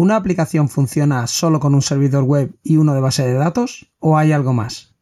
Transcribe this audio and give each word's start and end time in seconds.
¿Una 0.00 0.16
aplicación 0.16 0.70
funciona 0.70 1.26
solo 1.26 1.60
con 1.60 1.74
un 1.74 1.82
servidor 1.82 2.24
web 2.24 2.56
y 2.62 2.78
uno 2.78 2.94
de 2.94 3.02
base 3.02 3.22
de 3.22 3.34
datos 3.34 3.92
o 3.98 4.16
hay 4.16 4.32
algo 4.32 4.54
más? 4.54 4.94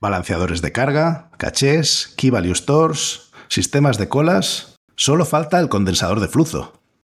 Balanceadores 0.00 0.62
de 0.62 0.72
carga, 0.72 1.30
cachés, 1.36 2.14
key 2.16 2.30
value 2.30 2.54
stores, 2.54 3.32
sistemas 3.48 3.98
de 3.98 4.08
colas. 4.08 4.78
Solo 4.94 5.26
falta 5.26 5.60
el 5.60 5.68
condensador 5.68 6.20
de 6.20 6.28
flujo. 6.28 6.72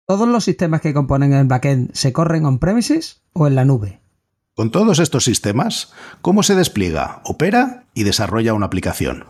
¿Todos 0.06 0.28
los 0.28 0.44
sistemas 0.44 0.82
que 0.82 0.94
componen 0.94 1.32
el 1.32 1.48
backend 1.48 1.94
se 1.94 2.12
corren 2.12 2.46
on-premises 2.46 3.22
o 3.32 3.48
en 3.48 3.56
la 3.56 3.64
nube? 3.64 4.02
Con 4.54 4.70
todos 4.70 5.00
estos 5.00 5.24
sistemas, 5.24 5.94
¿cómo 6.22 6.44
se 6.44 6.56
despliega, 6.56 7.22
opera 7.24 7.86
y 7.94 8.04
desarrolla 8.04 8.54
una 8.54 8.66
aplicación? 8.66 9.24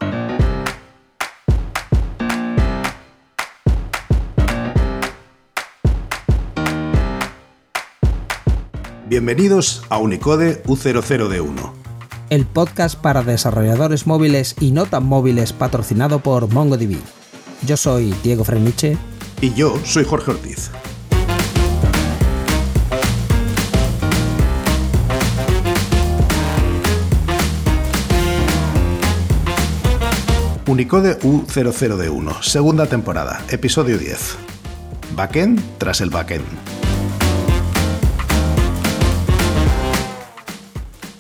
Bienvenidos 9.10 9.82
a 9.90 9.98
Unicode 9.98 10.62
U00D1. 10.66 11.72
El 12.30 12.46
podcast 12.46 12.96
para 12.96 13.24
desarrolladores 13.24 14.06
móviles 14.06 14.56
y 14.60 14.70
no 14.70 14.86
tan 14.86 15.04
móviles 15.04 15.52
patrocinado 15.52 16.20
por 16.20 16.48
MongoDB. 16.54 16.96
Yo 17.66 17.76
soy 17.76 18.14
Diego 18.24 18.44
Freniche. 18.44 19.00
Y 19.42 19.52
yo 19.56 19.80
soy 19.84 20.06
Jorge 20.06 20.30
Ortiz. 20.30 20.70
Unicode 30.68 31.20
U00D1, 31.22 32.44
segunda 32.44 32.86
temporada, 32.86 33.44
episodio 33.50 33.98
10. 33.98 34.36
Backend 35.16 35.60
tras 35.80 36.00
el 36.02 36.12
backend. 36.12 36.46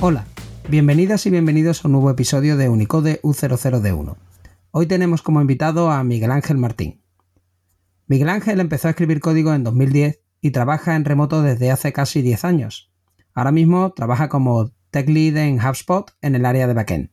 Hola, 0.01 0.23
bienvenidas 0.69 1.25
y 1.25 1.29
bienvenidos 1.29 1.83
a 1.83 1.89
un 1.89 1.91
nuevo 1.91 2.09
episodio 2.09 2.55
de 2.55 2.69
Unicode 2.69 3.19
U00D1. 3.21 4.15
Hoy 4.71 4.85
tenemos 4.85 5.21
como 5.21 5.41
invitado 5.41 5.91
a 5.91 6.01
Miguel 6.05 6.31
Ángel 6.31 6.57
Martín. 6.57 7.01
Miguel 8.07 8.29
Ángel 8.29 8.61
empezó 8.61 8.87
a 8.87 8.91
escribir 8.91 9.19
código 9.19 9.53
en 9.53 9.65
2010 9.65 10.21
y 10.39 10.51
trabaja 10.51 10.95
en 10.95 11.03
remoto 11.03 11.41
desde 11.41 11.69
hace 11.69 11.91
casi 11.91 12.21
10 12.21 12.45
años. 12.45 12.93
Ahora 13.33 13.51
mismo 13.51 13.91
trabaja 13.91 14.29
como 14.29 14.71
Tech 14.89 15.09
Lead 15.09 15.35
en 15.35 15.59
HubSpot 15.59 16.09
en 16.21 16.35
el 16.35 16.45
área 16.45 16.67
de 16.67 16.75
backend. 16.75 17.09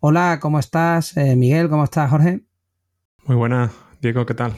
Hola, 0.00 0.38
¿cómo 0.40 0.60
estás? 0.60 1.14
Eh, 1.18 1.36
Miguel, 1.36 1.68
¿cómo 1.68 1.84
estás, 1.84 2.08
Jorge? 2.08 2.46
Muy 3.26 3.36
buena, 3.36 3.72
Diego, 4.00 4.24
¿qué 4.24 4.32
tal? 4.32 4.54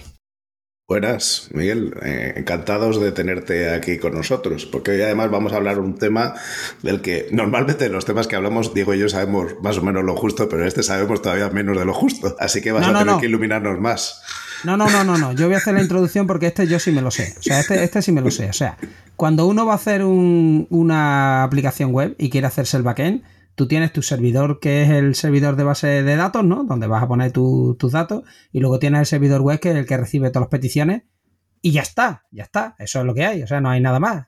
Buenas, 0.89 1.49
Miguel. 1.53 1.95
Eh, 2.05 2.35
encantados 2.37 3.01
de 3.01 3.11
tenerte 3.11 3.75
aquí 3.75 3.99
con 3.99 4.15
nosotros, 4.15 4.67
porque 4.67 4.93
hoy 4.93 5.03
además 5.03 5.33
vamos 5.33 5.53
a 5.53 5.57
hablar 5.57 5.81
un 5.81 5.97
tema 5.97 6.35
del 6.83 7.01
que 7.01 7.27
normalmente 7.33 7.89
los 7.89 8.05
temas 8.05 8.29
que 8.29 8.37
hablamos, 8.37 8.73
Diego 8.73 8.95
y 8.95 9.01
yo 9.01 9.09
sabemos 9.09 9.57
más 9.65 9.79
o 9.79 9.83
menos 9.83 10.05
lo 10.05 10.15
justo, 10.15 10.49
pero 10.49 10.65
este 10.65 10.85
sabemos 10.85 11.23
todavía 11.23 11.51
menos 11.51 11.77
de 11.77 11.85
lo 11.85 11.93
justo. 11.93 12.37
Así 12.39 12.63
que 12.63 12.71
vas 12.71 12.87
a 12.87 12.97
tener 12.97 13.17
que 13.17 13.27
iluminarnos 13.27 13.81
más. 13.81 14.23
No, 14.63 14.77
no, 14.77 14.89
no, 14.89 15.03
no, 15.03 15.19
no. 15.19 15.33
Yo 15.33 15.47
voy 15.47 15.57
a 15.57 15.59
hacer 15.59 15.75
la 15.75 15.83
introducción 15.83 16.29
porque 16.29 16.47
este 16.47 16.69
yo 16.69 16.79
sí 16.79 16.93
me 16.93 17.03
lo 17.03 17.11
sé. 17.11 17.35
O 17.37 17.43
sea, 17.43 17.59
este, 17.59 17.83
este 17.83 18.01
sí 18.01 18.13
me 18.13 18.21
lo 18.21 18.31
sé. 18.31 18.49
O 18.49 18.53
sea, 18.53 18.79
cuando 19.17 19.49
uno 19.49 19.67
va 19.67 19.73
a 19.73 19.77
hacer 19.77 20.05
una 20.05 21.43
aplicación 21.43 21.91
web 21.91 22.15
y 22.17 22.31
quiere 22.31 22.47
hacerse 22.47 22.77
el 22.77 22.85
backend, 22.85 23.25
tú 23.57 23.67
tienes 23.67 23.93
tu 23.93 24.03
servidor 24.03 24.61
que 24.61 24.83
es 24.83 24.91
el 24.91 25.17
servidor 25.17 25.57
de 25.57 25.65
base 25.65 26.03
de 26.05 26.17
datos, 26.17 26.45
¿no? 26.45 26.63
Donde 26.63 26.87
vas 26.87 27.03
a 27.03 27.09
poner 27.09 27.33
tus 27.33 27.91
datos 27.91 28.23
y 28.53 28.61
luego 28.61 28.79
tienes 28.79 29.01
el 29.01 29.07
servidor 29.07 29.41
web 29.41 29.59
que 29.59 29.71
es 29.71 29.77
el 29.77 29.87
que 29.87 29.97
recibe 29.97 30.31
todas 30.31 30.45
las 30.45 30.51
peticiones 30.51 31.03
y 31.63 31.73
ya 31.73 31.83
está, 31.83 32.25
ya 32.31 32.45
está, 32.45 32.77
eso 32.79 33.01
es 33.01 33.07
lo 33.07 33.15
que 33.15 33.25
hay, 33.25 33.43
o 33.43 33.47
sea, 33.47 33.61
no 33.61 33.71
hay 33.71 33.81
nada 33.81 33.99
más. 33.99 34.27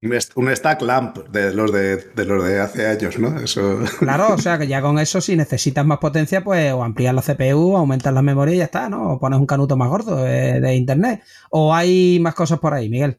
Un 0.00 0.54
stack 0.54 0.80
lamp 0.82 1.18
de 1.28 1.52
los 1.52 1.72
de, 1.72 2.24
los 2.24 2.44
de 2.44 2.60
hace 2.60 2.86
años, 2.86 3.18
¿no? 3.18 3.40
Eso... 3.40 3.80
Claro, 3.98 4.32
o 4.32 4.38
sea 4.38 4.56
que 4.56 4.68
ya 4.68 4.80
con 4.80 4.96
eso, 5.00 5.20
si 5.20 5.34
necesitas 5.34 5.84
más 5.84 5.98
potencia, 5.98 6.44
pues 6.44 6.72
o 6.72 6.84
ampliar 6.84 7.14
la 7.14 7.22
CPU, 7.22 7.76
aumentar 7.76 8.12
la 8.12 8.22
memoria 8.22 8.54
y 8.54 8.58
ya 8.58 8.64
está, 8.64 8.88
¿no? 8.88 9.14
O 9.14 9.18
pones 9.18 9.40
un 9.40 9.46
canuto 9.46 9.76
más 9.76 9.88
gordo 9.88 10.22
de, 10.22 10.60
de 10.60 10.76
internet. 10.76 11.24
O 11.50 11.74
hay 11.74 12.20
más 12.20 12.36
cosas 12.36 12.60
por 12.60 12.74
ahí, 12.74 12.88
Miguel. 12.88 13.18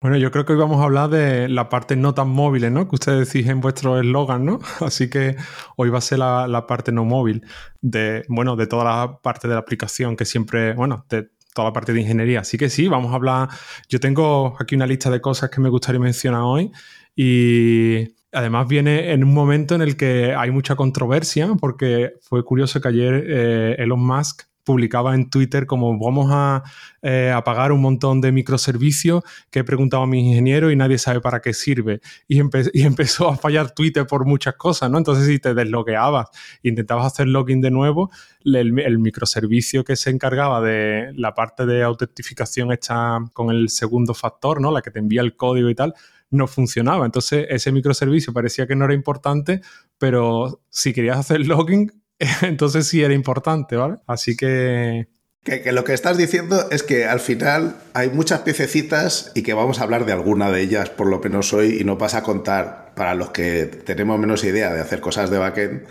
Bueno, 0.00 0.18
yo 0.18 0.30
creo 0.30 0.44
que 0.44 0.52
hoy 0.52 0.58
vamos 0.58 0.80
a 0.80 0.84
hablar 0.84 1.08
de 1.08 1.48
la 1.48 1.70
parte 1.70 1.96
no 1.96 2.12
tan 2.12 2.28
móvil, 2.28 2.70
¿no? 2.72 2.86
Que 2.86 2.96
ustedes 2.96 3.32
decís 3.32 3.48
en 3.48 3.62
vuestro 3.62 3.98
eslogan, 3.98 4.44
¿no? 4.44 4.60
Así 4.80 5.08
que 5.08 5.36
hoy 5.76 5.88
va 5.88 5.98
a 5.98 6.00
ser 6.02 6.18
la, 6.18 6.66
parte 6.68 6.92
no 6.92 7.04
móvil 7.04 7.42
de, 7.80 8.24
bueno, 8.28 8.56
de 8.56 8.66
toda 8.66 8.84
la 8.84 9.18
parte 9.22 9.48
de 9.48 9.54
la 9.54 9.60
aplicación 9.60 10.14
que 10.14 10.26
siempre, 10.26 10.74
bueno, 10.74 11.06
de 11.08 11.30
toda 11.54 11.68
la 11.68 11.72
parte 11.72 11.94
de 11.94 12.02
ingeniería. 12.02 12.40
Así 12.40 12.58
que 12.58 12.68
sí, 12.68 12.88
vamos 12.88 13.12
a 13.12 13.16
hablar. 13.16 13.48
Yo 13.88 13.98
tengo 13.98 14.54
aquí 14.60 14.74
una 14.74 14.86
lista 14.86 15.10
de 15.10 15.22
cosas 15.22 15.48
que 15.48 15.62
me 15.62 15.70
gustaría 15.70 16.00
mencionar 16.00 16.42
hoy 16.42 16.70
y 17.16 18.14
además 18.32 18.68
viene 18.68 19.12
en 19.12 19.24
un 19.24 19.32
momento 19.32 19.74
en 19.74 19.80
el 19.80 19.96
que 19.96 20.34
hay 20.34 20.50
mucha 20.50 20.76
controversia 20.76 21.48
porque 21.58 22.12
fue 22.20 22.44
curioso 22.44 22.82
que 22.82 22.88
ayer 22.88 23.24
eh, 23.26 23.76
Elon 23.78 24.06
Musk 24.06 24.42
publicaba 24.66 25.14
en 25.14 25.30
Twitter 25.30 25.64
como 25.64 25.96
vamos 25.98 26.28
a, 26.30 26.64
eh, 27.00 27.32
pagar 27.44 27.70
un 27.70 27.80
montón 27.80 28.20
de 28.20 28.32
microservicios 28.32 29.22
que 29.48 29.60
he 29.60 29.64
preguntado 29.64 30.02
a 30.02 30.06
mis 30.08 30.24
ingenieros 30.24 30.72
y 30.72 30.76
nadie 30.76 30.98
sabe 30.98 31.20
para 31.20 31.40
qué 31.40 31.54
sirve. 31.54 32.00
Y, 32.26 32.40
empezó 32.74 33.28
a 33.28 33.36
fallar 33.36 33.70
Twitter 33.70 34.06
por 34.06 34.26
muchas 34.26 34.56
cosas, 34.56 34.90
¿no? 34.90 34.98
Entonces 34.98 35.26
si 35.26 35.38
te 35.38 35.54
deslogueabas 35.54 36.26
e 36.62 36.68
intentabas 36.68 37.06
hacer 37.06 37.28
login 37.28 37.60
de 37.60 37.70
nuevo, 37.70 38.10
el, 38.44 38.98
microservicio 38.98 39.84
que 39.84 39.94
se 39.94 40.10
encargaba 40.10 40.60
de 40.60 41.12
la 41.14 41.32
parte 41.32 41.64
de 41.64 41.84
autentificación 41.84 42.72
hecha 42.72 43.18
con 43.32 43.50
el 43.50 43.68
segundo 43.68 44.14
factor, 44.14 44.60
¿no? 44.60 44.72
La 44.72 44.82
que 44.82 44.90
te 44.90 44.98
envía 44.98 45.20
el 45.20 45.36
código 45.36 45.70
y 45.70 45.76
tal, 45.76 45.94
no 46.30 46.48
funcionaba. 46.48 47.06
Entonces 47.06 47.46
ese 47.50 47.70
microservicio 47.70 48.32
parecía 48.32 48.66
que 48.66 48.74
no 48.74 48.84
era 48.84 48.94
importante, 48.94 49.60
pero 49.96 50.60
si 50.70 50.92
querías 50.92 51.18
hacer 51.18 51.46
login, 51.46 51.92
entonces 52.42 52.86
sí 52.86 53.02
era 53.02 53.14
importante, 53.14 53.76
¿vale? 53.76 53.96
Así 54.06 54.36
que... 54.36 55.08
que... 55.42 55.72
lo 55.72 55.84
que 55.84 55.94
estás 55.94 56.16
diciendo 56.16 56.68
es 56.70 56.82
que 56.82 57.04
al 57.04 57.20
final 57.20 57.76
hay 57.94 58.10
muchas 58.10 58.40
piececitas 58.40 59.32
y 59.34 59.42
que 59.42 59.54
vamos 59.54 59.80
a 59.80 59.84
hablar 59.84 60.06
de 60.06 60.12
alguna 60.12 60.50
de 60.50 60.62
ellas 60.62 60.90
por 60.90 61.08
lo 61.08 61.20
menos 61.20 61.52
hoy 61.52 61.78
y 61.80 61.84
no 61.84 61.96
vas 61.96 62.14
a 62.14 62.22
contar 62.22 62.94
para 62.94 63.14
los 63.14 63.30
que 63.30 63.66
tenemos 63.66 64.18
menos 64.18 64.44
idea 64.44 64.72
de 64.72 64.80
hacer 64.80 65.00
cosas 65.00 65.30
de 65.30 65.38
backend 65.38 65.82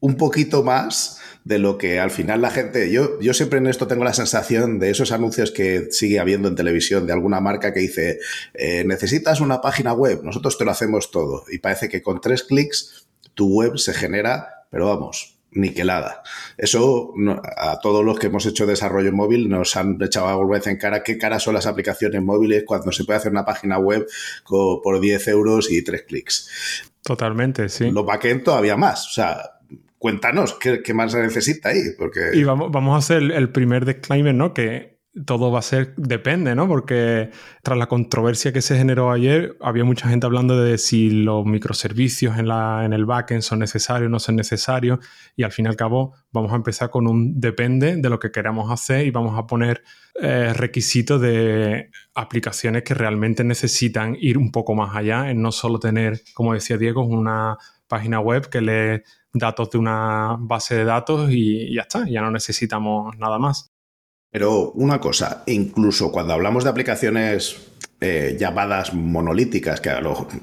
un 0.00 0.16
poquito 0.16 0.62
más 0.62 1.18
de 1.44 1.58
lo 1.58 1.76
que 1.76 2.00
al 2.00 2.10
final 2.10 2.40
la 2.40 2.50
gente, 2.50 2.90
yo, 2.90 3.20
yo 3.20 3.34
siempre 3.34 3.58
en 3.58 3.66
esto 3.66 3.86
tengo 3.86 4.02
la 4.02 4.14
sensación 4.14 4.78
de 4.78 4.90
esos 4.90 5.12
anuncios 5.12 5.50
que 5.50 5.88
sigue 5.90 6.18
habiendo 6.18 6.48
en 6.48 6.56
televisión 6.56 7.06
de 7.06 7.12
alguna 7.12 7.40
marca 7.40 7.72
que 7.72 7.80
dice, 7.80 8.18
eh, 8.54 8.84
necesitas 8.84 9.40
una 9.40 9.60
página 9.60 9.92
web, 9.92 10.22
nosotros 10.24 10.56
te 10.56 10.64
lo 10.64 10.70
hacemos 10.70 11.10
todo. 11.10 11.44
Y 11.50 11.58
parece 11.58 11.88
que 11.88 12.02
con 12.02 12.20
tres 12.20 12.42
clics 12.44 13.06
tu 13.34 13.48
web 13.48 13.76
se 13.76 13.92
genera, 13.92 14.66
pero 14.70 14.86
vamos, 14.86 15.33
niquelada. 15.54 16.22
Eso 16.58 17.14
a 17.56 17.78
todos 17.80 18.04
los 18.04 18.18
que 18.18 18.26
hemos 18.26 18.46
hecho 18.46 18.66
desarrollo 18.66 19.12
móvil 19.12 19.48
nos 19.48 19.76
han 19.76 19.98
echado 20.02 20.28
alguna 20.28 20.58
vez 20.58 20.66
en 20.66 20.76
cara 20.76 21.02
qué 21.02 21.18
caras 21.18 21.42
son 21.42 21.54
las 21.54 21.66
aplicaciones 21.66 22.22
móviles 22.22 22.64
cuando 22.66 22.92
se 22.92 23.04
puede 23.04 23.18
hacer 23.18 23.32
una 23.32 23.44
página 23.44 23.78
web 23.78 24.06
por 24.46 25.00
10 25.00 25.28
euros 25.28 25.70
y 25.70 25.82
3 25.82 26.02
clics. 26.02 26.92
Totalmente, 27.02 27.68
sí. 27.68 27.90
Lo 27.90 28.04
backend 28.04 28.44
todavía 28.44 28.76
más. 28.76 29.06
O 29.08 29.10
sea, 29.10 29.38
cuéntanos 29.98 30.54
qué, 30.54 30.94
más 30.94 31.12
se 31.12 31.20
necesita 31.20 31.70
ahí. 31.70 31.82
Porque... 31.98 32.30
Y 32.34 32.44
vamos, 32.44 32.70
vamos 32.70 32.94
a 32.94 32.98
hacer 32.98 33.30
el 33.30 33.50
primer 33.50 33.84
disclaimer, 33.84 34.34
¿no? 34.34 34.54
Que 34.54 34.93
todo 35.26 35.52
va 35.52 35.60
a 35.60 35.62
ser, 35.62 35.94
depende, 35.96 36.54
¿no? 36.54 36.66
Porque 36.66 37.30
tras 37.62 37.78
la 37.78 37.86
controversia 37.86 38.52
que 38.52 38.60
se 38.60 38.76
generó 38.76 39.12
ayer, 39.12 39.56
había 39.60 39.84
mucha 39.84 40.08
gente 40.08 40.26
hablando 40.26 40.60
de 40.60 40.76
si 40.76 41.10
los 41.10 41.46
microservicios 41.46 42.36
en, 42.36 42.48
la, 42.48 42.84
en 42.84 42.92
el 42.92 43.06
backend 43.06 43.42
son 43.42 43.60
necesarios 43.60 44.08
o 44.08 44.10
no 44.10 44.18
son 44.18 44.34
necesarios, 44.34 44.98
y 45.36 45.44
al 45.44 45.52
fin 45.52 45.66
y 45.66 45.68
al 45.68 45.76
cabo 45.76 46.14
vamos 46.32 46.52
a 46.52 46.56
empezar 46.56 46.90
con 46.90 47.06
un 47.06 47.40
depende 47.40 47.96
de 47.96 48.10
lo 48.10 48.18
que 48.18 48.32
queramos 48.32 48.72
hacer 48.72 49.06
y 49.06 49.10
vamos 49.10 49.38
a 49.38 49.46
poner 49.46 49.84
eh, 50.20 50.52
requisitos 50.52 51.20
de 51.20 51.90
aplicaciones 52.14 52.82
que 52.82 52.94
realmente 52.94 53.44
necesitan 53.44 54.16
ir 54.18 54.36
un 54.36 54.50
poco 54.50 54.74
más 54.74 54.96
allá, 54.96 55.30
en 55.30 55.40
no 55.40 55.52
solo 55.52 55.78
tener, 55.78 56.22
como 56.34 56.54
decía 56.54 56.76
Diego, 56.76 57.04
una 57.04 57.56
página 57.86 58.18
web 58.18 58.48
que 58.48 58.60
lee 58.60 59.02
datos 59.32 59.70
de 59.70 59.78
una 59.78 60.36
base 60.38 60.74
de 60.74 60.84
datos 60.84 61.30
y 61.30 61.74
ya 61.74 61.82
está, 61.82 62.04
ya 62.08 62.20
no 62.20 62.30
necesitamos 62.30 63.16
nada 63.18 63.38
más. 63.38 63.73
Pero 64.34 64.72
una 64.72 64.98
cosa, 64.98 65.44
incluso 65.46 66.10
cuando 66.10 66.32
hablamos 66.32 66.64
de 66.64 66.70
aplicaciones 66.70 67.54
eh, 68.00 68.36
llamadas 68.36 68.92
monolíticas, 68.92 69.80
que 69.80 69.92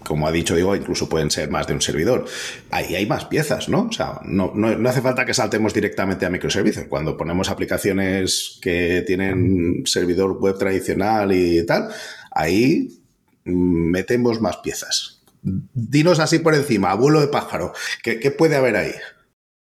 como 0.05 0.25
ha 0.25 0.31
dicho 0.31 0.55
Diego, 0.55 0.77
incluso 0.77 1.09
pueden 1.09 1.29
ser 1.29 1.49
más 1.49 1.67
de 1.67 1.73
un 1.73 1.81
servidor. 1.81 2.23
Ahí 2.69 2.95
hay 2.95 3.05
más 3.05 3.25
piezas, 3.25 3.67
¿no? 3.67 3.89
O 3.89 3.91
sea, 3.91 4.21
no, 4.23 4.53
hace 4.88 5.01
falta 5.01 5.25
que 5.25 5.33
saltemos 5.33 5.73
directamente 5.73 6.25
a 6.25 6.29
microservicios. 6.29 6.85
Cuando 6.85 7.17
ponemos 7.17 7.49
aplicaciones 7.49 8.59
que 8.61 9.03
tienen 9.05 9.83
servidor 9.83 10.38
web 10.39 10.57
tradicional 10.57 11.33
y 11.33 11.65
tal, 11.65 11.89
ahí 12.31 13.03
metemos 13.43 14.39
más 14.39 14.55
piezas. 14.59 15.21
Dinos 15.41 16.21
así 16.21 16.39
por 16.39 16.55
encima, 16.55 16.91
abuelo 16.91 17.19
de 17.19 17.27
pájaro, 17.27 17.73
qué 18.01 18.31
puede 18.31 18.55
haber 18.55 18.77
ahí? 18.77 18.93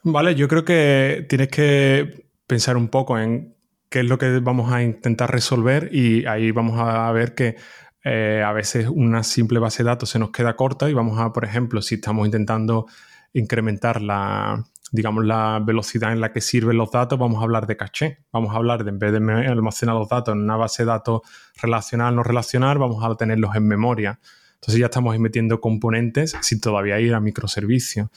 Vale, 0.03 0.35
yo 0.35 0.49
creo 0.49 0.67
que 0.67 1.25
tienes 1.31 1.49
que 1.49 2.27
pensar 2.47 2.77
un 2.77 2.89
poco 2.89 3.19
en 3.19 3.57
qué 3.89 4.01
es 4.01 4.07
lo 4.07 4.19
que 4.19 4.39
vamos 4.41 4.73
a 4.73 4.83
intentar 4.83 5.31
resolver 5.31 5.89
y 5.93 6.27
ahí 6.27 6.51
vamos 6.51 6.79
a 6.79 7.11
ver 7.13 7.35
que 7.35 7.57
eh, 8.05 8.43
a 8.45 8.53
veces 8.53 8.89
una 8.89 9.23
simple 9.23 9.59
base 9.59 9.83
de 9.83 9.89
datos 9.89 10.11
se 10.11 10.19
nos 10.19 10.31
queda 10.31 10.57
corta 10.57 10.89
y 10.89 10.95
vamos 10.95 11.19
a, 11.19 11.33
por 11.33 11.45
ejemplo, 11.45 11.83
si 11.83 11.97
estamos 11.97 12.27
intentando 12.27 12.87
incrementar 13.33 14.01
la, 14.01 14.65
digamos, 14.93 15.25
la 15.25 15.61
velocidad 15.65 16.13
en 16.13 16.21
la 16.21 16.33
que 16.33 16.41
sirven 16.41 16.77
los 16.77 16.91
datos, 16.91 17.19
vamos 17.19 17.41
a 17.41 17.45
hablar 17.45 17.67
de 17.67 17.77
caché. 17.77 18.19
Vamos 18.33 18.55
a 18.55 18.57
hablar 18.57 18.85
de, 18.85 18.91
en 18.91 18.99
vez 18.99 19.13
de 19.13 19.19
almacenar 19.47 19.95
los 19.95 20.09
datos 20.09 20.35
en 20.35 20.43
una 20.43 20.57
base 20.57 20.85
de 20.85 20.89
datos 20.89 21.23
relacional, 21.61 22.15
no 22.15 22.23
relacional, 22.23 22.79
vamos 22.79 23.05
a 23.05 23.15
tenerlos 23.17 23.55
en 23.57 23.67
memoria. 23.67 24.19
Entonces 24.55 24.81
ya 24.81 24.87
estamos 24.87 25.19
metiendo 25.19 25.61
componentes 25.61 26.37
sin 26.41 26.61
todavía 26.61 26.99
ir 27.01 27.15
a 27.15 27.21
microservicios. 27.21 28.09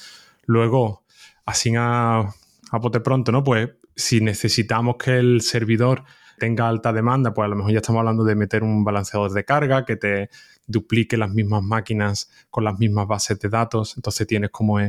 Luego, 0.45 1.03
así 1.45 1.73
a, 1.77 2.19
a 2.71 2.79
pronto, 3.03 3.31
¿no? 3.31 3.43
Pues 3.43 3.69
si 4.01 4.21
necesitamos 4.21 4.97
que 4.97 5.17
el 5.17 5.41
servidor 5.41 6.03
tenga 6.37 6.67
alta 6.67 6.91
demanda, 6.91 7.33
pues 7.33 7.45
a 7.45 7.49
lo 7.49 7.55
mejor 7.55 7.71
ya 7.71 7.77
estamos 7.77 7.99
hablando 7.99 8.23
de 8.23 8.35
meter 8.35 8.63
un 8.63 8.83
balanceador 8.83 9.31
de 9.31 9.45
carga 9.45 9.85
que 9.85 9.95
te 9.95 10.29
duplique 10.65 11.15
las 11.17 11.29
mismas 11.29 11.61
máquinas 11.61 12.31
con 12.49 12.63
las 12.63 12.79
mismas 12.79 13.07
bases 13.07 13.39
de 13.39 13.49
datos. 13.49 13.95
Entonces 13.95 14.25
tienes 14.25 14.49
como, 14.49 14.79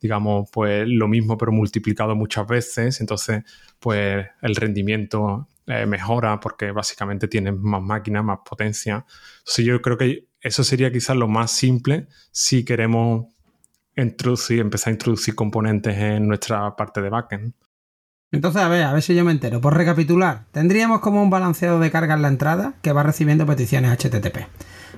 digamos, 0.00 0.50
pues 0.52 0.86
lo 0.86 1.08
mismo 1.08 1.38
pero 1.38 1.50
multiplicado 1.50 2.14
muchas 2.14 2.46
veces. 2.46 3.00
Entonces, 3.00 3.42
pues 3.80 4.26
el 4.42 4.54
rendimiento 4.54 5.48
eh, 5.66 5.86
mejora 5.86 6.40
porque 6.40 6.72
básicamente 6.72 7.26
tienes 7.26 7.54
más 7.56 7.82
máquinas, 7.82 8.22
más 8.24 8.40
potencia. 8.44 9.06
Entonces 9.38 9.64
yo 9.64 9.80
creo 9.80 9.96
que 9.96 10.28
eso 10.40 10.62
sería 10.62 10.92
quizás 10.92 11.16
lo 11.16 11.26
más 11.26 11.50
simple 11.50 12.06
si 12.30 12.64
queremos 12.64 13.26
introducir, 13.96 14.60
empezar 14.60 14.90
a 14.90 14.94
introducir 14.94 15.34
componentes 15.34 15.96
en 15.96 16.28
nuestra 16.28 16.76
parte 16.76 17.00
de 17.00 17.08
backend. 17.08 17.54
Entonces, 18.30 18.60
a 18.60 18.68
ver, 18.68 18.82
a 18.82 18.92
ver 18.92 19.02
si 19.02 19.14
yo 19.14 19.24
me 19.24 19.32
entero. 19.32 19.60
Por 19.60 19.74
recapitular, 19.74 20.44
tendríamos 20.52 21.00
como 21.00 21.22
un 21.22 21.30
balanceado 21.30 21.80
de 21.80 21.90
carga 21.90 22.14
en 22.14 22.22
la 22.22 22.28
entrada 22.28 22.74
que 22.82 22.92
va 22.92 23.02
recibiendo 23.02 23.46
peticiones 23.46 23.90
HTTP. 23.92 24.46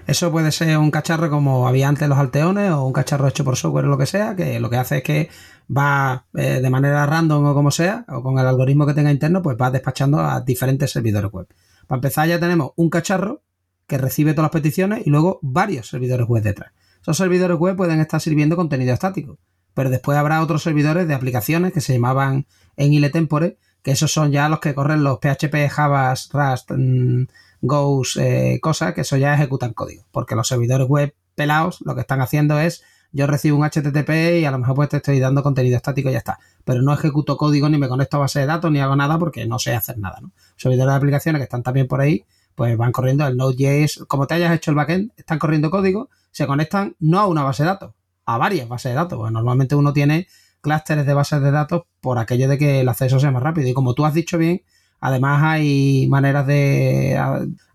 Eso 0.07 0.33
puede 0.33 0.51
ser 0.51 0.77
un 0.79 0.91
cacharro 0.91 1.31
como 1.31 1.69
había 1.69 1.89
antes 1.89 2.09
los 2.09 2.19
alteones 2.19 2.73
o 2.73 2.85
un 2.85 2.93
cacharro 2.93 3.29
hecho 3.29 3.45
por 3.45 3.57
software 3.57 3.85
o 3.85 3.89
lo 3.89 3.99
que 3.99 4.07
sea, 4.07 4.35
que 4.35 4.59
lo 4.59 4.69
que 4.69 4.77
hace 4.77 4.99
es 4.99 5.03
que 5.05 5.31
va 5.75 6.27
eh, 6.35 6.61
de 6.61 6.71
manera 6.71 7.07
random 7.07 7.45
o 7.47 7.55
como 7.55 7.71
sea, 7.71 8.05
o 8.09 8.23
con 8.23 8.39
el 8.39 8.47
algoritmo 8.47 8.87
que 8.87 8.95
tenga 8.95 9.13
interno, 9.13 9.43
pues 9.43 9.57
va 9.61 9.71
despachando 9.71 10.19
a 10.19 10.41
diferentes 10.41 10.91
servidores 10.91 11.31
web. 11.31 11.47
Para 11.87 11.99
empezar 11.99 12.29
ya 12.29 12.41
tenemos 12.41 12.73
un 12.75 12.91
cacharro 12.91 13.43
que 13.87 13.99
recibe 13.99 14.33
todas 14.33 14.47
las 14.47 14.61
peticiones 14.61 15.07
y 15.07 15.11
luego 15.11 15.39
varios 15.43 15.89
servidores 15.89 16.27
web 16.27 16.43
detrás. 16.43 16.73
Esos 17.03 17.17
servidores 17.17 17.57
web 17.59 17.77
pueden 17.77 18.01
estar 18.01 18.21
sirviendo 18.21 18.57
contenido 18.57 18.93
estático, 18.93 19.39
pero 19.75 19.91
después 19.91 20.19
habrá 20.19 20.43
otros 20.43 20.63
servidores 20.63 21.07
de 21.07 21.15
aplicaciones 21.15 21.73
que 21.73 21.81
se 21.81 21.93
llamaban 21.93 22.47
en 22.81 22.95
ile 22.95 23.11
tempore, 23.11 23.59
que 23.83 23.91
esos 23.93 24.11
son 24.11 24.33
ya 24.33 24.49
los 24.49 24.61
que 24.61 24.75
corren 24.75 25.05
los 25.05 25.19
PHP, 25.19 25.69
Java, 25.69 26.15
Rust, 26.33 26.71
mm, 26.71 27.25
Go, 27.63 28.03
eh, 28.19 28.59
cosas, 28.63 28.95
que 28.95 29.03
eso 29.03 29.19
ya 29.19 29.35
ejecutan 29.35 29.75
código, 29.75 30.07
porque 30.11 30.35
los 30.35 30.49
servidores 30.49 30.89
web 30.89 31.15
pelados 31.35 31.83
lo 31.83 31.95
que 31.95 32.01
están 32.01 32.23
haciendo 32.23 32.59
es 32.59 32.83
yo 33.13 33.27
recibo 33.27 33.59
un 33.59 33.65
HTTP 33.65 34.41
y 34.41 34.45
a 34.47 34.51
lo 34.51 34.59
mejor 34.59 34.77
pues 34.77 34.89
te 34.89 34.97
estoy 34.97 35.21
dando 35.21 35.43
contenido 35.43 35.77
estático 35.77 36.09
y 36.09 36.13
ya 36.13 36.19
está. 36.19 36.39
Pero 36.65 36.81
no 36.81 36.95
ejecuto 36.95 37.37
código 37.37 37.69
ni 37.69 37.77
me 37.77 37.89
conecto 37.89 38.17
a 38.17 38.21
base 38.21 38.41
de 38.41 38.47
datos 38.47 38.71
ni 38.71 38.81
hago 38.81 38.97
nada 38.97 39.19
porque 39.19 39.45
no 39.47 39.59
sé 39.59 39.75
hacer 39.75 39.99
nada. 39.99 40.21
¿no? 40.23 40.33
Servidores 40.57 40.93
de 40.93 40.97
aplicaciones 40.97 41.41
que 41.41 41.45
están 41.45 41.63
también 41.63 41.87
por 41.87 42.01
ahí, 42.01 42.25
pues 42.55 42.79
van 42.79 42.93
corriendo 42.93 43.27
el 43.27 43.37
Node.js, 43.37 44.05
como 44.07 44.27
te 44.27 44.35
hayas 44.35 44.55
hecho 44.55 44.71
el 44.71 44.77
backend, 44.77 45.13
están 45.17 45.39
corriendo 45.39 45.71
código, 45.71 46.09
se 46.31 46.47
conectan 46.47 46.97
no 46.99 47.19
a 47.19 47.27
una 47.27 47.43
base 47.43 47.65
de 47.65 47.69
datos, 47.69 47.93
a 48.25 48.39
varias 48.39 48.69
bases 48.69 48.93
de 48.93 48.97
datos. 48.97 49.19
Pues 49.19 49.33
normalmente 49.33 49.75
uno 49.75 49.93
tiene 49.93 50.29
clústeres 50.61 51.07
de 51.07 51.15
bases 51.15 51.43
de 51.43 51.51
datos 51.51 51.83
por 52.01 52.19
aquello 52.19 52.49
de 52.49 52.59
que 52.59 52.81
el 52.81 52.89
acceso 52.89 53.19
sea 53.21 53.31
más 53.31 53.43
rápido. 53.43 53.69
Y 53.69 53.75
como 53.75 53.95
tú 53.95 54.05
has 54.05 54.15
dicho 54.15 54.39
bien, 54.39 54.63
además 55.01 55.43
hay 55.43 56.07
maneras 56.09 56.47
de 56.47 57.19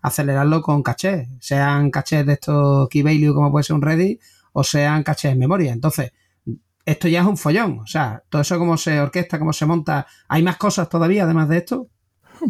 acelerarlo 0.02 0.62
con 0.62 0.82
caché, 0.82 1.28
sean 1.40 1.90
cachés 1.90 2.26
de 2.26 2.34
estos 2.34 2.88
key 2.88 3.02
value 3.02 3.34
como 3.34 3.50
puede 3.50 3.64
ser 3.64 3.76
un 3.76 3.82
Reddit 3.82 4.20
o 4.52 4.64
sean 4.64 5.02
cachés 5.02 5.32
en 5.32 5.38
memoria. 5.38 5.72
Entonces, 5.72 6.12
esto 6.86 7.08
ya 7.08 7.20
es 7.20 7.26
un 7.26 7.36
follón. 7.36 7.80
O 7.80 7.86
sea, 7.86 8.22
todo 8.30 8.42
eso 8.42 8.58
cómo 8.58 8.76
se 8.78 9.00
orquesta, 9.00 9.38
cómo 9.38 9.52
se 9.52 9.66
monta. 9.66 10.06
¿Hay 10.28 10.42
más 10.42 10.56
cosas 10.56 10.88
todavía 10.88 11.24
además 11.24 11.48
de 11.48 11.58
esto? 11.58 11.88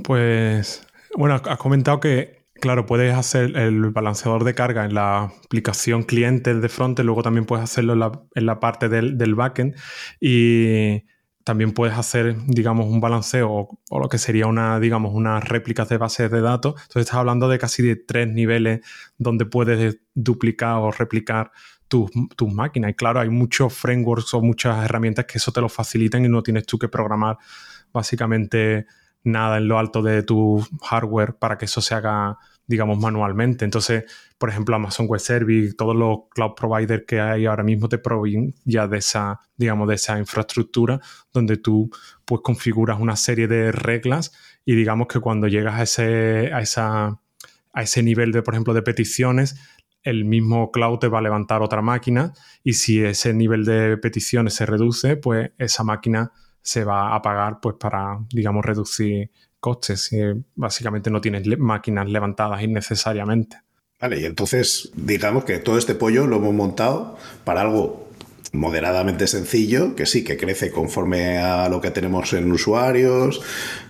Pues, 0.04 0.86
bueno, 1.16 1.34
has 1.34 1.58
comentado 1.58 1.98
que 1.98 2.45
Claro, 2.60 2.86
puedes 2.86 3.14
hacer 3.14 3.56
el 3.56 3.90
balanceador 3.90 4.44
de 4.44 4.54
carga 4.54 4.84
en 4.84 4.94
la 4.94 5.24
aplicación 5.44 6.02
cliente 6.02 6.54
de 6.54 6.68
front, 6.68 6.98
luego 7.00 7.22
también 7.22 7.44
puedes 7.44 7.64
hacerlo 7.64 7.92
en 8.34 8.46
la, 8.46 8.60
parte 8.60 8.88
del, 8.88 9.34
backend 9.34 9.76
y 10.20 11.04
también 11.44 11.72
puedes 11.72 11.96
hacer, 11.96 12.34
digamos, 12.46 12.86
un 12.86 13.00
balanceo 13.00 13.68
o, 13.90 14.00
lo 14.00 14.08
que 14.08 14.18
sería 14.18 14.46
una, 14.46 14.80
digamos, 14.80 15.12
unas 15.14 15.44
réplicas 15.44 15.88
de 15.88 15.98
bases 15.98 16.30
de 16.30 16.40
datos. 16.40 16.74
Entonces 16.74 17.02
estás 17.02 17.18
hablando 17.18 17.48
de 17.48 17.58
casi 17.58 17.82
de 17.82 17.96
tres 17.96 18.28
niveles 18.28 18.80
donde 19.18 19.44
puedes 19.44 19.98
duplicar 20.14 20.78
o 20.78 20.90
replicar 20.90 21.52
tus, 21.88 22.10
tus 22.36 22.52
máquinas. 22.52 22.90
Y 22.92 22.94
claro, 22.94 23.20
hay 23.20 23.28
muchos 23.28 23.74
frameworks 23.74 24.34
o 24.34 24.40
muchas 24.40 24.84
herramientas 24.84 25.26
que 25.26 25.38
eso 25.38 25.52
te 25.52 25.60
lo 25.60 25.68
facilitan 25.68 26.24
y 26.24 26.28
no 26.28 26.42
tienes 26.42 26.66
tú 26.66 26.78
que 26.78 26.88
programar 26.88 27.36
básicamente 27.92 28.86
nada 29.26 29.58
en 29.58 29.68
lo 29.68 29.78
alto 29.78 30.02
de 30.02 30.22
tu 30.22 30.64
hardware 30.82 31.34
para 31.34 31.58
que 31.58 31.64
eso 31.66 31.80
se 31.80 31.94
haga, 31.94 32.38
digamos, 32.66 32.98
manualmente. 32.98 33.64
Entonces, 33.64 34.04
por 34.38 34.48
ejemplo, 34.48 34.76
Amazon 34.76 35.06
Web 35.08 35.20
Service, 35.20 35.74
todos 35.74 35.96
los 35.96 36.20
cloud 36.30 36.54
providers 36.54 37.04
que 37.06 37.20
hay 37.20 37.46
ahora 37.46 37.64
mismo 37.64 37.88
te 37.88 37.98
proveen 37.98 38.54
ya 38.64 38.86
de 38.86 38.98
esa, 38.98 39.40
digamos, 39.56 39.88
de 39.88 39.96
esa 39.96 40.18
infraestructura 40.18 41.00
donde 41.32 41.56
tú 41.56 41.90
pues 42.24 42.40
configuras 42.42 43.00
una 43.00 43.16
serie 43.16 43.48
de 43.48 43.72
reglas 43.72 44.32
y 44.64 44.74
digamos 44.74 45.08
que 45.08 45.20
cuando 45.20 45.48
llegas 45.48 45.74
a 45.74 45.82
ese, 45.82 46.52
a 46.52 46.60
esa, 46.60 47.20
a 47.72 47.82
ese 47.82 48.02
nivel 48.02 48.30
de, 48.32 48.42
por 48.42 48.54
ejemplo, 48.54 48.74
de 48.74 48.82
peticiones, 48.82 49.56
el 50.02 50.24
mismo 50.24 50.70
cloud 50.70 50.98
te 50.98 51.08
va 51.08 51.18
a 51.18 51.22
levantar 51.22 51.62
otra 51.62 51.82
máquina 51.82 52.32
y 52.62 52.74
si 52.74 53.04
ese 53.04 53.34
nivel 53.34 53.64
de 53.64 53.96
peticiones 53.96 54.54
se 54.54 54.64
reduce, 54.64 55.16
pues 55.16 55.50
esa 55.58 55.82
máquina 55.82 56.30
se 56.66 56.82
va 56.82 57.14
a 57.14 57.22
pagar 57.22 57.60
pues 57.60 57.76
para, 57.78 58.18
digamos, 58.28 58.64
reducir 58.64 59.30
costes. 59.60 60.12
Y 60.12 60.18
básicamente 60.56 61.10
no 61.10 61.20
tienes 61.20 61.46
máquinas 61.58 62.08
levantadas 62.08 62.60
innecesariamente. 62.60 63.58
Vale, 64.00 64.20
y 64.20 64.24
entonces 64.24 64.90
digamos 64.96 65.44
que 65.44 65.58
todo 65.58 65.78
este 65.78 65.94
pollo 65.94 66.26
lo 66.26 66.36
hemos 66.36 66.52
montado 66.52 67.16
para 67.44 67.60
algo 67.60 68.08
moderadamente 68.52 69.26
sencillo, 69.28 69.94
que 69.94 70.06
sí, 70.06 70.24
que 70.24 70.36
crece 70.36 70.70
conforme 70.72 71.38
a 71.38 71.68
lo 71.68 71.80
que 71.80 71.90
tenemos 71.92 72.32
en 72.32 72.50
usuarios 72.50 73.40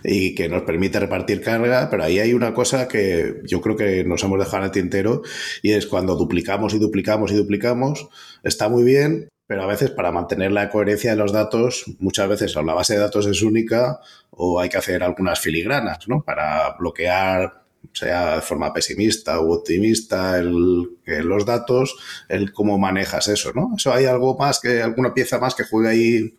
y 0.03 0.35
que 0.35 0.49
nos 0.49 0.63
permite 0.63 0.99
repartir 0.99 1.41
carga, 1.41 1.89
pero 1.89 2.03
ahí 2.03 2.19
hay 2.19 2.33
una 2.33 2.53
cosa 2.53 2.87
que 2.87 3.41
yo 3.45 3.59
creo 3.61 3.75
que 3.75 4.03
nos 4.03 4.23
hemos 4.23 4.39
dejado 4.39 4.57
en 4.57 4.63
el 4.65 4.71
tintero 4.71 5.21
y 5.61 5.71
es 5.71 5.87
cuando 5.87 6.15
duplicamos 6.15 6.73
y 6.73 6.79
duplicamos 6.79 7.31
y 7.31 7.35
duplicamos, 7.35 8.07
está 8.43 8.69
muy 8.69 8.83
bien, 8.83 9.29
pero 9.47 9.63
a 9.63 9.67
veces 9.67 9.91
para 9.91 10.11
mantener 10.11 10.51
la 10.51 10.69
coherencia 10.69 11.11
de 11.11 11.17
los 11.17 11.31
datos, 11.31 11.85
muchas 11.99 12.27
veces 12.27 12.53
la 12.53 12.61
base 12.61 12.93
de 12.93 12.99
datos 12.99 13.25
es 13.25 13.41
única 13.41 13.99
o 14.31 14.59
hay 14.59 14.67
que 14.67 14.77
hacer 14.77 15.01
algunas 15.01 15.39
filigranas, 15.39 16.07
¿no? 16.07 16.21
Para 16.21 16.75
bloquear, 16.77 17.63
sea 17.93 18.35
de 18.35 18.41
forma 18.41 18.73
pesimista 18.73 19.39
u 19.39 19.53
optimista, 19.53 20.37
el, 20.37 20.97
los 21.05 21.45
datos, 21.45 21.95
el 22.27 22.51
cómo 22.51 22.77
manejas 22.77 23.29
eso, 23.29 23.53
¿no? 23.55 23.71
Eso 23.77 23.93
hay 23.93 24.05
algo 24.05 24.37
más 24.37 24.59
que, 24.59 24.81
alguna 24.81 25.13
pieza 25.13 25.39
más 25.39 25.55
que 25.55 25.63
juegue 25.63 25.89
ahí 25.89 26.37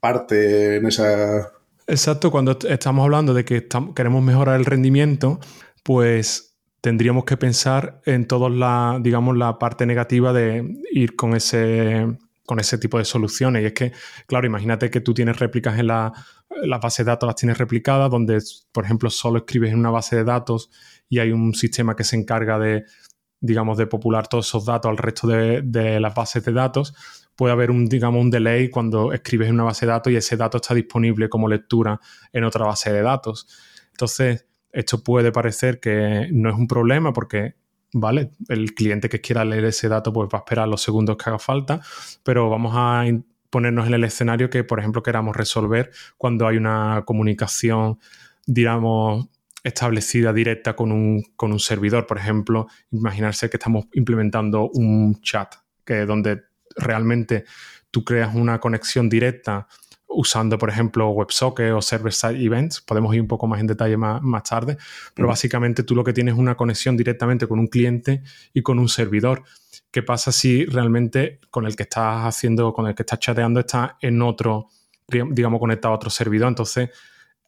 parte 0.00 0.76
en 0.76 0.86
esa... 0.86 1.52
Exacto, 1.86 2.30
cuando 2.30 2.58
estamos 2.68 3.04
hablando 3.04 3.32
de 3.34 3.44
que 3.44 3.66
queremos 3.94 4.22
mejorar 4.22 4.58
el 4.58 4.66
rendimiento, 4.66 5.38
pues 5.84 6.56
tendríamos 6.80 7.24
que 7.24 7.36
pensar 7.36 8.02
en 8.04 8.26
toda 8.26 8.50
la, 8.50 8.98
digamos, 9.00 9.36
la 9.36 9.58
parte 9.58 9.86
negativa 9.86 10.32
de 10.32 10.76
ir 10.90 11.16
con 11.16 11.34
ese 11.34 12.18
con 12.48 12.58
ese 12.60 12.78
tipo 12.78 12.96
de 12.96 13.04
soluciones. 13.04 13.62
Y 13.62 13.66
es 13.66 13.72
que, 13.74 13.92
claro, 14.26 14.46
imagínate 14.46 14.90
que 14.90 15.02
tú 15.02 15.12
tienes 15.12 15.38
réplicas 15.38 15.78
en 15.78 15.88
la, 15.88 16.14
base 16.80 17.04
de 17.04 17.10
datos, 17.10 17.26
las 17.26 17.36
tienes 17.36 17.58
replicadas, 17.58 18.10
donde, 18.10 18.38
por 18.72 18.86
ejemplo, 18.86 19.10
solo 19.10 19.40
escribes 19.40 19.70
en 19.70 19.78
una 19.78 19.90
base 19.90 20.16
de 20.16 20.24
datos 20.24 20.70
y 21.10 21.18
hay 21.18 21.30
un 21.30 21.52
sistema 21.52 21.94
que 21.94 22.04
se 22.04 22.16
encarga 22.16 22.58
de, 22.58 22.86
digamos, 23.38 23.76
de 23.76 23.86
popular 23.86 24.28
todos 24.28 24.48
esos 24.48 24.64
datos 24.64 24.88
al 24.88 24.96
resto 24.96 25.26
de, 25.28 26.00
las 26.00 26.14
bases 26.14 26.42
de 26.42 26.52
datos. 26.52 26.94
Puede 27.36 27.52
haber 27.52 27.70
un, 27.70 27.84
digamos, 27.84 28.22
un 28.22 28.30
delay 28.30 28.70
cuando 28.70 29.12
escribes 29.12 29.48
en 29.48 29.56
una 29.56 29.64
base 29.64 29.84
de 29.84 29.92
datos 29.92 30.10
y 30.10 30.16
ese 30.16 30.38
dato 30.38 30.56
está 30.56 30.74
disponible 30.74 31.28
como 31.28 31.48
lectura 31.48 32.00
en 32.32 32.44
otra 32.44 32.64
base 32.64 32.90
de 32.90 33.02
datos. 33.02 33.46
Entonces, 33.90 34.46
esto 34.72 35.02
puede 35.02 35.32
parecer 35.32 35.80
que 35.80 36.28
no 36.32 36.48
es 36.48 36.56
un 36.56 36.66
problema 36.66 37.12
porque 37.12 37.56
¿vale? 37.92 38.30
El 38.48 38.74
cliente 38.74 39.08
que 39.08 39.20
quiera 39.20 39.44
leer 39.44 39.64
ese 39.66 39.88
dato 39.88 40.12
pues 40.12 40.28
va 40.32 40.38
a 40.38 40.42
esperar 40.42 40.68
los 40.68 40.82
segundos 40.82 41.16
que 41.16 41.30
haga 41.30 41.38
falta, 41.38 41.80
pero 42.22 42.50
vamos 42.50 42.72
a 42.76 43.04
ponernos 43.50 43.86
en 43.86 43.94
el 43.94 44.04
escenario 44.04 44.50
que, 44.50 44.64
por 44.64 44.78
ejemplo, 44.78 45.02
queramos 45.02 45.36
resolver 45.36 45.90
cuando 46.16 46.46
hay 46.46 46.56
una 46.56 47.02
comunicación, 47.06 47.98
digamos, 48.46 49.28
establecida 49.64 50.32
directa 50.32 50.76
con 50.76 50.92
un, 50.92 51.22
con 51.36 51.52
un 51.52 51.60
servidor. 51.60 52.06
Por 52.06 52.18
ejemplo, 52.18 52.68
imaginarse 52.90 53.48
que 53.50 53.56
estamos 53.56 53.86
implementando 53.92 54.68
un 54.70 55.20
chat, 55.22 55.54
que 55.84 56.04
donde 56.06 56.42
realmente 56.76 57.44
tú 57.90 58.04
creas 58.04 58.34
una 58.34 58.60
conexión 58.60 59.08
directa 59.08 59.66
usando, 60.18 60.58
por 60.58 60.68
ejemplo, 60.68 61.10
WebSocket 61.10 61.70
o 61.70 61.80
Server-Side 61.80 62.44
Events. 62.44 62.80
Podemos 62.80 63.14
ir 63.14 63.20
un 63.20 63.28
poco 63.28 63.46
más 63.46 63.60
en 63.60 63.68
detalle 63.68 63.96
más, 63.96 64.20
más 64.20 64.42
tarde, 64.42 64.76
pero 65.14 65.28
básicamente 65.28 65.84
tú 65.84 65.94
lo 65.94 66.02
que 66.02 66.12
tienes 66.12 66.34
es 66.34 66.40
una 66.40 66.56
conexión 66.56 66.96
directamente 66.96 67.46
con 67.46 67.60
un 67.60 67.68
cliente 67.68 68.24
y 68.52 68.62
con 68.62 68.80
un 68.80 68.88
servidor. 68.88 69.44
¿Qué 69.92 70.02
pasa 70.02 70.32
si 70.32 70.64
realmente 70.64 71.38
con 71.50 71.66
el 71.66 71.76
que 71.76 71.84
estás 71.84 72.24
haciendo, 72.26 72.72
con 72.72 72.88
el 72.88 72.96
que 72.96 73.02
estás 73.02 73.20
chateando, 73.20 73.60
está 73.60 73.96
en 74.00 74.20
otro, 74.20 74.66
digamos, 75.06 75.60
conectado 75.60 75.94
a 75.94 75.96
otro 75.98 76.10
servidor? 76.10 76.48
Entonces, 76.48 76.90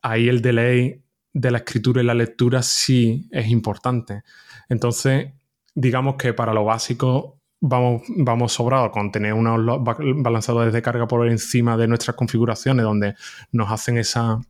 ahí 0.00 0.28
el 0.28 0.40
delay 0.40 1.02
de 1.32 1.50
la 1.50 1.58
escritura 1.58 2.02
y 2.02 2.04
la 2.04 2.14
lectura 2.14 2.62
sí 2.62 3.28
es 3.32 3.48
importante. 3.48 4.22
Entonces, 4.68 5.32
digamos 5.74 6.14
que 6.14 6.34
para 6.34 6.54
lo 6.54 6.64
básico 6.64 7.39
vamos, 7.60 8.02
vamos 8.08 8.52
sobrados 8.52 8.90
con 8.90 9.12
tener 9.12 9.34
unos 9.34 9.82
balanceadores 9.84 10.72
de 10.72 10.82
carga 10.82 11.06
por 11.06 11.28
encima 11.28 11.76
de 11.76 11.86
nuestras 11.86 12.16
configuraciones 12.16 12.84
donde 12.84 13.14
nos 13.52 13.70
hacen 13.70 13.98
esa, 13.98 14.40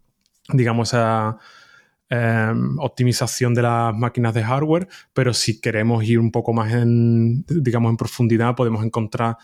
digamos, 0.48 0.90
esa 0.90 1.36
em, 2.08 2.78
optimización 2.78 3.54
de 3.54 3.62
las 3.62 3.94
máquinas 3.94 4.34
de 4.34 4.42
hardware, 4.44 4.88
pero 5.12 5.34
si 5.34 5.60
queremos 5.60 6.04
ir 6.04 6.18
un 6.18 6.30
poco 6.30 6.52
más 6.52 6.72
en, 6.72 7.44
digamos, 7.46 7.90
en 7.90 7.96
profundidad, 7.96 8.54
podemos 8.54 8.84
encontrar, 8.84 9.36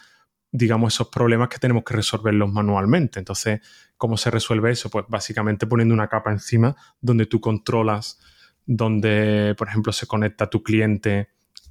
digamos, 0.53 0.95
esos 0.95 1.09
problemas 1.09 1.49
que 1.49 1.59
tenemos 1.59 1.85
que 1.85 1.95
resolverlos 1.95 2.53
manualmente. 2.53 3.19
Entonces, 3.19 3.61
¿cómo 3.97 4.17
se 4.17 4.31
resuelve 4.31 4.71
eso? 4.71 4.91
Pues 4.91 5.05
básicamente 5.09 5.67
poniendo 5.67 5.95
una 5.95 6.09
capa 6.09 6.31
encima 6.33 6.77
donde 7.01 7.27
tú 7.27 7.41
controlas, 7.41 8.19
donde, 8.65 9.55
por 9.59 9.69
ejemplo, 9.69 9.93
se 9.93 10.07
conecta 10.07 10.51
tu 10.51 10.63
cliente 10.63 11.29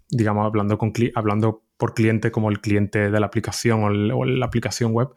digamos, 0.09 0.45
hablando, 0.45 0.77
con, 0.77 0.93
hablando 1.15 1.63
por 1.77 1.93
cliente 1.93 2.31
como 2.31 2.49
el 2.49 2.61
cliente 2.61 3.09
de 3.09 3.19
la 3.19 3.25
aplicación 3.25 4.11
o, 4.11 4.25
la 4.25 4.45
aplicación 4.45 4.93
web 4.93 5.09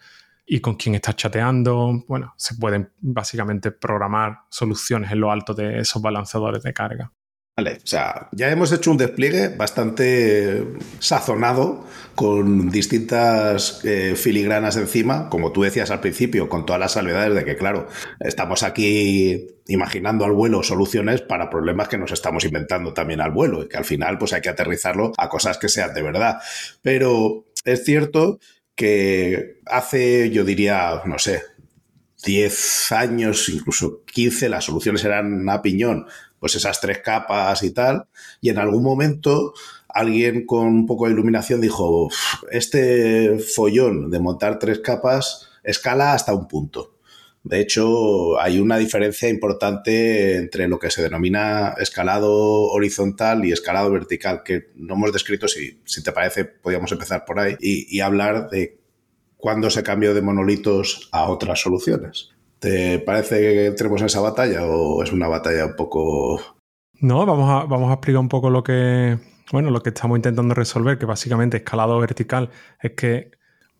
y 0.46 0.60
con 0.60 0.76
quién 0.76 0.94
estás 0.94 1.16
chateando. 1.16 2.04
Bueno, 2.08 2.34
se 2.36 2.54
pueden 2.56 2.90
básicamente 3.00 3.70
programar 3.70 4.40
soluciones 4.50 5.12
en 5.12 5.20
lo 5.20 5.30
alto 5.30 5.54
de 5.54 5.80
esos 5.80 6.02
balanceadores 6.02 6.62
de 6.62 6.72
carga. 6.72 7.12
Vale, 7.58 7.78
o 7.82 7.86
sea, 7.88 8.28
ya 8.30 8.52
hemos 8.52 8.70
hecho 8.70 8.92
un 8.92 8.98
despliegue 8.98 9.48
bastante 9.48 10.64
sazonado 11.00 11.84
con 12.14 12.70
distintas 12.70 13.84
eh, 13.84 14.14
filigranas 14.14 14.76
encima, 14.76 15.28
como 15.28 15.50
tú 15.50 15.62
decías 15.62 15.90
al 15.90 15.98
principio, 15.98 16.48
con 16.48 16.64
todas 16.64 16.78
las 16.78 16.92
salvedades 16.92 17.34
de 17.34 17.44
que, 17.44 17.56
claro, 17.56 17.88
estamos 18.20 18.62
aquí 18.62 19.48
imaginando 19.66 20.24
al 20.24 20.34
vuelo 20.34 20.62
soluciones 20.62 21.20
para 21.20 21.50
problemas 21.50 21.88
que 21.88 21.98
nos 21.98 22.12
estamos 22.12 22.44
inventando 22.44 22.94
también 22.94 23.20
al 23.20 23.32
vuelo 23.32 23.64
y 23.64 23.68
que 23.68 23.76
al 23.76 23.84
final 23.84 24.18
pues 24.18 24.32
hay 24.34 24.40
que 24.40 24.50
aterrizarlo 24.50 25.12
a 25.18 25.28
cosas 25.28 25.58
que 25.58 25.68
sean 25.68 25.92
de 25.94 26.02
verdad. 26.02 26.38
Pero 26.80 27.46
es 27.64 27.84
cierto 27.84 28.38
que 28.76 29.56
hace, 29.66 30.30
yo 30.30 30.44
diría, 30.44 31.02
no 31.06 31.18
sé, 31.18 31.42
10 32.24 32.92
años, 32.92 33.48
incluso 33.48 34.04
15, 34.04 34.48
las 34.48 34.64
soluciones 34.64 35.04
eran 35.04 35.48
a 35.48 35.60
piñón 35.60 36.06
pues 36.40 36.54
esas 36.54 36.80
tres 36.80 36.98
capas 36.98 37.62
y 37.62 37.72
tal. 37.72 38.06
Y 38.40 38.50
en 38.50 38.58
algún 38.58 38.82
momento 38.82 39.54
alguien 39.88 40.46
con 40.46 40.66
un 40.66 40.86
poco 40.86 41.06
de 41.06 41.12
iluminación 41.12 41.60
dijo, 41.60 42.08
este 42.50 43.38
follón 43.38 44.10
de 44.10 44.20
montar 44.20 44.58
tres 44.58 44.80
capas 44.80 45.48
escala 45.64 46.12
hasta 46.12 46.34
un 46.34 46.46
punto. 46.46 46.94
De 47.44 47.60
hecho, 47.60 48.38
hay 48.40 48.58
una 48.58 48.76
diferencia 48.76 49.28
importante 49.28 50.36
entre 50.36 50.68
lo 50.68 50.78
que 50.78 50.90
se 50.90 51.02
denomina 51.02 51.74
escalado 51.78 52.32
horizontal 52.32 53.44
y 53.44 53.52
escalado 53.52 53.90
vertical, 53.90 54.42
que 54.44 54.68
no 54.74 54.94
hemos 54.94 55.12
descrito, 55.12 55.48
si, 55.48 55.80
si 55.84 56.02
te 56.02 56.12
parece, 56.12 56.44
podríamos 56.44 56.92
empezar 56.92 57.24
por 57.24 57.38
ahí 57.38 57.56
y, 57.60 57.96
y 57.96 58.00
hablar 58.00 58.50
de 58.50 58.78
cuándo 59.36 59.70
se 59.70 59.82
cambió 59.82 60.14
de 60.14 60.20
monolitos 60.20 61.08
a 61.12 61.30
otras 61.30 61.60
soluciones. 61.60 62.30
¿Te 62.58 62.98
parece 62.98 63.38
que 63.40 63.66
entremos 63.66 64.00
en 64.00 64.06
esa 64.06 64.20
batalla 64.20 64.64
o 64.64 65.02
es 65.02 65.12
una 65.12 65.28
batalla 65.28 65.66
un 65.66 65.76
poco... 65.76 66.40
No, 67.00 67.24
vamos 67.24 67.48
a, 67.48 67.66
vamos 67.66 67.90
a 67.90 67.94
explicar 67.94 68.20
un 68.20 68.28
poco 68.28 68.50
lo 68.50 68.64
que, 68.64 69.18
bueno, 69.52 69.70
lo 69.70 69.80
que 69.82 69.90
estamos 69.90 70.18
intentando 70.18 70.54
resolver, 70.54 70.98
que 70.98 71.06
básicamente 71.06 71.58
escalado 71.58 71.98
vertical 72.00 72.50
es 72.82 72.92
que 72.92 73.30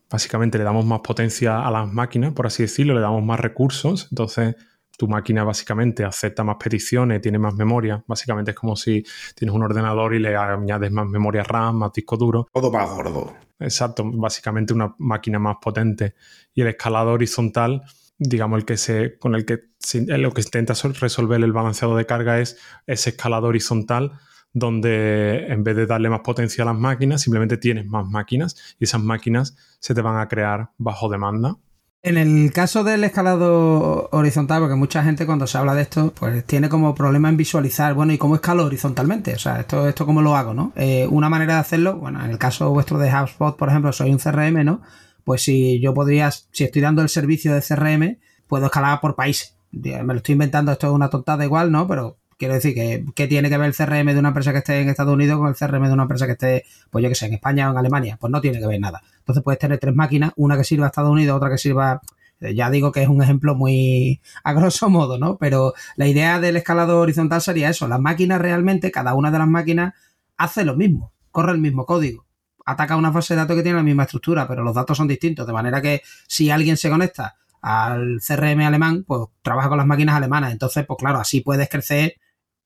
básicamente 0.09 0.57
le 0.57 0.63
damos 0.63 0.85
más 0.85 1.01
potencia 1.01 1.65
a 1.65 1.71
las 1.71 1.91
máquinas, 1.91 2.33
por 2.33 2.47
así 2.47 2.63
decirlo, 2.63 2.93
le 2.93 3.01
damos 3.01 3.23
más 3.23 3.39
recursos, 3.39 4.07
entonces 4.09 4.55
tu 4.97 5.07
máquina 5.07 5.43
básicamente 5.43 6.03
acepta 6.03 6.43
más 6.43 6.57
peticiones, 6.57 7.21
tiene 7.21 7.39
más 7.39 7.53
memoria, 7.53 8.03
básicamente 8.05 8.51
es 8.51 8.57
como 8.57 8.75
si 8.75 9.03
tienes 9.35 9.55
un 9.55 9.63
ordenador 9.63 10.13
y 10.13 10.19
le 10.19 10.35
añades 10.35 10.91
más 10.91 11.07
memoria 11.07 11.43
RAM, 11.43 11.77
más 11.77 11.93
disco 11.93 12.17
duro. 12.17 12.47
Todo 12.51 12.71
más 12.71 12.89
gordo. 12.89 13.33
Exacto, 13.59 14.03
básicamente 14.05 14.73
una 14.73 14.93
máquina 14.97 15.39
más 15.39 15.57
potente. 15.61 16.15
Y 16.53 16.61
el 16.61 16.67
escalado 16.67 17.13
horizontal 17.13 17.81
digamos, 18.19 18.59
el 18.59 18.65
que 18.65 18.77
se, 18.77 19.17
con 19.17 19.33
el 19.33 19.45
que 19.45 19.69
lo 20.07 20.33
que 20.33 20.41
intenta 20.41 20.73
resolver 20.73 21.41
el 21.41 21.53
balanceado 21.53 21.95
de 21.95 22.05
carga 22.05 22.39
es 22.39 22.57
ese 22.85 23.11
escalado 23.11 23.47
horizontal 23.47 24.19
donde 24.51 25.45
en 25.47 25.63
vez 25.63 25.75
de 25.75 25.85
darle 25.85 26.09
más 26.09 26.21
potencia 26.21 26.63
a 26.63 26.65
las 26.65 26.77
máquinas, 26.77 27.21
simplemente 27.21 27.57
tienes 27.57 27.85
más 27.85 28.05
máquinas 28.07 28.75
y 28.79 28.85
esas 28.85 29.01
máquinas 29.01 29.55
se 29.79 29.93
te 29.93 30.01
van 30.01 30.19
a 30.19 30.27
crear 30.27 30.71
bajo 30.77 31.09
demanda. 31.09 31.57
En 32.01 32.17
el 32.17 32.53
caso 32.53 32.85
del 32.85 33.03
escalado 33.03 34.07
horizontal, 34.13 34.61
porque 34.61 34.75
mucha 34.75 35.03
gente 35.03 35.25
cuando 35.25 35.47
se 35.47 35.57
habla 35.57 35.75
de 35.75 35.81
esto, 35.81 36.13
pues 36.17 36.45
tiene 36.45 36.69
como 36.69 36.95
problema 36.95 37.27
en 37.27 37.35
visualizar, 37.35 37.93
bueno, 37.93 38.13
¿y 38.13 38.17
cómo 38.17 38.35
escalo 38.35 38.65
horizontalmente? 38.65 39.33
O 39.33 39.39
sea, 39.39 39.59
esto, 39.59 39.87
esto 39.87 40.05
cómo 40.05 40.21
lo 40.21 40.37
hago, 40.37 40.53
¿no? 40.53 40.71
Eh, 40.77 41.07
una 41.09 41.27
manera 41.27 41.55
de 41.55 41.59
hacerlo, 41.59 41.97
bueno, 41.97 42.23
en 42.23 42.31
el 42.31 42.37
caso 42.37 42.69
vuestro 42.69 42.99
de 42.99 43.13
HubSpot, 43.13 43.57
por 43.57 43.67
ejemplo, 43.67 43.91
soy 43.91 44.11
un 44.11 44.17
CRM, 44.17 44.63
¿no? 44.63 44.81
Pues 45.29 45.43
si 45.43 45.79
yo 45.79 45.93
podría, 45.93 46.31
si 46.31 46.63
estoy 46.63 46.81
dando 46.81 47.03
el 47.03 47.07
servicio 47.07 47.53
de 47.53 47.61
CRM, 47.61 48.17
puedo 48.47 48.65
escalar 48.65 48.99
por 48.99 49.13
país. 49.15 49.55
Me 49.71 50.01
lo 50.01 50.15
estoy 50.15 50.33
inventando, 50.33 50.71
esto 50.71 50.87
es 50.87 50.93
una 50.93 51.11
tontada 51.11 51.45
igual, 51.45 51.71
¿no? 51.71 51.87
Pero 51.87 52.17
quiero 52.35 52.55
decir 52.55 52.73
que 52.73 53.05
¿qué 53.13 53.27
tiene 53.27 53.47
que 53.47 53.59
ver 53.59 53.67
el 53.67 53.75
CRM 53.75 54.07
de 54.11 54.17
una 54.17 54.29
empresa 54.29 54.51
que 54.53 54.57
esté 54.57 54.81
en 54.81 54.89
Estados 54.89 55.13
Unidos 55.13 55.37
con 55.37 55.47
el 55.49 55.53
CRM 55.53 55.85
de 55.85 55.93
una 55.93 56.01
empresa 56.01 56.25
que 56.25 56.31
esté, 56.31 56.65
pues 56.89 57.03
yo 57.03 57.09
que 57.09 57.13
sé, 57.13 57.27
en 57.27 57.33
España 57.35 57.67
o 57.67 57.73
en 57.73 57.77
Alemania. 57.77 58.17
Pues 58.19 58.31
no 58.31 58.41
tiene 58.41 58.57
que 58.59 58.65
ver 58.65 58.79
nada. 58.79 59.03
Entonces 59.19 59.43
puedes 59.43 59.59
tener 59.59 59.77
tres 59.77 59.93
máquinas, 59.93 60.31
una 60.35 60.57
que 60.57 60.63
sirva 60.63 60.85
a 60.85 60.87
Estados 60.87 61.11
Unidos, 61.11 61.37
otra 61.37 61.51
que 61.51 61.59
sirva 61.59 62.01
eh, 62.39 62.55
ya 62.55 62.71
digo 62.71 62.91
que 62.91 63.03
es 63.03 63.07
un 63.07 63.21
ejemplo 63.21 63.53
muy 63.53 64.21
a 64.43 64.53
grosso 64.53 64.89
modo, 64.89 65.19
¿no? 65.19 65.37
Pero 65.37 65.75
la 65.95 66.07
idea 66.07 66.39
del 66.39 66.57
escalado 66.57 67.01
horizontal 67.01 67.41
sería 67.43 67.69
eso. 67.69 67.87
Las 67.87 67.99
máquinas 67.99 68.41
realmente, 68.41 68.89
cada 68.89 69.13
una 69.13 69.29
de 69.29 69.37
las 69.37 69.47
máquinas 69.47 69.93
hace 70.37 70.65
lo 70.65 70.75
mismo, 70.75 71.13
corre 71.29 71.51
el 71.51 71.59
mismo 71.59 71.85
código 71.85 72.28
ataca 72.71 72.95
una 72.95 73.11
base 73.11 73.33
de 73.33 73.39
datos 73.39 73.55
que 73.55 73.63
tiene 73.63 73.77
la 73.77 73.83
misma 73.83 74.03
estructura, 74.03 74.47
pero 74.47 74.63
los 74.63 74.75
datos 74.75 74.97
son 74.97 75.07
distintos, 75.07 75.47
de 75.47 75.53
manera 75.53 75.81
que 75.81 76.01
si 76.27 76.49
alguien 76.49 76.77
se 76.77 76.89
conecta 76.89 77.35
al 77.61 78.19
CRM 78.25 78.61
alemán, 78.61 79.03
pues 79.05 79.27
trabaja 79.41 79.69
con 79.69 79.77
las 79.77 79.87
máquinas 79.87 80.15
alemanas. 80.15 80.51
Entonces, 80.51 80.85
pues 80.85 80.97
claro, 80.97 81.19
así 81.19 81.41
puedes 81.41 81.69
crecer 81.69 82.15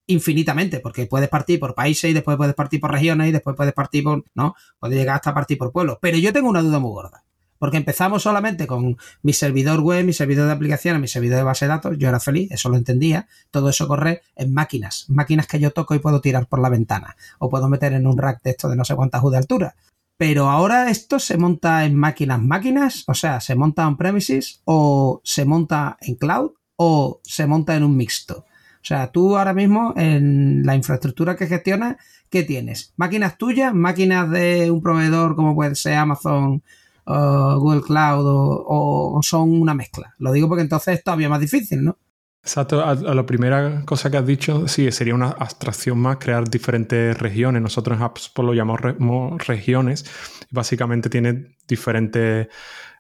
infinitamente, 0.06 0.80
porque 0.80 1.06
puedes 1.06 1.30
partir 1.30 1.60
por 1.60 1.74
países 1.74 2.12
y 2.12 2.14
después 2.14 2.38
puedes 2.38 2.56
partir 2.56 2.80
por 2.80 2.92
regiones 2.92 3.30
y 3.30 3.32
después 3.32 3.56
puedes 3.56 3.74
partir 3.74 4.04
por, 4.04 4.24
¿no? 4.36 4.56
Puedes 4.80 4.98
llegar 4.98 5.16
hasta 5.16 5.34
partir 5.34 5.58
por 5.58 5.72
pueblos. 5.72 5.98
Pero 6.02 6.18
yo 6.18 6.34
tengo 6.34 6.50
una 6.50 6.62
duda 6.62 6.80
muy 6.80 6.92
gorda. 6.92 7.24
Porque 7.58 7.78
empezamos 7.78 8.24
solamente 8.24 8.68
con 8.68 8.98
mi 9.22 9.32
servidor 9.32 9.80
web, 9.80 10.04
mi 10.04 10.12
servidor 10.12 10.48
de 10.48 10.52
aplicaciones, 10.52 11.00
mi 11.00 11.08
servidor 11.08 11.38
de 11.38 11.44
base 11.44 11.64
de 11.64 11.70
datos. 11.70 11.98
Yo 11.98 12.10
era 12.10 12.20
feliz, 12.20 12.52
eso 12.52 12.68
lo 12.68 12.76
entendía. 12.76 13.30
Todo 13.52 13.70
eso 13.70 13.88
corre 13.88 14.22
en 14.36 14.54
máquinas. 14.54 15.06
Máquinas 15.08 15.48
que 15.48 15.62
yo 15.62 15.72
toco 15.72 15.96
y 15.96 16.00
puedo 16.00 16.20
tirar 16.20 16.48
por 16.48 16.60
la 16.60 16.68
ventana. 16.68 17.16
O 17.40 17.50
puedo 17.50 17.70
meter 17.70 17.94
en 17.94 18.06
un 18.06 18.18
rack 18.18 18.44
de 18.44 18.50
esto 18.50 18.68
de 18.68 18.76
no 18.76 18.84
sé 18.84 18.96
cuántas 18.96 19.24
U 19.24 19.30
de 19.30 19.38
altura. 19.38 19.76
Pero 20.18 20.50
ahora 20.50 20.90
esto 20.90 21.20
se 21.20 21.38
monta 21.38 21.86
en 21.86 21.96
máquinas, 21.96 22.42
máquinas, 22.42 23.04
o 23.08 23.14
sea, 23.14 23.40
se 23.42 23.56
monta 23.56 23.88
en 23.88 23.98
premises 23.98 24.62
o 24.66 25.22
se 25.24 25.46
monta 25.46 25.98
en 26.02 26.16
cloud 26.16 26.52
o 26.76 27.20
se 27.24 27.48
monta 27.48 27.76
en 27.76 27.84
un 27.84 27.98
mixto. 27.98 28.46
O 28.84 28.86
sea, 28.86 29.12
tú 29.12 29.38
ahora 29.38 29.54
mismo 29.54 29.94
en 29.96 30.66
la 30.66 30.76
infraestructura 30.76 31.38
que 31.38 31.48
gestionas, 31.48 31.98
¿qué 32.30 32.44
tienes? 32.44 32.94
¿Máquinas 32.98 33.38
tuyas? 33.38 33.74
¿Máquinas 33.74 34.30
de 34.30 34.70
un 34.70 34.82
proveedor 34.82 35.36
como 35.36 35.56
puede 35.56 35.76
ser 35.76 35.96
Amazon, 35.96 36.62
o 37.06 37.60
Google 37.60 37.82
Cloud 37.82 38.26
o, 38.26 39.16
o, 39.18 39.24
son 39.24 39.54
una 39.62 39.74
mezcla? 39.74 40.14
Lo 40.20 40.32
digo 40.34 40.48
porque 40.50 40.64
entonces 40.64 40.98
es 40.98 41.04
todavía 41.04 41.30
más 41.30 41.40
difícil, 41.40 41.84
¿no? 41.84 41.98
Exacto, 42.46 42.84
a, 42.84 42.94
la 42.94 43.26
primera 43.26 43.84
cosa 43.86 44.12
que 44.12 44.18
has 44.18 44.26
dicho, 44.28 44.68
sí, 44.68 44.92
sería 44.92 45.16
una 45.16 45.30
abstracción 45.30 45.98
más 45.98 46.18
crear 46.18 46.50
diferentes 46.50 47.18
regiones. 47.18 47.62
Nosotros 47.62 47.98
en 47.98 48.04
HubSpot 48.04 48.46
lo 48.46 48.54
llamamos 48.54 49.48
regiones. 49.48 50.04
Básicamente 50.52 51.10
tiene 51.10 51.56
diferentes, 51.66 52.50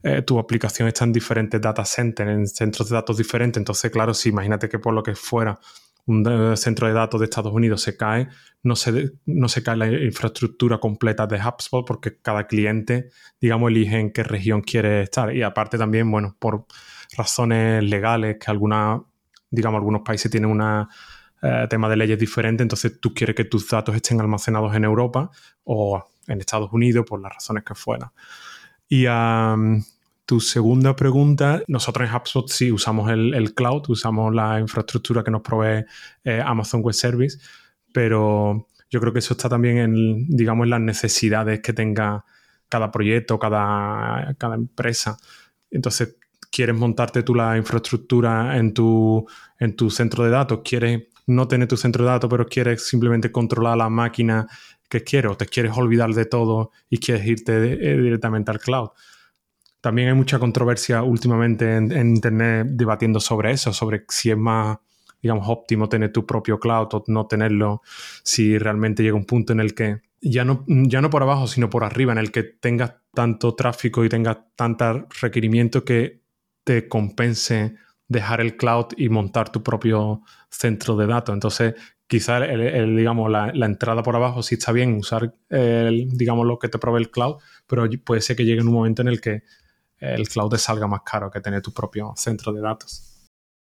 eh, 0.01 0.21
tu 0.21 0.39
aplicación 0.39 0.88
está 0.88 1.03
en 1.03 1.12
diferentes 1.12 1.59
data 1.59 1.83
centers, 1.83 2.29
en 2.31 2.47
centros 2.47 2.88
de 2.88 2.95
datos 2.95 3.17
diferentes. 3.17 3.59
Entonces, 3.59 3.91
claro, 3.91 4.13
si 4.13 4.29
imagínate 4.29 4.69
que 4.69 4.79
por 4.79 4.93
lo 4.93 5.03
que 5.03 5.13
fuera 5.13 5.59
un 6.05 6.25
eh, 6.25 6.55
centro 6.55 6.88
de 6.88 6.93
datos 6.93 7.19
de 7.19 7.25
Estados 7.25 7.51
Unidos 7.51 7.81
se 7.81 7.97
cae, 7.97 8.29
no 8.63 8.77
se, 8.77 9.12
no 9.25 9.50
se 9.50 9.62
cae 9.62 9.75
la 9.75 9.91
infraestructura 9.91 10.77
completa 10.79 11.27
de 11.27 11.41
HubSpot 11.41 11.85
porque 11.85 12.17
cada 12.21 12.47
cliente, 12.47 13.09
digamos, 13.41 13.71
elige 13.71 14.00
en 14.00 14.12
qué 14.13 14.23
región 14.23 14.62
quiere 14.62 15.01
estar. 15.03 15.35
Y 15.35 15.43
aparte 15.43 15.77
también, 15.77 16.09
bueno, 16.09 16.38
por 16.39 16.65
razones 17.17 17.83
legales 17.83 18.38
que 18.39 18.50
alguna 18.50 19.03
digamos, 19.53 19.77
algunos 19.77 20.01
países 20.01 20.31
tienen 20.31 20.50
un 20.50 20.62
eh, 20.62 21.67
tema 21.69 21.88
de 21.88 21.95
leyes 21.95 22.17
diferentes, 22.17 22.65
entonces 22.65 23.00
tú 23.00 23.13
quieres 23.13 23.36
que 23.36 23.45
tus 23.45 23.69
datos 23.69 23.95
estén 23.95 24.19
almacenados 24.19 24.75
en 24.75 24.83
Europa 24.83 25.29
o 25.63 26.03
en 26.27 26.39
Estados 26.39 26.72
Unidos, 26.74 27.05
por 27.07 27.22
las 27.22 27.33
razones 27.33 27.63
que 27.63 27.75
fueran. 27.75 28.10
Y 28.89 29.05
tu 30.25 30.39
segunda 30.39 30.95
pregunta, 30.95 31.62
nosotros 31.67 32.10
en 32.10 32.15
HubSpot 32.15 32.50
sí 32.50 32.72
usamos 32.72 33.12
el, 33.12 33.53
cloud, 33.53 33.83
usamos 33.89 34.33
la 34.33 34.60
infraestructura 34.60 35.24
que 35.24 35.31
nos 35.31 35.41
provee 35.41 35.86
eh, 36.24 36.41
Amazon 36.43 36.81
Web 36.81 36.95
Service, 36.95 37.38
pero 37.91 38.67
yo 38.89 39.00
creo 39.00 39.13
que 39.13 39.19
eso 39.19 39.33
está 39.33 39.50
también 39.50 39.77
en, 39.77 40.27
digamos, 40.29 40.63
en 40.65 40.69
las 40.72 40.81
necesidades 40.81 41.62
que 41.62 41.74
tenga 41.74 42.25
cada 42.69 42.89
proyecto, 42.89 43.38
cada, 43.38 44.33
cada 44.38 44.55
empresa. 44.55 45.17
Entonces, 45.69 46.15
quieres 46.53 46.75
montarte 46.75 47.24
tú 47.24 47.33
la 47.33 47.57
infraestructura 47.57 48.57
en 48.57 48.74
tu, 48.74 49.25
en 49.60 49.75
tu 49.75 49.89
centro 49.89 50.24
de 50.24 50.29
datos, 50.29 50.60
quieres 50.63 51.07
no 51.25 51.48
tener 51.48 51.67
tu 51.67 51.77
centro 51.77 52.05
de 52.05 52.12
datos, 52.12 52.29
pero 52.29 52.45
quieres 52.45 52.88
simplemente 52.88 53.31
controlar 53.31 53.77
la 53.77 53.89
máquina 53.89 54.48
que 54.88 55.03
quieres, 55.03 55.31
o 55.31 55.36
te 55.36 55.48
quieres 55.48 55.75
olvidar 55.75 56.13
de 56.13 56.25
todo 56.25 56.72
y 56.89 57.00
quieres 57.00 57.25
irte 57.25 57.53
eh, 57.53 57.98
directamente 57.98 58.51
al 58.51 58.60
cloud. 58.60 58.89
También 59.81 60.10
hay 60.10 60.13
mucha 60.13 60.38
controversia 60.38 61.01
últimamente 61.01 61.75
en, 61.75 61.91
Internet 61.91 62.67
debatiendo 62.69 63.19
sobre 63.19 63.51
eso, 63.51 63.74
sobre 63.74 64.05
si 64.07 64.29
es 64.29 64.38
más, 64.38 64.77
digamos, 65.22 65.48
óptimo 65.50 65.89
tener 65.89 66.13
tu 66.13 66.25
propio 66.25 66.60
cloud 66.60 66.88
o 66.91 67.03
no 67.07 67.25
tenerlo, 67.25 67.81
si 68.24 68.60
realmente 68.60 69.01
llega 69.01 69.15
un 69.15 69.25
punto 69.25 69.53
en 69.53 69.60
el 69.60 69.74
que 69.74 70.01
ya 70.22 70.45
no, 70.45 70.63
ya 70.67 71.01
no 71.01 71.10
por 71.10 71.24
abajo, 71.24 71.48
sino 71.48 71.69
por 71.69 71.83
arriba, 71.83 72.13
en 72.13 72.19
el 72.19 72.31
que 72.31 72.43
tengas 72.43 72.93
tanto 73.13 73.55
tráfico 73.55 74.05
y 74.05 74.10
tengas 74.10 74.38
tantos 74.55 75.03
requerimientos 75.19 75.83
que 75.83 76.23
te 76.63 76.88
compense 76.88 77.75
dejar 78.08 78.41
el 78.41 78.58
cloud 78.58 78.88
y 78.98 79.10
montar 79.10 79.51
tu 79.51 79.63
propio 79.63 80.22
centro 80.50 80.96
de 80.96 81.08
datos. 81.08 81.34
Entonces, 81.34 81.75
quizá 82.08 82.38
el, 82.46 82.96
digamos, 82.96 83.32
la, 83.32 83.51
entrada 83.65 84.03
por 84.03 84.15
abajo 84.15 84.43
sí 84.43 84.55
está 84.55 84.72
bien 84.72 84.96
usar 84.96 85.34
el, 85.50 86.10
digamos, 86.12 86.46
lo 86.46 86.60
que 86.60 86.70
te 86.70 86.77
provee 86.77 87.01
el 87.01 87.12
cloud, 87.12 87.38
pero 87.67 87.88
puede 88.03 88.22
ser 88.22 88.36
que 88.36 88.46
llegue 88.46 88.62
un 88.62 88.72
momento 88.72 89.01
en 89.01 89.08
el 89.08 89.20
que 89.20 89.43
el 89.98 90.27
cloud 90.27 90.51
te 90.51 90.58
salga 90.58 90.86
más 90.88 91.01
caro 91.01 91.32
que 91.32 91.39
tener 91.39 91.62
tu 91.62 91.74
propio 91.74 92.13
centro 92.15 92.51
de 92.51 92.62
datos. 92.62 93.12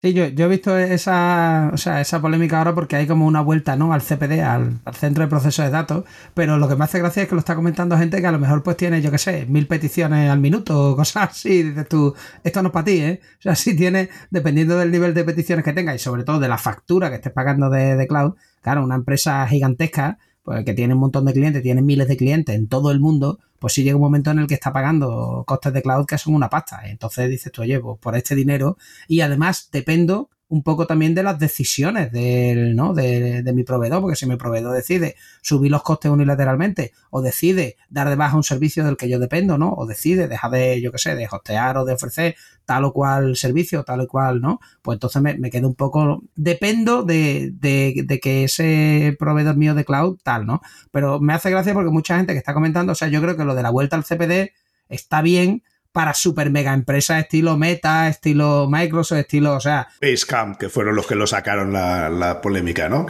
Sí, 0.03 0.13
yo, 0.13 0.25
he 0.25 0.47
visto 0.47 0.77
esa, 0.77 1.71
o 1.73 1.77
sea, 1.77 1.99
esa 2.01 2.21
polémica 2.21 2.59
ahora 2.59 2.75
porque 2.75 2.95
hay 2.95 3.07
como 3.07 3.25
una 3.25 3.41
vuelta 3.41 3.75
¿no? 3.75 3.93
al 3.93 4.01
CPD, 4.01 4.41
al, 4.43 4.79
Centro 4.93 5.23
de 5.23 5.27
Procesos 5.27 5.65
de 5.65 5.71
Datos, 5.71 6.05
pero 6.35 6.59
lo 6.59 6.67
que 6.67 6.75
me 6.75 6.83
hace 6.83 6.99
gracia 6.99 7.23
es 7.23 7.29
que 7.29 7.33
lo 7.33 7.39
está 7.39 7.55
comentando 7.55 7.97
gente 7.97 8.21
que 8.21 8.27
a 8.27 8.31
lo 8.31 8.37
mejor 8.37 8.61
pues 8.61 8.77
tiene, 8.77 9.01
yo 9.01 9.09
qué 9.09 9.17
sé, 9.17 9.47
mil 9.47 9.65
peticiones 9.65 10.29
al 10.29 10.39
minuto 10.39 10.91
o 10.91 10.95
cosas 10.95 11.31
así, 11.31 11.63
dices 11.63 11.89
tú, 11.89 12.13
esto 12.43 12.61
no 12.61 12.67
es 12.69 12.73
para 12.73 12.85
ti, 12.85 12.99
¿eh? 12.99 13.21
O 13.39 13.41
sea, 13.41 13.55
si 13.55 13.75
tiene, 13.75 14.09
dependiendo 14.29 14.77
del 14.77 14.91
nivel 14.91 15.15
de 15.15 15.23
peticiones 15.23 15.65
que 15.65 15.73
tenga 15.73 15.95
y 15.95 15.99
sobre 15.99 16.23
todo 16.23 16.39
de 16.39 16.47
la 16.47 16.59
factura 16.59 17.09
que 17.09 17.15
estés 17.15 17.33
pagando 17.33 17.71
de, 17.71 17.95
de 17.95 18.07
cloud, 18.07 18.35
claro, 18.61 18.83
una 18.83 18.95
empresa 18.95 19.47
gigantesca, 19.47 20.19
que 20.65 20.73
tiene 20.73 20.93
un 20.93 20.99
montón 20.99 21.25
de 21.25 21.33
clientes, 21.33 21.63
tiene 21.63 21.81
miles 21.81 22.07
de 22.07 22.17
clientes 22.17 22.55
en 22.55 22.67
todo 22.67 22.91
el 22.91 22.99
mundo, 22.99 23.39
pues 23.59 23.73
sí 23.73 23.83
llega 23.83 23.95
un 23.95 24.01
momento 24.01 24.31
en 24.31 24.39
el 24.39 24.47
que 24.47 24.53
está 24.53 24.71
pagando 24.71 25.43
costes 25.47 25.73
de 25.73 25.81
cloud 25.81 26.05
que 26.05 26.17
son 26.17 26.35
una 26.35 26.49
pasta. 26.49 26.81
Entonces 26.89 27.29
dices 27.29 27.51
tú, 27.51 27.63
oye, 27.63 27.79
pues 27.79 27.97
por 27.99 28.15
este 28.15 28.35
dinero 28.35 28.77
y 29.07 29.21
además 29.21 29.69
dependo 29.71 30.29
un 30.49 30.63
poco 30.63 30.87
también 30.87 31.13
de 31.13 31.23
las 31.23 31.39
decisiones 31.39 32.11
del, 32.11 32.75
¿no? 32.75 32.93
de, 32.93 33.43
mi 33.53 33.63
proveedor, 33.63 34.01
porque 34.01 34.15
si 34.15 34.25
mi 34.25 34.37
proveedor 34.37 34.73
decide 34.73 35.15
subir 35.41 35.71
los 35.71 35.83
costes 35.83 36.09
unilateralmente 36.09 36.93
o 37.09 37.21
decide 37.21 37.75
dar 37.89 38.07
de 38.09 38.15
baja 38.15 38.37
un 38.37 38.43
servicio 38.43 38.85
del 38.85 38.95
que 38.95 39.09
yo 39.09 39.19
dependo, 39.19 39.57
¿no? 39.57 39.73
O 39.73 39.85
decide 39.85 40.27
dejar 40.27 40.51
de, 40.51 40.81
yo 40.81 40.91
qué 40.91 40.97
sé, 40.99 41.15
de 41.15 41.27
hostear 41.29 41.77
o 41.77 41.85
de 41.85 41.93
ofrecer 41.93 42.35
tal 42.65 42.85
o 42.85 42.93
cual 42.93 43.35
servicio, 43.35 43.83
tal 43.83 44.01
o 44.01 44.07
cual, 44.07 44.41
¿no? 44.41 44.59
Pues 44.81 44.95
entonces 44.95 45.21
me, 45.21 45.37
me 45.37 45.49
quedo 45.49 45.67
un 45.67 45.75
poco, 45.75 46.23
dependo 46.35 47.03
de, 47.03 47.51
de, 47.53 48.03
de, 48.05 48.19
que 48.19 48.45
ese 48.45 49.15
proveedor 49.19 49.57
mío 49.57 49.75
de 49.75 49.85
cloud, 49.85 50.17
tal, 50.23 50.45
¿no? 50.45 50.61
Pero 50.91 51.19
me 51.19 51.33
hace 51.33 51.49
gracia 51.49 51.73
porque 51.73 51.91
mucha 51.91 52.17
gente 52.17 52.33
que 52.33 52.39
está 52.39 52.53
comentando, 52.53 52.93
o 52.93 52.95
sea, 52.95 53.09
yo 53.09 53.21
creo 53.21 53.35
que 53.35 53.45
lo 53.45 53.55
de 53.55 53.63
la 53.63 53.69
vuelta 53.69 53.95
al 53.95 54.05
CPD 54.05 54.51
está 54.89 55.21
bien, 55.21 55.63
para 55.97 56.13
super 56.13 56.51
mega 56.51 56.75
empresas 56.75 57.21
estilo 57.21 57.57
Meta, 57.57 58.07
estilo 58.07 58.67
Microsoft, 58.69 59.17
estilo, 59.17 59.55
o 59.55 59.59
sea... 59.59 59.87
Basecamp, 59.99 60.55
que 60.55 60.69
fueron 60.69 60.95
los 60.95 61.07
que 61.07 61.15
lo 61.15 61.25
sacaron 61.25 61.73
la, 61.73 62.39
polémica, 62.39 62.87
¿no? 62.87 63.07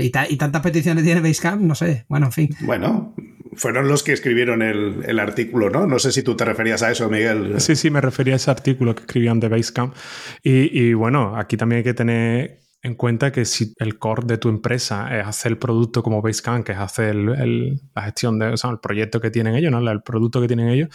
Y, 0.00 0.08
tantas 0.08 0.62
peticiones 0.62 1.04
tiene 1.04 1.20
Basecamp, 1.20 1.60
no 1.60 1.74
sé, 1.74 2.06
bueno, 2.08 2.26
en 2.26 2.32
fin. 2.32 2.56
Bueno, 2.60 3.14
fueron 3.56 3.88
los 3.88 4.02
que 4.02 4.14
escribieron 4.14 4.62
el, 4.62 5.20
artículo, 5.20 5.68
¿no? 5.68 5.86
No 5.86 5.98
sé 5.98 6.12
si 6.12 6.22
tú 6.22 6.34
te 6.34 6.46
referías 6.46 6.82
a 6.82 6.90
eso, 6.90 7.10
Miguel. 7.10 7.60
Sí, 7.60 7.76
sí, 7.76 7.90
me 7.90 8.00
refería 8.00 8.32
a 8.32 8.36
ese 8.36 8.50
artículo 8.50 8.94
que 8.94 9.02
escribían 9.02 9.38
de 9.38 9.50
Basecamp. 9.50 9.94
Y, 10.42 10.80
y 10.80 10.94
bueno, 10.94 11.36
aquí 11.36 11.58
también 11.58 11.80
hay 11.80 11.84
que 11.84 11.92
tener 11.92 12.62
en 12.86 12.94
cuenta 12.94 13.32
que 13.32 13.44
si 13.44 13.74
el 13.78 13.98
core 13.98 14.26
de 14.26 14.38
tu 14.38 14.48
empresa 14.48 15.14
es 15.18 15.26
hacer 15.26 15.52
el 15.52 15.58
producto 15.58 16.02
como 16.02 16.22
Basecamp, 16.22 16.64
que 16.64 16.72
es 16.72 16.78
hacer 16.78 17.16
la 17.16 18.02
gestión 18.02 18.38
de, 18.38 18.46
o 18.46 18.56
sea, 18.56 18.70
el 18.70 18.78
proyecto 18.78 19.20
que 19.20 19.30
tienen 19.30 19.56
ellos, 19.56 19.72
¿no? 19.72 19.90
El 19.90 20.02
producto 20.02 20.40
que 20.40 20.46
tienen 20.46 20.68
ellos, 20.68 20.88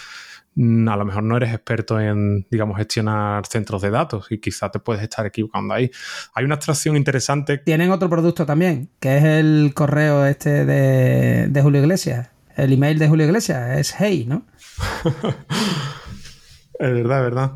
a 0.58 0.98
lo 0.98 1.06
mejor 1.06 1.24
no 1.24 1.38
eres 1.38 1.54
experto 1.54 2.00
en, 2.00 2.46
digamos, 2.52 2.78
gestionar 2.78 3.46
centros 3.46 3.82
de 3.82 3.90
datos 3.90 4.28
y 4.32 4.40
quizá 4.40 4.70
te 4.70 4.80
puedes 4.80 5.02
estar 5.02 5.26
equivocando 5.26 5.74
ahí. 5.74 5.90
Hay 6.34 6.44
una 6.44 6.56
abstracción 6.56 6.98
interesante. 6.98 7.58
Tienen 7.60 7.92
otro 7.92 8.10
producto 8.10 8.46
también, 8.46 8.90
que 9.00 9.18
es 9.18 9.24
el 9.24 9.72
correo 9.74 10.26
este 10.26 10.66
de, 10.66 11.62
Julio 11.62 11.82
Iglesias. 11.82 12.30
El 12.56 12.74
email 12.74 13.00
de 13.00 13.08
Julio 13.08 13.26
Iglesias 13.26 13.80
es 13.80 13.96
Hey, 13.98 14.26
¿no? 14.28 14.46
es 16.80 16.94
verdad, 16.94 17.18
es 17.20 17.24
verdad. 17.24 17.52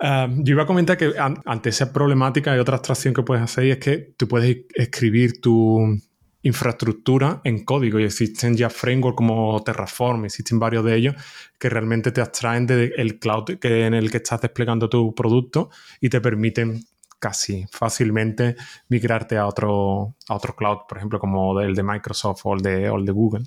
Ah, 0.00 0.28
yo 0.30 0.54
iba 0.54 0.62
a 0.62 0.66
comentar 0.66 0.96
que 0.96 1.12
ante 1.44 1.68
esa 1.68 1.92
problemática 1.92 2.52
hay 2.52 2.58
otra 2.58 2.76
abstracción 2.76 3.12
que 3.14 3.22
puedes 3.22 3.44
hacer 3.44 3.64
y 3.66 3.70
es 3.72 3.78
que 3.78 4.14
tú 4.16 4.26
puedes 4.26 4.56
escribir 4.74 5.40
tu, 5.40 6.00
infraestructura 6.42 7.40
en 7.44 7.64
código 7.64 7.98
y 7.98 8.04
existen 8.04 8.56
ya 8.56 8.68
frameworks 8.68 9.16
como 9.16 9.62
Terraform, 9.64 10.24
existen 10.24 10.58
varios 10.58 10.84
de 10.84 10.96
ellos 10.96 11.14
que 11.58 11.68
realmente 11.68 12.12
te 12.12 12.20
abstraen 12.20 12.66
del 12.66 13.18
cloud 13.18 13.58
que, 13.58 13.86
en 13.86 13.94
el 13.94 14.10
que 14.10 14.18
estás 14.18 14.40
desplegando 14.40 14.88
tu 14.88 15.14
producto 15.14 15.70
y 16.00 16.08
te 16.08 16.20
permiten 16.20 16.84
casi 17.18 17.66
fácilmente 17.70 18.56
migrarte 18.88 19.36
a 19.36 19.46
otro, 19.46 20.16
a 20.28 20.34
otro 20.34 20.56
cloud, 20.56 20.78
por 20.88 20.98
ejemplo, 20.98 21.20
como 21.20 21.60
el 21.60 21.74
de 21.74 21.82
Microsoft 21.84 22.40
o 22.44 22.54
el 22.54 22.62
de, 22.62 22.90
o 22.90 22.96
el 22.96 23.06
de 23.06 23.12
Google 23.12 23.44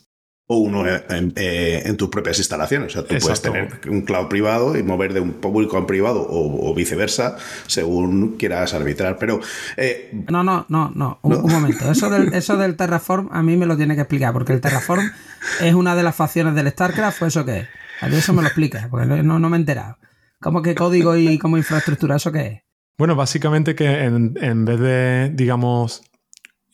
o 0.48 0.58
uno 0.58 0.86
eh, 0.88 1.82
en, 1.86 1.98
tus 1.98 2.10
propias 2.10 2.38
instalaciones. 2.38 2.96
O 2.96 3.02
sea, 3.02 3.08
tú 3.08 3.16
puedes 3.20 3.42
tener 3.42 3.80
un 3.90 4.02
cloud 4.02 4.28
privado 4.28 4.78
y 4.78 4.84
mover 4.84 5.14
de 5.14 5.20
un 5.20 5.34
público 5.34 5.78
a 5.78 5.80
un 5.80 5.88
privado 5.88 6.26
o, 6.30 6.74
viceversa, 6.76 7.38
según 7.68 8.38
quieras 8.38 8.74
arbitrar. 8.74 9.18
Pero. 9.18 9.40
Eh, 9.78 10.12
no, 10.30 10.44
no, 10.44 10.66
no, 10.70 10.92
no. 10.94 11.20
Un, 11.24 11.52
momento. 11.52 11.90
Eso 11.92 12.10
del, 12.10 12.34
eso 12.34 12.58
del 12.58 12.76
Terraform 12.76 13.30
a 13.32 13.42
mí 13.42 13.58
me 13.58 13.66
lo 13.66 13.76
tiene 13.76 13.96
que 13.96 14.02
explicar, 14.02 14.34
porque 14.34 14.54
el 14.54 14.62
Terraform 14.62 15.12
es 15.62 15.74
una 15.74 15.96
de 15.96 16.04
las 16.04 16.16
facciones 16.16 16.54
del 16.54 16.70
StarCraft, 16.70 17.22
¿o 17.24 17.26
eso 17.26 17.46
qué 17.46 17.58
es? 17.60 17.68
A 18.02 18.08
mí 18.08 18.16
eso 18.18 18.34
me 18.34 18.42
lo 18.42 18.48
explica, 18.48 18.88
porque 18.92 19.08
no, 19.08 19.40
no 19.40 19.50
me 19.50 19.58
he 19.58 19.60
enterado. 19.60 19.98
¿Cómo 20.42 20.62
que 20.62 20.76
código 20.76 21.16
y 21.16 21.40
como 21.40 21.58
infraestructura? 21.58 22.18
¿Eso 22.18 22.32
qué 22.32 22.46
es? 22.48 22.62
Bueno, 22.98 23.16
básicamente 23.16 23.74
que 23.74 24.04
en, 24.04 24.36
en 24.40 24.66
vez 24.66 24.80
de, 24.80 25.32
digamos, 25.34 26.04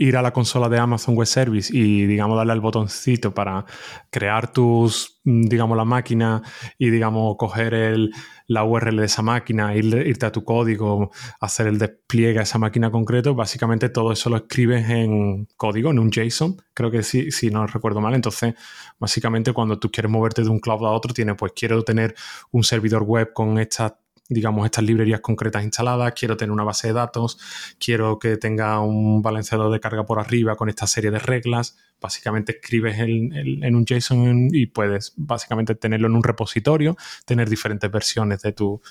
ir 0.02 0.18
a 0.18 0.22
la 0.24 0.34
consola 0.34 0.68
de 0.68 0.80
Amazon 0.80 1.16
Web 1.16 1.28
Service 1.28 1.76
y, 1.76 2.08
digamos, 2.08 2.36
darle 2.36 2.54
al 2.54 2.60
botoncito 2.60 3.36
para 3.36 3.66
crear 4.10 4.52
tus, 4.52 5.22
mm, 5.24 5.44
digamos, 5.44 5.78
la 5.78 5.86
máquina 5.86 6.42
y, 6.80 6.90
digamos, 6.90 7.36
coger 7.38 7.76
el, 7.76 8.12
la 8.48 8.64
URL 8.64 8.98
de 8.98 9.06
esa 9.06 9.22
máquina, 9.22 9.76
ir, 9.76 9.86
irte 9.94 10.26
a 10.26 10.32
tu 10.32 10.44
código, 10.44 11.12
hacer 11.40 11.68
el 11.68 11.78
despliegue 11.78 12.40
a 12.40 12.42
esa 12.42 12.58
máquina 12.58 12.90
concreto, 12.90 13.36
básicamente 13.36 13.90
todo 13.90 14.12
eso 14.12 14.32
lo 14.32 14.38
escribes 14.38 14.90
en 14.90 15.48
código, 15.56 15.92
en 15.92 16.00
un 16.00 16.10
JSON, 16.10 16.58
creo 16.74 16.90
que 16.90 17.04
sí, 17.04 17.30
si 17.30 17.52
no 17.52 17.68
recuerdo 17.68 18.02
mal. 18.02 18.16
Entonces, 18.16 18.56
básicamente 19.00 19.54
cuando 19.54 19.78
tú 19.78 19.92
quieres 19.92 20.12
moverte 20.12 20.42
de 20.42 20.50
un 20.50 20.60
cloud 20.60 20.84
a 20.84 20.90
otro, 20.90 21.14
tienes, 21.14 21.36
pues 21.38 21.54
quiero 21.56 21.84
tener 21.84 22.16
un 22.50 22.64
servidor 22.64 23.04
web 23.04 23.34
con 23.34 23.60
estas 23.60 23.94
digamos, 24.32 24.66
estas 24.66 24.86
librerías 24.86 25.20
concretas 25.20 25.64
instaladas, 25.64 26.14
quiero 26.18 26.38
tener 26.38 26.52
una 26.52 26.64
base 26.64 26.88
de 26.88 26.94
datos, 26.94 27.38
quiero 27.80 28.18
que 28.18 28.38
tenga 28.38 28.80
un 28.80 29.22
balanceador 29.22 29.72
de 29.72 29.80
carga 29.82 30.06
por 30.06 30.20
arriba 30.20 30.56
con 30.56 30.70
esta 30.70 30.88
serie 30.88 31.12
de 31.12 31.20
reglas. 31.20 31.78
Básicamente 32.00 32.54
escribes 32.54 32.98
en, 32.98 33.76
un 33.76 33.86
JSON 33.86 34.48
y 34.52 34.68
puedes 34.68 35.14
básicamente 35.18 35.76
tenerlo 35.76 36.08
en 36.08 36.16
un 36.16 36.24
repositorio, 36.24 36.96
tener 37.26 37.50
diferentes 37.50 37.92
versiones 37.92 38.42
de 38.42 38.54
tu, 38.54 38.82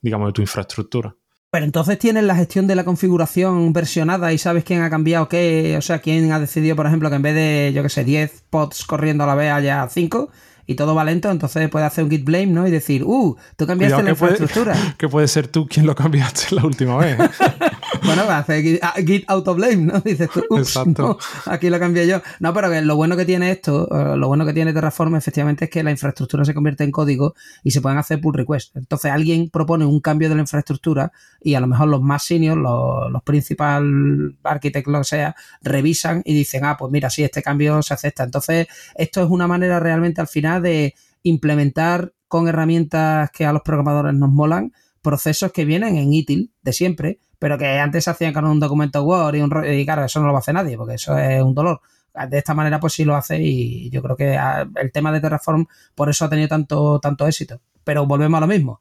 digamos, 0.00 0.28
de 0.28 0.32
tu 0.32 0.42
infraestructura. 0.42 1.14
Pero 1.50 1.64
entonces 1.66 1.98
tienes 1.98 2.24
la 2.24 2.36
gestión 2.36 2.66
de 2.66 2.74
la 2.76 2.84
configuración 2.84 3.72
versionada 3.72 4.32
y 4.32 4.38
sabes 4.38 4.64
quién 4.64 4.82
ha 4.82 4.90
cambiado 4.90 5.28
qué, 5.28 5.74
o 5.76 5.82
sea, 5.82 5.98
quién 5.98 6.30
ha 6.32 6.38
decidido, 6.38 6.76
por 6.76 6.86
ejemplo, 6.86 7.10
que 7.10 7.16
en 7.16 7.22
vez 7.22 7.34
de, 7.34 7.72
yo 7.74 7.82
qué 7.82 7.88
sé, 7.88 8.04
10 8.04 8.44
pods 8.48 8.84
corriendo 8.84 9.24
a 9.24 9.26
la 9.26 9.34
vez 9.34 9.52
haya 9.52 9.88
5 9.88 10.30
y 10.66 10.74
todo 10.74 10.94
va 10.94 11.04
lento, 11.04 11.30
entonces 11.30 11.68
puede 11.68 11.84
hacer 11.84 12.04
un 12.04 12.10
git 12.10 12.24
blame, 12.24 12.46
¿no? 12.46 12.66
Y 12.66 12.70
decir, 12.70 13.04
uh, 13.04 13.36
tú 13.56 13.66
cambiaste 13.66 14.02
la 14.02 14.10
infraestructura. 14.10 14.74
que 14.98 15.08
puede 15.08 15.28
ser 15.28 15.48
tú 15.48 15.66
quien 15.66 15.86
lo 15.86 15.94
cambiaste 15.94 16.54
la 16.54 16.64
última 16.64 16.96
vez. 16.96 17.18
bueno, 18.04 18.22
hace 18.30 18.62
git, 18.62 18.78
ah, 18.82 18.94
git 19.04 19.24
auto 19.28 19.54
blame, 19.54 19.76
¿no? 19.76 20.00
Dices 20.04 20.28
tú, 20.30 20.56
Exacto. 20.56 21.18
aquí 21.46 21.70
lo 21.70 21.78
cambié 21.78 22.06
yo. 22.06 22.20
No, 22.40 22.52
pero 22.52 22.70
que 22.70 22.82
lo 22.82 22.96
bueno 22.96 23.16
que 23.16 23.24
tiene 23.24 23.50
esto, 23.50 23.88
eh, 23.90 24.16
lo 24.16 24.28
bueno 24.28 24.44
que 24.44 24.52
tiene 24.52 24.72
Terraform 24.72 25.16
efectivamente 25.16 25.66
es 25.66 25.70
que 25.70 25.82
la 25.82 25.90
infraestructura 25.90 26.44
se 26.44 26.54
convierte 26.54 26.84
en 26.84 26.90
código 26.90 27.34
y 27.62 27.70
se 27.70 27.80
pueden 27.80 27.98
hacer 27.98 28.20
pull 28.20 28.34
requests. 28.34 28.72
Entonces 28.74 29.10
alguien 29.10 29.50
propone 29.50 29.84
un 29.86 30.00
cambio 30.00 30.28
de 30.28 30.34
la 30.34 30.42
infraestructura 30.42 31.12
y 31.40 31.54
a 31.54 31.60
lo 31.60 31.66
mejor 31.66 31.88
los 31.88 32.02
más 32.02 32.24
seniors, 32.24 32.60
los, 32.60 33.10
los 33.10 33.22
principal 33.22 34.36
arquitectos, 34.42 34.92
lo 34.92 34.98
que 35.00 35.04
sea, 35.04 35.36
revisan 35.62 36.22
y 36.24 36.34
dicen, 36.34 36.64
ah, 36.64 36.76
pues 36.78 36.92
mira, 36.92 37.10
sí, 37.10 37.22
este 37.22 37.42
cambio 37.42 37.82
se 37.82 37.94
acepta. 37.94 38.24
Entonces, 38.24 38.66
esto 38.94 39.22
es 39.22 39.30
una 39.30 39.46
manera 39.46 39.80
realmente 39.80 40.20
al 40.20 40.28
final 40.28 40.62
de 40.62 40.94
implementar 41.22 42.12
con 42.28 42.48
herramientas 42.48 43.30
que 43.30 43.46
a 43.46 43.52
los 43.52 43.62
programadores 43.62 44.14
nos 44.14 44.30
molan, 44.30 44.72
procesos 45.04 45.52
que 45.52 45.64
vienen 45.64 45.96
en 45.96 46.12
ITIL 46.12 46.50
de 46.62 46.72
siempre, 46.72 47.20
pero 47.38 47.58
que 47.58 47.78
antes 47.78 48.04
se 48.04 48.10
hacían 48.10 48.32
con 48.32 48.46
un 48.46 48.58
documento 48.58 49.04
Word 49.04 49.36
y, 49.36 49.42
un, 49.42 49.52
y 49.66 49.84
claro, 49.84 50.04
eso 50.04 50.18
no 50.20 50.32
lo 50.32 50.36
hacer 50.36 50.54
nadie, 50.54 50.76
porque 50.76 50.94
eso 50.94 51.16
es 51.16 51.42
un 51.42 51.54
dolor. 51.54 51.80
De 52.28 52.38
esta 52.38 52.54
manera, 52.54 52.80
pues 52.80 52.94
sí 52.94 53.04
lo 53.04 53.14
hace 53.14 53.38
y 53.40 53.90
yo 53.90 54.02
creo 54.02 54.16
que 54.16 54.36
ah, 54.36 54.66
el 54.76 54.90
tema 54.92 55.12
de 55.12 55.20
Terraform 55.20 55.66
por 55.94 56.08
eso 56.08 56.24
ha 56.24 56.30
tenido 56.30 56.48
tanto, 56.48 56.98
tanto 57.00 57.26
éxito. 57.26 57.60
Pero 57.84 58.06
volvemos 58.06 58.38
a 58.38 58.40
lo 58.40 58.46
mismo. 58.46 58.80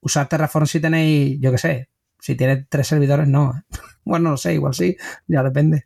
Usar 0.00 0.28
Terraform 0.28 0.66
si 0.66 0.80
tenéis, 0.80 1.40
yo 1.40 1.50
qué 1.50 1.58
sé, 1.58 1.88
si 2.20 2.34
tienes 2.34 2.66
tres 2.68 2.86
servidores, 2.86 3.26
no. 3.26 3.54
bueno, 4.04 4.30
no 4.30 4.36
sé, 4.36 4.54
igual 4.54 4.74
sí, 4.74 4.96
ya 5.26 5.42
depende. 5.42 5.84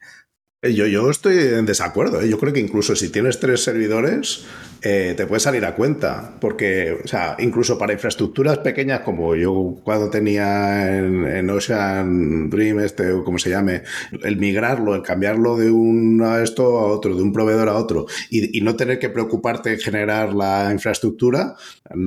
Eh, 0.61 0.75
yo, 0.75 0.89
yo 0.89 1.09
estoy 1.09 1.39
en 1.39 1.67
desacuerdo. 1.67 2.21
¿eh? 2.21 2.29
Yo 2.29 2.39
creo 2.41 2.53
que 2.53 2.59
incluso 2.59 2.97
si 2.97 3.11
tienes 3.11 3.39
tres 3.39 3.63
servidores, 3.63 4.45
eh, 4.83 5.15
te 5.17 5.27
puede 5.27 5.41
salir 5.41 5.65
a 5.65 5.75
cuenta. 5.75 6.35
Porque, 6.41 6.99
o 7.05 7.07
sea, 7.07 7.37
incluso 7.39 7.79
para 7.79 7.93
infraestructuras 7.93 8.59
pequeñas, 8.59 9.01
como 9.01 9.35
yo 9.35 9.77
cuando 9.85 10.11
tenía 10.11 10.97
en, 10.97 11.49
Ocean 11.51 12.51
Dream, 12.51 12.81
este, 12.81 13.13
o 13.13 13.25
como 13.25 13.39
se 13.39 13.51
llame, 13.51 13.83
el 14.23 14.37
migrarlo, 14.37 14.95
el 14.95 15.03
cambiarlo 15.03 15.57
de 15.57 15.71
un 15.71 16.23
a 16.23 16.43
esto 16.43 16.79
a 16.79 16.87
otro, 16.87 17.15
de 17.15 17.23
un 17.23 17.33
proveedor 17.33 17.69
a 17.69 17.77
otro, 17.77 18.07
y, 18.31 18.59
no 18.61 18.77
tener 18.77 18.99
que 18.99 19.09
preocuparte 19.09 19.73
en 19.75 19.79
generar 19.79 20.35
la 20.35 20.71
infraestructura, 20.73 21.55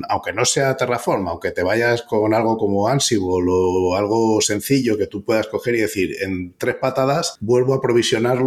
aunque 0.10 0.34
no 0.34 0.46
sea 0.46 0.76
Terraform, 0.76 1.28
aunque 1.30 1.52
te 1.52 1.64
vayas 1.64 2.04
con 2.04 2.34
algo 2.34 2.58
como 2.58 2.88
Ansible 2.88 3.46
o 3.48 3.96
algo 3.96 4.42
sencillo 4.42 4.98
que 4.98 5.08
tú 5.08 5.24
puedas 5.24 5.48
coger 5.48 5.76
y 5.76 5.82
decir, 5.82 6.18
en 6.22 6.54
tres 6.58 6.76
patadas 6.76 7.38
vuelvo 7.40 7.74
a 7.74 7.82
provisionar 7.82 8.41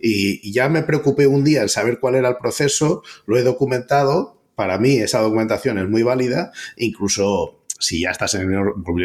y, 0.00 0.52
ya 0.52 0.68
me 0.68 0.82
preocupé 0.82 1.26
un 1.26 1.44
día 1.44 1.62
en 1.62 1.68
saber 1.68 1.98
cuál 2.00 2.14
era 2.14 2.28
el 2.28 2.36
proceso, 2.36 3.02
lo 3.26 3.36
he 3.36 3.42
documentado, 3.42 4.40
para 4.54 4.78
mí 4.78 4.98
esa 4.98 5.20
documentación 5.20 5.78
es 5.78 5.88
muy 5.88 6.02
válida, 6.02 6.52
incluso 6.76 7.64
si 7.78 8.02
ya 8.02 8.10
estás 8.10 8.36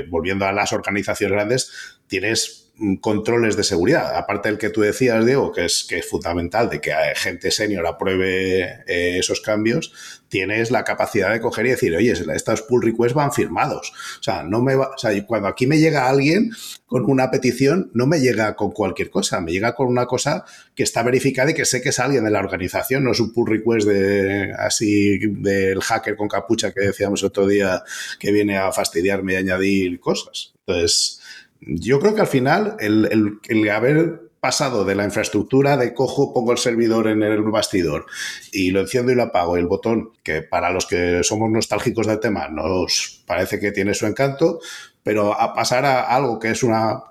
volviendo 0.09 0.45
a 0.45 0.53
las 0.53 0.73
organizaciones 0.73 1.33
grandes, 1.33 1.71
tienes 2.07 2.68
controles 3.01 3.55
de 3.55 3.63
seguridad. 3.63 4.15
Aparte 4.15 4.49
del 4.49 4.57
que 4.57 4.69
tú 4.69 4.81
decías, 4.81 5.25
Diego, 5.25 5.51
que 5.51 5.65
es, 5.65 5.85
que 5.87 5.99
es 5.99 6.07
fundamental 6.07 6.69
de 6.69 6.81
que 6.81 6.93
gente 7.15 7.51
senior 7.51 7.85
apruebe 7.85 8.83
eh, 8.87 9.19
esos 9.19 9.41
cambios, 9.41 9.91
tienes 10.29 10.71
la 10.71 10.83
capacidad 10.83 11.31
de 11.31 11.41
coger 11.41 11.65
y 11.65 11.69
decir, 11.71 11.95
oye, 11.95 12.11
estos 12.11 12.61
pull 12.61 12.83
requests 12.83 13.13
van 13.13 13.31
firmados. 13.33 13.91
O 14.19 14.23
sea, 14.23 14.43
no 14.43 14.61
me 14.61 14.75
va, 14.75 14.91
o 14.95 14.97
sea, 14.97 15.11
cuando 15.25 15.47
aquí 15.47 15.67
me 15.67 15.79
llega 15.79 16.07
alguien 16.07 16.51
con 16.85 17.05
una 17.05 17.31
petición, 17.31 17.91
no 17.93 18.07
me 18.07 18.19
llega 18.19 18.55
con 18.55 18.71
cualquier 18.71 19.09
cosa, 19.09 19.41
me 19.41 19.51
llega 19.51 19.75
con 19.75 19.87
una 19.87 20.05
cosa 20.05 20.45
que 20.75 20.83
está 20.83 21.03
verificada 21.03 21.51
y 21.51 21.53
que 21.53 21.65
sé 21.65 21.81
que 21.81 21.89
es 21.89 21.99
alguien 21.99 22.23
de 22.23 22.31
la 22.31 22.39
organización, 22.39 23.03
no 23.03 23.11
es 23.11 23.19
un 23.19 23.33
pull 23.33 23.47
request 23.47 23.87
de 23.87 24.53
así 24.57 25.19
del 25.19 25.81
hacker 25.81 26.15
con 26.15 26.27
capucha 26.27 26.71
que 26.71 26.81
decíamos 26.81 27.23
otro 27.23 27.47
día 27.47 27.83
que 28.19 28.31
viene 28.31 28.57
a 28.57 28.71
fastidiarme 28.71 29.33
y 29.33 29.37
añadir 29.37 29.99
cosas. 29.99 30.53
Entonces, 30.65 31.18
yo 31.61 31.99
creo 31.99 32.15
que 32.15 32.21
al 32.21 32.27
final 32.27 32.77
el, 32.79 33.69
haber 33.69 34.29
pasado 34.39 34.85
de 34.85 34.95
la 34.95 35.03
infraestructura 35.03 35.75
de 35.75 35.93
cojo, 35.93 36.33
pongo 36.33 36.53
el 36.53 36.57
servidor 36.57 37.07
en 37.07 37.23
el 37.23 37.41
bastidor 37.43 38.05
y 38.53 38.71
lo 38.71 38.79
enciendo 38.79 39.11
y 39.11 39.15
lo 39.15 39.23
apago 39.23 39.57
el 39.57 39.67
botón, 39.67 40.11
que 40.23 40.41
para 40.41 40.71
los 40.71 40.85
que 40.85 41.21
somos 41.23 41.49
nostálgicos 41.49 42.07
del 42.07 42.21
tema 42.21 42.47
nos 42.47 43.23
parece 43.27 43.59
que 43.59 43.71
tiene 43.71 43.93
su 43.93 44.05
encanto, 44.05 44.59
pero 45.03 45.39
a 45.39 45.53
pasar 45.53 45.83
a 45.85 46.15
algo 46.15 46.39
que 46.39 46.51
es 46.51 46.63
una 46.63 47.03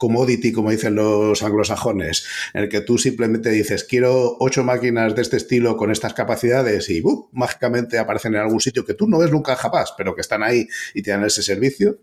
commodity, 0.00 0.50
como 0.50 0.70
dicen 0.70 0.94
los 0.94 1.42
anglosajones, 1.42 2.26
en 2.54 2.62
el 2.62 2.68
que 2.70 2.80
tú 2.80 2.96
simplemente 2.96 3.50
dices, 3.50 3.84
quiero 3.84 4.36
ocho 4.40 4.64
máquinas 4.64 5.14
de 5.14 5.20
este 5.20 5.36
estilo 5.36 5.76
con 5.76 5.90
estas 5.90 6.14
capacidades 6.14 6.88
y 6.88 7.02
uh, 7.02 7.28
mágicamente 7.32 7.98
aparecen 7.98 8.34
en 8.34 8.40
algún 8.40 8.60
sitio 8.60 8.86
que 8.86 8.94
tú 8.94 9.06
no 9.06 9.18
ves 9.18 9.30
nunca 9.30 9.56
jamás, 9.56 9.92
pero 9.98 10.14
que 10.14 10.22
están 10.22 10.42
ahí 10.42 10.66
y 10.94 11.02
te 11.02 11.10
dan 11.10 11.24
ese 11.24 11.42
servicio 11.42 11.98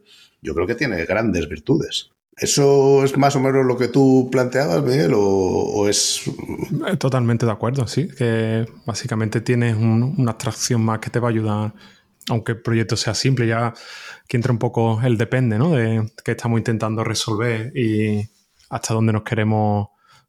yo 0.47 0.55
creo 0.55 0.65
que 0.65 0.75
tiene 0.75 1.05
grandes 1.05 1.47
virtudes. 1.47 2.09
¿Eso 2.37 3.03
es 3.03 3.17
más 3.17 3.35
o 3.35 3.39
menos 3.39 3.65
lo 3.65 3.77
que 3.77 3.87
tú 3.87 4.29
planteabas, 4.31 4.83
Miguel, 4.83 5.11
o, 5.15 5.87
es...? 5.89 6.21
Eh, 6.87 6.95
totalmente 6.97 7.47
de 7.47 7.51
acuerdo, 7.51 7.87
sí. 7.87 8.07
Que 8.07 8.65
básicamente 8.85 9.41
tienes 9.41 9.75
una 9.75 10.31
abstracción 10.31 10.81
más 10.81 10.99
que 10.99 11.09
te 11.09 11.19
va 11.19 11.29
a 11.29 11.31
ayudar, 11.31 11.73
aunque 12.29 12.51
el 12.51 12.61
proyecto 12.61 12.95
sea 12.95 13.15
simple, 13.15 13.47
ya 13.47 13.73
que 14.27 14.37
entra 14.37 14.51
un 14.51 14.59
poco 14.59 15.01
el 15.01 15.17
depende, 15.17 15.57
¿no? 15.57 15.71
De 15.71 16.11
qué 16.23 16.31
estamos 16.31 16.59
intentando 16.59 17.03
resolver 17.03 17.75
y 17.75 18.29
hasta 18.69 18.93
dónde 18.93 19.13
nos 19.13 19.23
queremos 19.23 19.87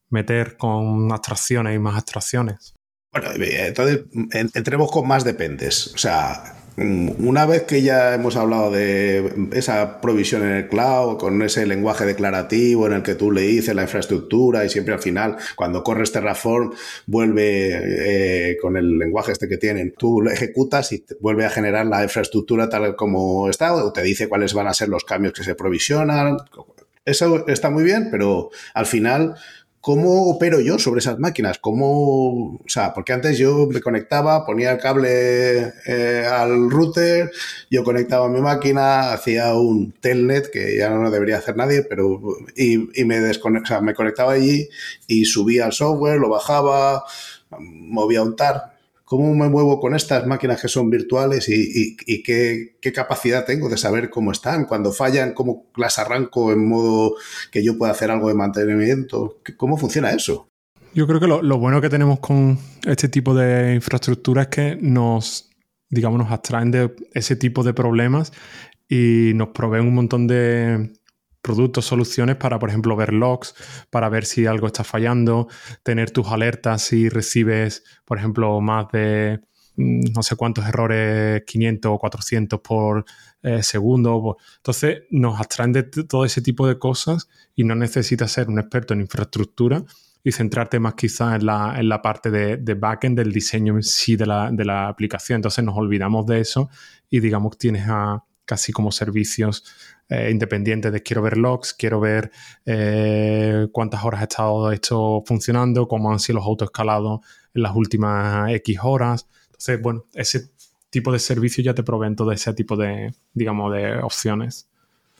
meter 0.09 0.57
con 0.57 1.12
abstracciones 1.12 1.76
y 1.76 1.78
más 1.78 1.94
abstracciones. 1.94 2.74
Bueno, 3.12 3.28
entonces 3.35 4.04
entremos 4.33 4.90
con 4.90 5.07
más 5.07 5.24
dependes. 5.24 5.92
O 5.94 5.98
sea, 5.98 6.58
una 6.79 7.45
vez 7.45 7.64
que 7.64 7.83
ya 7.83 8.14
hemos 8.14 8.37
hablado 8.37 8.71
de 8.71 9.49
esa 9.53 10.01
provisión 10.01 10.43
en 10.43 10.53
el 10.53 10.69
cloud, 10.69 11.19
con 11.19 11.43
ese 11.43 11.67
lenguaje 11.67 12.05
declarativo 12.05 12.87
en 12.87 12.93
el 12.93 13.03
que 13.03 13.17
tú 13.17 13.33
le 13.33 13.43
dices 13.43 13.75
la 13.75 13.83
infraestructura 13.83 14.64
y 14.64 14.69
siempre 14.69 14.95
al 14.95 15.01
final, 15.01 15.37
cuando 15.57 15.83
corres 15.83 16.12
Terraform, 16.12 16.73
vuelve 17.07 18.51
eh, 18.53 18.57
con 18.62 18.77
el 18.77 18.97
lenguaje 18.97 19.33
este 19.33 19.49
que 19.49 19.57
tienen, 19.57 19.93
tú 19.99 20.21
lo 20.21 20.31
ejecutas 20.31 20.93
y 20.93 21.05
vuelve 21.21 21.45
a 21.45 21.51
generar 21.51 21.87
la 21.87 22.05
infraestructura 22.05 22.69
tal 22.69 22.95
como 22.95 23.49
está, 23.49 23.75
o 23.75 23.93
te 23.93 24.03
dice 24.03 24.29
cuáles 24.29 24.55
van 24.55 24.69
a 24.69 24.75
ser 24.75 24.88
los 24.88 25.05
cambios 25.05 25.35
que 25.35 25.43
se 25.43 25.57
provisionan. 25.57 26.37
Eso 27.05 27.49
está 27.49 27.71
muy 27.71 27.83
bien, 27.83 28.09
pero 28.11 28.51
al 28.75 28.87
final 28.87 29.35
¿Cómo 29.88 30.29
opero 30.29 30.61
yo 30.61 30.79
sobre 30.79 30.98
esas 30.98 31.18
máquinas? 31.18 31.59
¿Cómo, 31.59 32.57
o 32.57 32.68
sea, 32.68 32.92
porque 32.92 33.14
antes 33.14 33.38
yo 33.38 33.66
me 33.72 33.81
conectaba, 33.81 34.44
ponía 34.44 34.70
el 34.72 34.79
cable 34.79 35.72
eh, 35.87 36.27
al 36.31 36.70
router, 36.70 37.31
yo 37.70 37.85
conectaba 37.85 38.29
mi 38.29 38.42
máquina, 38.42 39.14
hacía 39.14 39.55
un 39.55 39.92
telnet, 39.92 40.51
que 40.51 40.77
ya 40.77 40.90
no 40.90 41.11
debería 41.11 41.38
hacer 41.38 41.57
nadie, 41.57 41.85
pero 41.85 42.20
y, 42.55 42.77
me, 43.07 43.18
me 43.81 43.94
conectaba 43.94 44.33
allí 44.33 44.68
y 45.07 45.24
subía 45.24 45.64
el 45.64 45.72
software, 45.72 46.18
lo 46.18 46.29
bajaba, 46.29 47.05
movía 47.59 48.22
un 48.22 48.37
TAR. 48.37 48.78
¿Cómo 49.09 49.35
me 49.35 49.49
muevo 49.49 49.81
con 49.81 49.94
estas 49.94 50.27
máquinas 50.27 50.61
que 50.61 50.68
son 50.68 50.90
virtuales 50.90 51.49
y, 51.49 52.23
qué, 52.23 52.92
capacidad 52.94 53.47
tengo 53.47 53.71
de 53.71 53.79
saber 53.79 54.11
cómo 54.11 54.33
están? 54.33 54.66
Cuando 54.66 54.92
fallan, 54.92 55.33
¿cómo 55.33 55.71
las 55.77 55.99
arranco 55.99 56.53
en 56.53 56.68
modo 56.68 57.14
que 57.51 57.64
yo 57.64 57.79
pueda 57.79 57.92
hacer 57.92 58.11
algo 58.11 58.29
de 58.29 58.35
mantenimiento? 58.35 59.38
¿Cómo 59.57 59.79
funciona 59.79 60.11
eso? 60.11 60.51
Yo 60.92 61.07
creo 61.07 61.21
que 61.21 61.27
lo, 61.27 61.59
bueno 61.59 61.81
que 61.81 61.88
tenemos 61.88 62.21
con 62.21 62.59
este 62.87 63.09
tipo 63.09 63.35
de 63.35 63.77
infraestructura 63.77 64.42
es 64.42 64.49
que 64.49 64.77
nos, 64.79 65.49
digamos, 65.88 66.18
nos 66.18 66.31
abstraen 66.31 66.71
de 66.71 66.94
ese 67.14 67.35
tipo 67.35 67.64
de 67.64 67.73
problemas 67.73 68.35
y 68.90 69.33
nos 69.35 69.49
proveen 69.49 69.87
un 69.87 69.94
montón 69.94 70.27
de, 70.27 70.90
productos, 71.42 71.85
soluciones 71.85 72.37
para, 72.37 72.59
por 72.59 72.68
ejemplo, 72.68 72.96
ver 72.96 73.12
logs, 73.12 73.55
para 73.90 74.09
ver 74.09 74.24
si 74.24 74.46
algo 74.46 74.66
está 74.66 74.85
fallando, 74.85 75.48
tener 75.83 76.11
tus 76.11 76.29
alertas 76.29 76.83
si 76.83 77.09
recibes, 77.09 77.85
por 78.05 78.18
ejemplo, 78.18 78.61
más 78.61 78.87
de 78.92 79.40
mm, 79.77 80.12
no 80.14 80.22
sé 80.22 80.37
cuántos 80.37 80.66
errores, 80.66 81.42
500 81.46 81.92
o 81.92 81.98
400 81.98 82.61
por 82.61 83.05
eh, 83.42 83.62
segundo. 83.62 84.37
Entonces, 84.57 85.03
nos 85.11 85.38
abstraen 85.38 85.72
de 85.72 85.85
todo 85.85 86.24
ese 86.24 86.42
tipo 86.42 86.66
de 86.66 86.79
cosas 86.79 87.29
y 87.55 87.64
no 87.64 87.74
necesitas 87.74 88.33
ser 88.33 88.48
un 88.48 88.59
experto 88.59 88.94
en 88.94 89.01
infraestructura 89.01 89.85
y 90.24 90.33
centrarte 90.33 90.81
más 90.81 90.94
quizás 90.94 91.37
en 91.37 91.46
la, 91.46 91.77
en 91.79 91.88
la 91.88 92.03
parte 92.03 92.31
de, 92.31 92.57
de, 92.57 92.74
backend, 92.74 93.16
del 93.16 93.33
diseño 93.33 93.77
en 93.77 93.83
sí 93.83 94.16
de 94.16 94.27
la, 94.27 94.51
de 94.51 94.64
la 94.64 94.88
aplicación. 94.88 95.37
Entonces, 95.37 95.64
nos 95.64 95.77
olvidamos 95.77 96.27
de 96.27 96.40
eso 96.40 96.68
y, 97.09 97.20
digamos, 97.20 97.57
tienes 97.57 97.87
a, 97.88 98.24
casi 98.48 98.72
como 98.72 98.90
servicios 98.90 99.62
eh, 100.08 100.30
independientes 100.30 100.90
de 100.90 101.02
quiero 101.02 101.20
ver 101.20 101.37
logs, 101.37 101.74
quiero 101.74 102.00
ver 102.00 102.32
eh, 102.64 103.68
cuántas 103.72 104.02
horas 104.04 104.22
ha 104.22 104.24
estado 104.24 104.72
esto 104.72 105.22
funcionando, 105.26 105.87
cómo 105.87 106.11
han 106.11 106.18
sido 106.18 106.38
los 106.38 106.46
autoescalados 106.46 107.20
en 107.52 107.62
las 107.62 107.76
últimas 107.76 108.50
X 108.52 108.78
horas. 108.82 109.28
Entonces, 109.48 109.82
bueno, 109.82 110.06
ese 110.14 110.50
tipo 110.88 111.12
de 111.12 111.18
servicio 111.18 111.62
ya 111.62 111.74
te 111.74 111.82
proveen 111.82 112.16
todo 112.16 112.32
ese 112.32 112.54
tipo 112.54 112.74
de, 112.74 113.14
digamos, 113.34 113.70
de 113.74 113.98
opciones. 113.98 114.66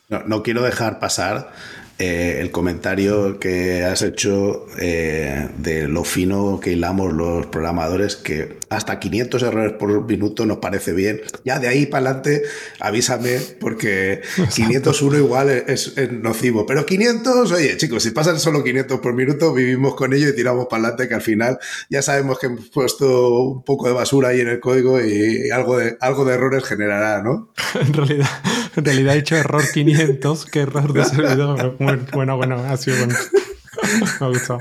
No, 0.09 0.23
no 0.25 0.43
quiero 0.43 0.63
dejar 0.63 0.99
pasar 0.99 1.53
eh, 2.01 2.39
el 2.41 2.53
comentario 2.53 3.41
que 3.41 3.85
has 3.85 4.03
hecho 4.03 4.67
eh, 4.79 5.49
de 5.59 5.89
lo 5.89 6.05
fino 6.05 6.61
que 6.61 6.71
hilamos 6.71 7.13
los 7.13 7.47
programadores, 7.47 8.15
que 8.15 8.59
hasta 8.69 9.01
500 9.01 9.43
errores 9.43 9.73
por 9.73 10.07
minuto 10.07 10.47
nos 10.47 10.59
parece 10.59 10.93
bien. 10.93 11.21
Ya 11.45 11.59
de 11.59 11.67
ahí 11.67 11.87
para 11.87 12.11
adelante, 12.11 12.43
avísame, 12.79 13.39
porque 13.59 14.21
501 14.55 15.19
igual 15.19 15.51
es, 15.51 15.97
nocivo. 16.13 16.67
Pero 16.67 16.87
500, 16.87 17.51
oye, 17.51 17.77
chicos, 17.77 18.05
si 18.05 18.13
pasan 18.13 18.39
solo 18.39 18.63
500 18.63 19.01
por 19.01 19.15
minuto, 19.15 19.53
vivimos 19.53 19.97
con 19.97 20.13
ello 20.13 20.29
y 20.29 20.37
tiramos 20.37 20.67
para 20.67 20.85
adelante, 20.85 21.09
que 21.09 21.15
al 21.15 21.23
final 21.23 21.59
ya 21.91 22.03
sabemos 22.03 22.39
que 22.39 22.47
hemos 22.47 22.69
puesto 22.69 23.41
un 23.41 23.65
poco 23.65 23.89
de 23.89 23.95
basura 23.95 24.29
ahí 24.29 24.41
en 24.41 24.49
el 24.49 24.61
código 24.61 25.05
y 25.05 25.51
algo 25.51 25.79
de, 25.79 25.97
algo 26.01 26.25
de 26.25 26.35
errores 26.35 26.63
generará, 26.63 27.25
¿no? 27.25 27.53
en 27.81 27.93
realidad, 27.93 28.29
en 28.77 28.85
realidad 28.85 29.17
he 29.17 29.19
hecho 29.19 29.35
error 29.35 29.65
500, 29.73 30.47
que 30.47 30.61
error 30.61 30.93
de 30.93 31.05
servidor 31.05 31.77
bueno, 32.13 32.37
bueno, 32.37 32.57
ha 32.57 32.77
sido 32.77 32.99
bueno. 32.99 33.15
me 34.21 34.27
ha 34.27 34.29
gustado. 34.29 34.61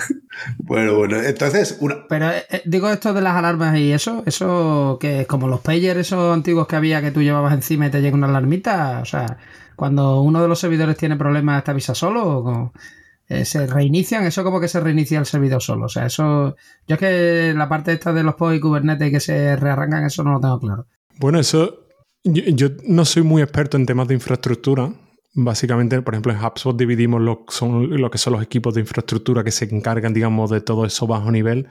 Bueno, 0.60 0.96
bueno, 0.96 1.22
entonces. 1.22 1.80
Pero 2.10 2.32
eh, 2.32 2.46
eh, 2.50 2.62
digo 2.66 2.90
esto 2.90 3.13
de 3.13 3.22
las 3.22 3.36
alarmas 3.36 3.78
y 3.78 3.92
eso, 3.92 4.24
eso 4.26 4.98
que 5.00 5.22
es 5.22 5.28
como 5.28 5.48
los 5.48 5.62
pagers 5.62 6.00
esos 6.00 6.34
antiguos 6.34 6.68
que 6.68 6.76
había 6.76 7.02
que 7.02 7.12
tú 7.12 7.22
llevabas 7.22 7.54
encima 7.54 7.88
y 7.88 7.92
te 7.92 8.02
llega 8.02 8.16
una 8.16 8.28
alarmita. 8.28 9.00
O 9.02 9.06
sea, 9.06 9.38
cuando 9.76 10.22
uno 10.22 10.42
de 10.42 10.48
los 10.48 10.60
servidores 10.60 10.98
tiene 10.98 11.16
problemas, 11.16 11.63
¿te 11.63 11.72
avisa 11.72 11.96
solo? 11.96 12.24
O 12.26 12.74
eh, 13.30 13.46
¿Se 13.46 13.68
reinician? 13.68 14.26
Eso 14.26 14.44
como 14.44 14.60
que 14.60 14.68
se 14.68 14.80
reinicia 14.80 15.20
el 15.20 15.26
servidor 15.26 15.62
solo. 15.62 15.86
O 15.86 15.90
sea, 15.90 16.06
eso. 16.06 16.56
Yo 16.88 16.96
es 16.96 17.00
que 17.00 17.54
la 17.56 17.68
parte 17.68 17.94
esta 17.94 18.13
de 18.13 18.24
los 18.24 18.36
POS 18.36 18.56
y 18.56 18.60
Kubernetes 18.60 19.12
que 19.12 19.20
se 19.20 19.56
rearrancan, 19.56 20.06
eso 20.06 20.24
no 20.24 20.34
lo 20.34 20.40
tengo 20.40 20.60
claro. 20.60 20.86
Bueno, 21.20 21.40
eso. 21.40 21.84
yo 22.24 22.70
no 22.86 23.06
soy 23.06 23.24
muy 23.24 23.42
experto 23.42 23.78
en 23.78 23.86
temas 23.86 24.08
de 24.08 24.13
infraestructura, 24.13 24.92
Básicamente, 25.39 26.02
por 26.02 26.15
ejemplo, 26.15 26.34
en 26.34 26.43
HubSpot 26.43 26.76
dividimos 26.76 27.21
lo, 27.21 27.45
son, 27.47 28.02
lo 28.02 28.10
que 28.10 28.17
son 28.17 28.34
los 28.34 28.41
equipos 28.41 28.73
de 28.73 28.82
infraestructura 28.82 29.43
que 29.43 29.52
se 29.52 29.65
encargan, 29.65 30.12
digamos, 30.12 30.50
de 30.50 30.62
todo 30.62 30.84
eso 30.84 31.06
bajo 31.06 31.30
nivel. 31.30 31.67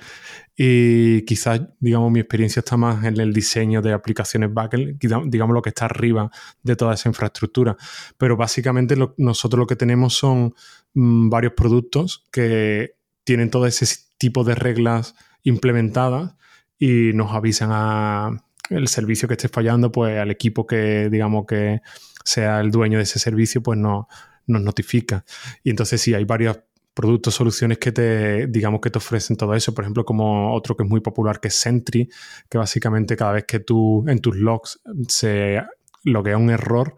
Y 0.57 1.23
quizás, 1.23 1.63
digamos, 1.81 2.13
mi 2.13 2.21
experiencia 2.21 2.61
está 2.61 2.77
más 2.77 3.05
en 3.05 3.19
el 3.19 3.33
diseño 3.33 3.83
de 3.83 3.93
aplicaciones 3.93 4.55
backend, 4.55 5.01
digamos, 5.01 5.53
lo 5.53 5.63
que 5.63 5.71
está 5.71 5.87
arriba 5.87 6.31
de 6.63 6.77
toda 6.77 6.95
esa 6.95 7.09
infraestructura. 7.09 7.77
Pero 8.17 8.37
básicamente 8.37 8.95
nosotros 9.17 9.59
lo 9.59 9.67
que 9.67 9.75
tenemos 9.75 10.15
son 10.15 10.55
mm, 10.95 11.29
varios 11.29 11.55
productos 11.55 12.25
que 12.31 12.95
tienen 13.25 13.51
todo 13.51 13.67
ese 13.67 13.85
tipo 14.17 14.45
de 14.45 14.55
reglas 14.55 15.17
implementadas 15.43 16.37
y 16.79 17.11
nos 17.15 17.33
avisan 17.33 17.71
a 17.73 18.45
el 18.71 18.87
servicio 18.87 19.27
que 19.27 19.35
esté 19.35 19.49
fallando, 19.49 19.91
pues 19.91 20.17
al 20.21 20.31
equipo 20.31 20.69
que, 20.69 21.09
digamos, 21.11 21.47
que 21.47 21.81
sea 22.27 22.61
el 22.61 22.71
dueño 22.71 22.99
de 22.99 23.05
ese 23.05 23.19
servicio, 23.19 23.63
pues 23.63 23.79
no, 23.79 24.09
nos 24.47 24.63
notifica. 24.63 25.25
Y 25.63 25.71
entonces 25.71 26.01
sí, 26.01 26.15
hay 26.15 26.25
varios 26.25 26.59
productos, 26.95 27.35
soluciones 27.35 27.79
que 27.79 27.93
te, 27.93 28.47
digamos, 28.47 28.81
que 28.81 28.91
te 28.91 28.99
ofrecen 28.99 29.37
todo 29.37 29.55
eso. 29.55 29.75
Por 29.75 29.85
ejemplo, 29.85 30.05
como 30.05 30.55
otro 30.55 30.77
que 30.77 30.83
es 30.83 30.89
muy 30.89 31.01
popular, 31.01 31.41
que 31.41 31.49
es 31.49 31.55
Sentry, 31.55 32.09
que 32.49 32.59
básicamente 32.59 33.17
cada 33.17 33.33
vez 33.33 33.45
que 33.45 33.61
tú 33.61 34.05
en 34.09 34.19
tus 34.21 34.37
logs 34.37 34.81
se 35.09 35.63
loguea 36.05 36.39
un 36.39 36.51
error, 36.51 36.97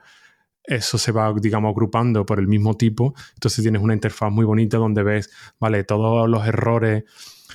eso 0.63 0.99
se 0.99 1.13
va, 1.13 1.33
digamos, 1.41 1.71
agrupando 1.71 2.25
por 2.25 2.39
el 2.39 2.47
mismo 2.47 2.77
tipo. 2.77 3.15
Entonces 3.35 3.63
tienes 3.63 3.83
una 3.83 3.95
interfaz 3.95 4.31
muy 4.31 4.45
bonita 4.45 4.77
donde 4.77 5.03
ves, 5.03 5.31
vale, 5.59 5.83
todos 5.85 6.29
los 6.29 6.47
errores 6.47 7.05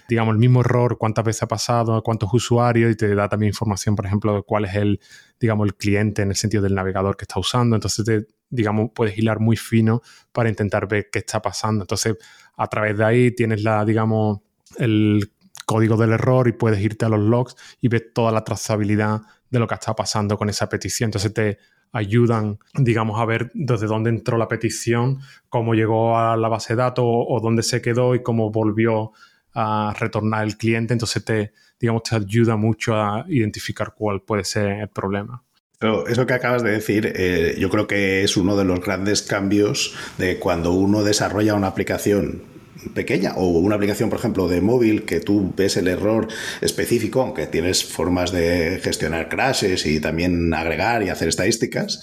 digamos, 0.07 0.33
el 0.33 0.39
mismo 0.39 0.61
error, 0.61 0.97
cuántas 0.97 1.25
veces 1.25 1.43
ha 1.43 1.47
pasado, 1.47 2.01
cuántos 2.03 2.33
usuarios, 2.33 2.91
y 2.91 2.95
te 2.95 3.13
da 3.15 3.29
también 3.29 3.49
información, 3.49 3.95
por 3.95 4.05
ejemplo, 4.05 4.35
de 4.35 4.43
cuál 4.43 4.65
es 4.65 4.75
el, 4.75 4.99
digamos, 5.39 5.67
el 5.67 5.75
cliente 5.75 6.21
en 6.21 6.29
el 6.29 6.35
sentido 6.35 6.63
del 6.63 6.75
navegador 6.75 7.17
que 7.17 7.23
está 7.23 7.39
usando. 7.39 7.75
Entonces, 7.75 8.05
te, 8.05 8.27
digamos, 8.49 8.91
puedes 8.93 9.17
hilar 9.17 9.39
muy 9.39 9.57
fino 9.57 10.01
para 10.31 10.49
intentar 10.49 10.87
ver 10.87 11.09
qué 11.11 11.19
está 11.19 11.41
pasando. 11.41 11.83
Entonces, 11.83 12.17
a 12.55 12.67
través 12.67 12.97
de 12.97 13.03
ahí 13.03 13.31
tienes 13.31 13.63
la, 13.63 13.83
digamos, 13.85 14.39
el 14.77 15.31
código 15.65 15.97
del 15.97 16.11
error 16.11 16.47
y 16.47 16.53
puedes 16.53 16.79
irte 16.81 17.05
a 17.05 17.09
los 17.09 17.19
logs 17.19 17.55
y 17.81 17.87
ver 17.87 18.11
toda 18.13 18.31
la 18.31 18.43
trazabilidad 18.43 19.21
de 19.49 19.59
lo 19.59 19.67
que 19.67 19.75
está 19.75 19.95
pasando 19.95 20.37
con 20.37 20.49
esa 20.49 20.69
petición. 20.69 21.07
Entonces 21.07 21.33
te 21.33 21.57
ayudan, 21.91 22.59
digamos, 22.73 23.19
a 23.19 23.25
ver 23.25 23.51
desde 23.53 23.87
dónde 23.87 24.09
entró 24.09 24.37
la 24.37 24.47
petición, 24.47 25.19
cómo 25.49 25.75
llegó 25.75 26.17
a 26.17 26.35
la 26.35 26.47
base 26.47 26.73
de 26.73 26.77
datos 26.77 27.05
o 27.05 27.39
dónde 27.41 27.63
se 27.63 27.81
quedó 27.81 28.15
y 28.15 28.23
cómo 28.23 28.51
volvió 28.51 29.11
a 29.53 29.93
retornar 29.99 30.45
el 30.45 30.57
cliente, 30.57 30.93
entonces 30.93 31.23
te, 31.23 31.53
digamos, 31.79 32.03
te 32.03 32.15
ayuda 32.15 32.55
mucho 32.55 32.95
a 32.95 33.25
identificar 33.27 33.93
cuál 33.95 34.21
puede 34.21 34.43
ser 34.43 34.81
el 34.81 34.89
problema. 34.89 35.43
Pero 35.79 36.07
eso 36.07 36.25
que 36.25 36.33
acabas 36.33 36.63
de 36.63 36.71
decir, 36.71 37.11
eh, 37.13 37.55
yo 37.59 37.69
creo 37.69 37.87
que 37.87 38.23
es 38.23 38.37
uno 38.37 38.55
de 38.55 38.63
los 38.63 38.79
grandes 38.79 39.21
cambios 39.21 39.93
de 40.17 40.39
cuando 40.39 40.71
uno 40.71 41.03
desarrolla 41.03 41.55
una 41.55 41.67
aplicación 41.67 42.53
pequeña 42.93 43.33
o 43.35 43.47
una 43.47 43.75
aplicación, 43.75 44.09
por 44.09 44.19
ejemplo, 44.19 44.47
de 44.47 44.61
móvil 44.61 45.03
que 45.03 45.19
tú 45.19 45.53
ves 45.55 45.77
el 45.77 45.87
error 45.87 46.27
específico, 46.61 47.21
aunque 47.21 47.47
tienes 47.47 47.83
formas 47.83 48.31
de 48.31 48.79
gestionar 48.81 49.29
crashes 49.29 49.85
y 49.85 49.99
también 49.99 50.53
agregar 50.53 51.03
y 51.03 51.09
hacer 51.09 51.27
estadísticas, 51.27 52.01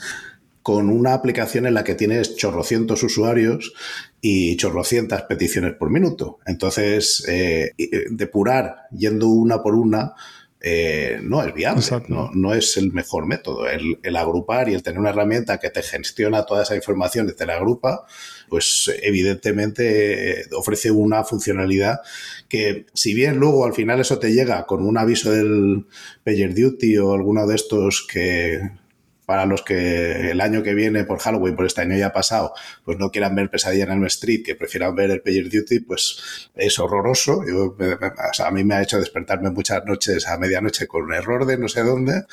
con 0.62 0.90
una 0.90 1.14
aplicación 1.14 1.66
en 1.66 1.74
la 1.74 1.84
que 1.84 1.94
tienes 1.94 2.36
chorrocientos 2.36 3.02
usuarios 3.02 3.72
y 4.20 4.56
chorrocientas 4.56 5.22
peticiones 5.22 5.74
por 5.74 5.90
minuto. 5.90 6.38
Entonces, 6.46 7.24
eh, 7.28 7.72
eh, 7.78 8.04
depurar 8.10 8.88
yendo 8.90 9.28
una 9.28 9.62
por 9.62 9.74
una 9.74 10.14
eh, 10.62 11.18
no 11.22 11.42
es 11.42 11.54
viable, 11.54 11.82
no, 12.08 12.30
no, 12.34 12.52
es 12.52 12.76
el 12.76 12.92
mejor 12.92 13.24
método. 13.24 13.66
El, 13.66 13.98
el, 14.02 14.16
agrupar 14.16 14.68
y 14.68 14.74
el 14.74 14.82
tener 14.82 15.00
una 15.00 15.08
herramienta 15.08 15.58
que 15.58 15.70
te 15.70 15.82
gestiona 15.82 16.44
toda 16.44 16.64
esa 16.64 16.76
información 16.76 17.30
y 17.30 17.32
te 17.32 17.46
la 17.46 17.56
agrupa, 17.56 18.04
pues 18.50 18.92
evidentemente 19.02 20.44
ofrece 20.54 20.90
una 20.90 21.24
funcionalidad 21.24 22.00
que 22.48 22.84
si 22.92 23.14
bien 23.14 23.38
luego 23.38 23.64
al 23.64 23.72
final 23.72 24.00
eso 24.00 24.18
te 24.18 24.34
llega 24.34 24.66
con 24.66 24.84
un 24.84 24.98
aviso 24.98 25.32
del 25.32 25.86
PagerDuty 26.24 26.98
o 26.98 27.14
alguno 27.14 27.46
de 27.46 27.54
estos 27.54 28.06
que 28.06 28.79
para 29.30 29.46
los 29.46 29.62
que 29.62 30.32
el 30.32 30.40
año 30.40 30.60
que 30.64 30.74
viene 30.74 31.04
por 31.04 31.20
Halloween, 31.20 31.54
por 31.54 31.64
este 31.64 31.82
año 31.82 31.96
ya 31.96 32.12
pasado, 32.12 32.52
pues 32.84 32.98
no 32.98 33.12
quieran 33.12 33.36
ver 33.36 33.48
Pesadilla 33.48 33.84
en 33.84 33.92
el 33.92 34.06
Street, 34.06 34.42
que 34.44 34.56
prefieran 34.56 34.92
ver 34.96 35.12
el 35.12 35.22
Pager 35.22 35.48
Duty, 35.48 35.78
pues 35.86 36.50
es 36.52 36.76
horroroso. 36.80 37.40
a 38.44 38.50
mí 38.50 38.64
me 38.64 38.74
ha 38.74 38.82
hecho 38.82 38.98
despertarme 38.98 39.50
muchas 39.50 39.84
noches 39.84 40.26
a 40.26 40.36
medianoche 40.36 40.88
con 40.88 41.04
un 41.04 41.14
error 41.14 41.46
de 41.46 41.58
no 41.58 41.68
sé 41.68 41.84
dónde 41.84 42.24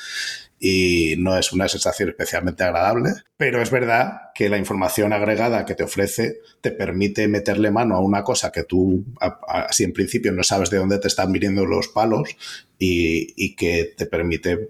y 0.60 1.14
no 1.18 1.38
es 1.38 1.52
una 1.52 1.68
sensación 1.68 2.08
especialmente 2.08 2.64
agradable, 2.64 3.10
pero 3.36 3.62
es 3.62 3.70
verdad 3.70 4.32
que 4.34 4.48
la 4.48 4.58
información 4.58 5.12
agregada 5.12 5.64
que 5.64 5.74
te 5.74 5.84
ofrece 5.84 6.40
te 6.60 6.72
permite 6.72 7.28
meterle 7.28 7.70
mano 7.70 7.94
a 7.94 8.00
una 8.00 8.24
cosa 8.24 8.50
que 8.50 8.64
tú, 8.64 9.04
así 9.46 9.84
en 9.84 9.92
principio, 9.92 10.32
no 10.32 10.42
sabes 10.42 10.70
de 10.70 10.78
dónde 10.78 10.98
te 10.98 11.08
están 11.08 11.30
viniendo 11.30 11.64
los 11.64 11.88
palos 11.88 12.36
y, 12.78 13.54
que 13.56 13.94
te 13.96 14.06
permite 14.06 14.68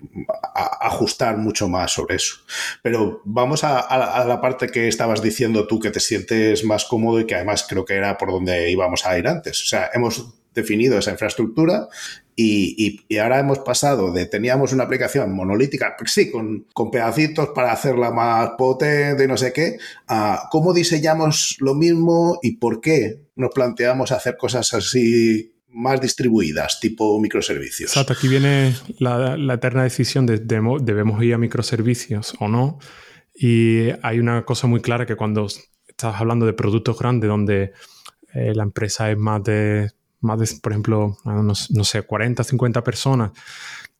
ajustar 0.80 1.36
mucho 1.36 1.68
más 1.68 1.92
sobre 1.92 2.16
eso. 2.16 2.36
Pero 2.82 3.20
vamos 3.24 3.64
a, 3.64 3.80
a, 3.80 4.24
la 4.24 4.40
parte 4.40 4.68
que 4.68 4.88
estabas 4.88 5.22
diciendo 5.22 5.66
tú, 5.66 5.78
que 5.78 5.90
te 5.90 6.00
sientes 6.00 6.64
más 6.64 6.84
cómodo 6.84 7.20
y 7.20 7.26
que 7.26 7.34
además 7.34 7.66
creo 7.68 7.84
que 7.84 7.94
era 7.94 8.16
por 8.16 8.30
donde 8.30 8.70
íbamos 8.70 9.04
a 9.04 9.18
ir 9.18 9.28
antes. 9.28 9.62
O 9.62 9.66
sea, 9.66 9.90
hemos 9.92 10.34
definido 10.54 10.98
esa 10.98 11.10
infraestructura 11.10 11.88
y, 12.40 13.18
ahora 13.18 13.40
hemos 13.40 13.58
pasado 13.58 14.12
de 14.12 14.26
teníamos 14.26 14.72
una 14.72 14.84
aplicación 14.84 15.34
monolítica, 15.34 15.96
sí, 16.06 16.30
con, 16.30 16.66
con, 16.72 16.88
pedacitos 16.88 17.48
para 17.52 17.72
hacerla 17.72 18.12
más 18.12 18.50
potente 18.56 19.24
y 19.24 19.26
no 19.26 19.36
sé 19.36 19.52
qué, 19.52 19.78
a 20.06 20.48
cómo 20.48 20.72
diseñamos 20.72 21.56
lo 21.58 21.74
mismo 21.74 22.38
y 22.40 22.56
por 22.58 22.80
qué 22.80 23.22
nos 23.34 23.50
planteamos 23.52 24.12
hacer 24.12 24.36
cosas 24.36 24.72
así 24.72 25.52
más 25.70 26.00
distribuidas, 26.00 26.78
tipo 26.78 27.20
microservicios. 27.20 27.90
Exacto, 27.90 28.12
aquí 28.12 28.28
viene 28.28 28.72
la, 29.00 29.54
eterna 29.54 29.82
decisión 29.82 30.24
de, 30.24 30.38
debemos 30.38 31.22
ir 31.24 31.34
a 31.34 31.38
microservicios 31.38 32.36
o 32.38 32.46
no. 32.46 32.78
Y 33.34 33.88
hay 34.02 34.20
una 34.20 34.44
cosa 34.44 34.68
muy 34.68 34.80
clara 34.80 35.06
que 35.06 35.16
cuando 35.16 35.46
estás 35.88 36.14
hablando 36.20 36.46
de 36.46 36.52
productos 36.52 36.96
grandes 36.96 37.28
donde 37.28 37.72
eh, 38.32 38.54
la 38.54 38.62
empresa 38.62 39.10
es 39.10 39.18
más 39.18 39.42
de 39.42 39.90
más 40.20 40.38
de, 40.38 40.48
por 40.60 40.72
ejemplo, 40.72 41.16
no, 41.24 41.54
sé, 41.54 42.02
40, 42.02 42.44
50 42.44 42.84
personas, 42.84 43.32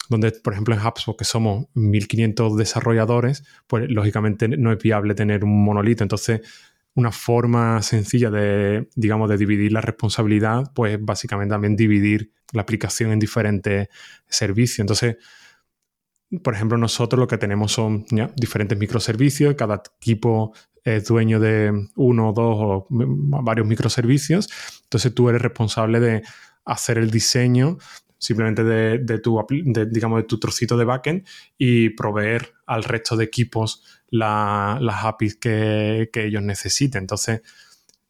donde, 0.08 0.32
por 0.32 0.52
ejemplo, 0.52 0.74
en 0.74 0.80
HubSpot, 0.80 1.16
que 1.16 1.24
somos 1.24 1.66
1500 1.74 2.56
desarrolladores, 2.56 3.44
pues 3.66 3.90
lógicamente 3.90 4.48
no 4.48 4.72
es 4.72 4.78
viable 4.78 5.14
tener 5.14 5.44
un 5.44 5.64
monolito. 5.64 6.02
Entonces, 6.02 6.40
una 6.94 7.12
forma 7.12 7.80
sencilla 7.82 8.30
de, 8.30 8.88
digamos, 8.96 9.28
de 9.28 9.36
dividir 9.36 9.72
la 9.72 9.80
responsabilidad, 9.80 10.72
pues 10.74 10.98
básicamente 11.00 11.52
también 11.52 11.76
dividir 11.76 12.32
la 12.52 12.62
aplicación 12.62 13.12
en 13.12 13.18
diferentes 13.18 13.88
servicios. 14.26 14.80
Entonces, 14.80 15.16
por 16.42 16.54
ejemplo, 16.54 16.76
nosotros 16.76 17.18
lo 17.18 17.26
que 17.26 17.38
tenemos 17.38 17.72
son 17.72 18.04
diferentes 18.36 18.78
microservicios, 18.78 19.54
cada 19.54 19.82
equipo 20.00 20.52
es 20.96 21.06
dueño 21.06 21.40
de 21.40 21.88
uno, 21.96 22.32
dos 22.32 22.56
o 22.58 22.86
varios 22.90 23.66
microservicios, 23.66 24.48
entonces 24.84 25.14
tú 25.14 25.28
eres 25.28 25.42
responsable 25.42 26.00
de 26.00 26.22
hacer 26.64 26.98
el 26.98 27.10
diseño 27.10 27.78
simplemente 28.18 28.64
de, 28.64 29.18
tu, 29.20 29.40
digamos, 29.90 30.18
de 30.18 30.24
tu 30.24 30.40
trocito 30.40 30.76
de 30.76 30.84
backend 30.84 31.24
y 31.56 31.90
proveer 31.90 32.52
al 32.66 32.82
resto 32.82 33.16
de 33.16 33.24
equipos 33.24 33.84
las 34.10 35.04
APIs 35.04 35.36
que, 35.36 36.10
que 36.12 36.26
ellos 36.26 36.42
necesiten. 36.42 37.02
Entonces, 37.02 37.42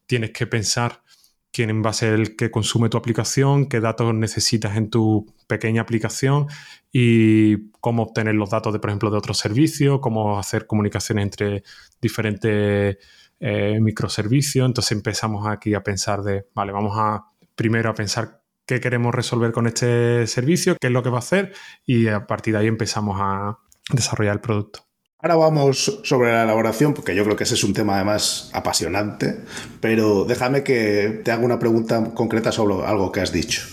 tienes 0.07 0.31
que 0.31 0.47
pensar 0.47 1.03
quién 1.51 1.83
va 1.83 1.89
a 1.89 1.93
ser 1.93 2.13
el 2.13 2.35
que 2.35 2.51
consume 2.51 2.89
tu 2.89 2.97
aplicación, 2.97 3.67
qué 3.67 3.79
datos 3.79 4.13
necesitas 4.13 4.77
en 4.77 4.89
tu 4.89 5.33
pequeña 5.47 5.81
aplicación 5.81 6.47
y 6.91 7.71
cómo 7.79 8.03
obtener 8.03 8.35
los 8.35 8.49
datos, 8.49 8.73
de, 8.73 8.79
por 8.79 8.89
ejemplo, 8.89 9.11
de 9.11 9.17
otros 9.17 9.37
servicios, 9.37 9.99
cómo 10.01 10.39
hacer 10.39 10.67
comunicaciones 10.67 11.23
entre 11.23 11.63
diferentes 12.01 12.97
eh, 13.39 13.79
microservicios. 13.81 14.65
Entonces 14.65 14.91
empezamos 14.91 15.47
aquí 15.47 15.73
a 15.73 15.83
pensar 15.83 16.21
de, 16.21 16.47
vale, 16.53 16.71
vamos 16.71 16.93
a 16.97 17.25
primero 17.55 17.89
a 17.89 17.93
pensar 17.93 18.41
qué 18.65 18.79
queremos 18.79 19.13
resolver 19.13 19.51
con 19.51 19.67
este 19.67 20.27
servicio, 20.27 20.77
qué 20.79 20.87
es 20.87 20.93
lo 20.93 21.03
que 21.03 21.09
va 21.09 21.17
a 21.17 21.19
hacer 21.19 21.53
y 21.85 22.07
a 22.07 22.27
partir 22.27 22.53
de 22.53 22.59
ahí 22.59 22.67
empezamos 22.67 23.17
a 23.19 23.57
desarrollar 23.91 24.35
el 24.35 24.41
producto. 24.41 24.88
Ahora 25.21 25.35
vamos 25.35 25.99
sobre 26.05 26.31
la 26.31 26.43
elaboración, 26.43 26.93
porque 26.93 27.13
yo 27.13 27.25
creo 27.25 27.35
que 27.35 27.43
ese 27.43 27.55
es 27.55 27.65
un 27.65 27.73
tema 27.73 27.95
además 27.95 28.49
apasionante, 28.53 29.35
pero 29.81 30.23
déjame 30.23 30.63
que 30.63 31.19
te 31.25 31.31
haga 31.31 31.43
una 31.43 31.59
pregunta 31.59 32.13
concreta 32.13 32.53
sobre 32.53 32.85
algo 32.85 33.11
que 33.11 33.19
has 33.19 33.33
dicho. 33.33 33.63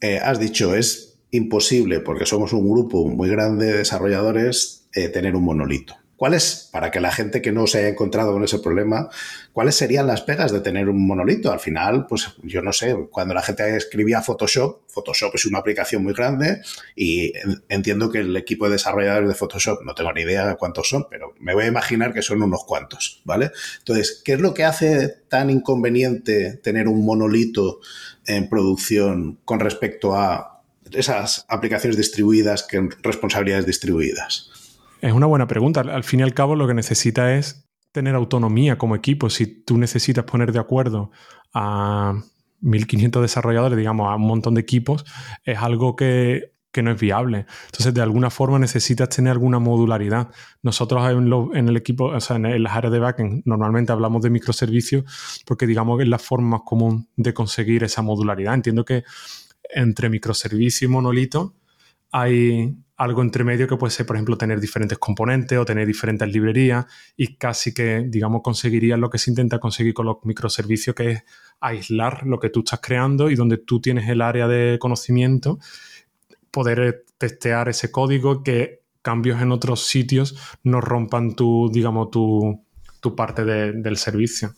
Eh, 0.00 0.18
has 0.18 0.40
dicho, 0.40 0.74
es 0.74 1.14
imposible, 1.30 2.00
porque 2.00 2.26
somos 2.26 2.52
un 2.52 2.68
grupo 2.68 3.06
muy 3.06 3.28
grande 3.28 3.66
de 3.66 3.78
desarrolladores, 3.78 4.88
eh, 4.92 5.08
tener 5.08 5.36
un 5.36 5.44
monolito. 5.44 5.99
¿Cuáles, 6.20 6.68
para 6.70 6.90
que 6.90 7.00
la 7.00 7.10
gente 7.10 7.40
que 7.40 7.50
no 7.50 7.66
se 7.66 7.78
haya 7.78 7.88
encontrado 7.88 8.34
con 8.34 8.44
ese 8.44 8.58
problema, 8.58 9.08
cuáles 9.54 9.74
serían 9.74 10.06
las 10.06 10.20
pegas 10.20 10.52
de 10.52 10.60
tener 10.60 10.90
un 10.90 11.06
monolito? 11.06 11.50
Al 11.50 11.60
final, 11.60 12.04
pues 12.06 12.34
yo 12.42 12.60
no 12.60 12.74
sé, 12.74 12.94
cuando 13.10 13.32
la 13.32 13.40
gente 13.40 13.74
escribía 13.74 14.20
Photoshop, 14.20 14.82
Photoshop 14.86 15.34
es 15.36 15.46
una 15.46 15.60
aplicación 15.60 16.02
muy 16.02 16.12
grande 16.12 16.60
y 16.94 17.32
entiendo 17.70 18.10
que 18.10 18.18
el 18.18 18.36
equipo 18.36 18.66
de 18.66 18.72
desarrolladores 18.72 19.30
de 19.30 19.34
Photoshop, 19.34 19.82
no 19.82 19.94
tengo 19.94 20.12
ni 20.12 20.20
idea 20.20 20.46
de 20.46 20.56
cuántos 20.56 20.90
son, 20.90 21.06
pero 21.08 21.32
me 21.40 21.54
voy 21.54 21.64
a 21.64 21.68
imaginar 21.68 22.12
que 22.12 22.20
son 22.20 22.42
unos 22.42 22.64
cuantos, 22.64 23.22
¿vale? 23.24 23.50
Entonces, 23.78 24.20
¿qué 24.22 24.34
es 24.34 24.40
lo 24.40 24.52
que 24.52 24.64
hace 24.64 25.08
tan 25.30 25.48
inconveniente 25.48 26.52
tener 26.62 26.86
un 26.86 27.02
monolito 27.02 27.80
en 28.26 28.46
producción 28.50 29.38
con 29.46 29.58
respecto 29.58 30.14
a 30.14 30.60
esas 30.92 31.46
aplicaciones 31.48 31.96
distribuidas 31.96 32.64
que 32.64 32.90
responsabilidades 33.02 33.64
distribuidas? 33.64 34.49
Es 35.00 35.12
una 35.12 35.26
buena 35.26 35.46
pregunta. 35.46 35.80
Al 35.80 36.04
fin 36.04 36.20
y 36.20 36.22
al 36.22 36.34
cabo, 36.34 36.56
lo 36.56 36.66
que 36.66 36.74
necesita 36.74 37.34
es 37.34 37.68
tener 37.92 38.14
autonomía 38.14 38.78
como 38.78 38.94
equipo. 38.94 39.30
Si 39.30 39.46
tú 39.46 39.78
necesitas 39.78 40.24
poner 40.24 40.52
de 40.52 40.58
acuerdo 40.58 41.10
a 41.54 42.14
1500 42.60 43.22
desarrolladores, 43.22 43.78
digamos, 43.78 44.08
a 44.10 44.16
un 44.16 44.26
montón 44.26 44.54
de 44.54 44.60
equipos, 44.60 45.04
es 45.44 45.58
algo 45.58 45.96
que, 45.96 46.52
no 46.82 46.90
es 46.92 47.00
viable. 47.00 47.46
Entonces, 47.66 47.92
de 47.92 48.00
alguna 48.00 48.30
forma 48.30 48.58
necesitas 48.58 49.08
tener 49.08 49.32
alguna 49.32 49.58
modularidad. 49.58 50.28
Nosotros 50.62 51.02
en, 51.10 51.68
el 51.68 51.76
equipo, 51.76 52.06
o 52.06 52.20
sea, 52.20 52.36
en, 52.36 52.62
las 52.62 52.74
áreas 52.74 52.92
de 52.92 52.98
backend, 52.98 53.42
normalmente 53.44 53.92
hablamos 53.92 54.22
de 54.22 54.30
microservicios 54.30 55.42
porque 55.46 55.66
digamos 55.66 55.96
que 55.98 56.04
es 56.04 56.08
la 56.08 56.18
forma 56.18 56.58
más 56.58 56.60
común 56.64 57.08
de 57.16 57.34
conseguir 57.34 57.84
esa 57.84 58.02
modularidad. 58.02 58.54
Entiendo 58.54 58.84
que 58.84 59.02
entre 59.74 60.08
microservicio 60.08 60.86
y 60.86 60.90
monolito 60.90 61.54
hay, 62.10 62.74
algo 63.00 63.22
entre 63.22 63.44
medio 63.44 63.66
que 63.66 63.78
puede 63.78 63.92
ser, 63.92 64.04
por 64.04 64.16
ejemplo, 64.16 64.36
tener 64.36 64.60
diferentes 64.60 64.98
componentes 64.98 65.56
o 65.56 65.64
tener 65.64 65.86
diferentes 65.86 66.30
librerías 66.30 66.84
y 67.16 67.36
casi 67.36 67.72
que, 67.72 68.04
digamos, 68.06 68.42
conseguiría 68.42 68.98
lo 68.98 69.08
que 69.08 69.16
se 69.16 69.30
intenta 69.30 69.58
conseguir 69.58 69.94
con 69.94 70.04
los 70.04 70.18
microservicios, 70.24 70.94
que 70.94 71.10
es 71.12 71.22
aislar 71.60 72.26
lo 72.26 72.38
que 72.38 72.50
tú 72.50 72.60
estás 72.60 72.80
creando 72.82 73.30
y 73.30 73.36
donde 73.36 73.56
tú 73.56 73.80
tienes 73.80 74.06
el 74.10 74.20
área 74.20 74.46
de 74.48 74.76
conocimiento, 74.78 75.58
poder 76.50 77.06
testear 77.16 77.70
ese 77.70 77.90
código, 77.90 78.42
que 78.42 78.82
cambios 79.00 79.40
en 79.40 79.50
otros 79.50 79.86
sitios 79.86 80.36
no 80.62 80.82
rompan 80.82 81.34
tu, 81.34 81.70
digamos, 81.72 82.10
tu, 82.10 82.66
parte 83.16 83.46
del 83.46 83.96
servicio. 83.96 84.52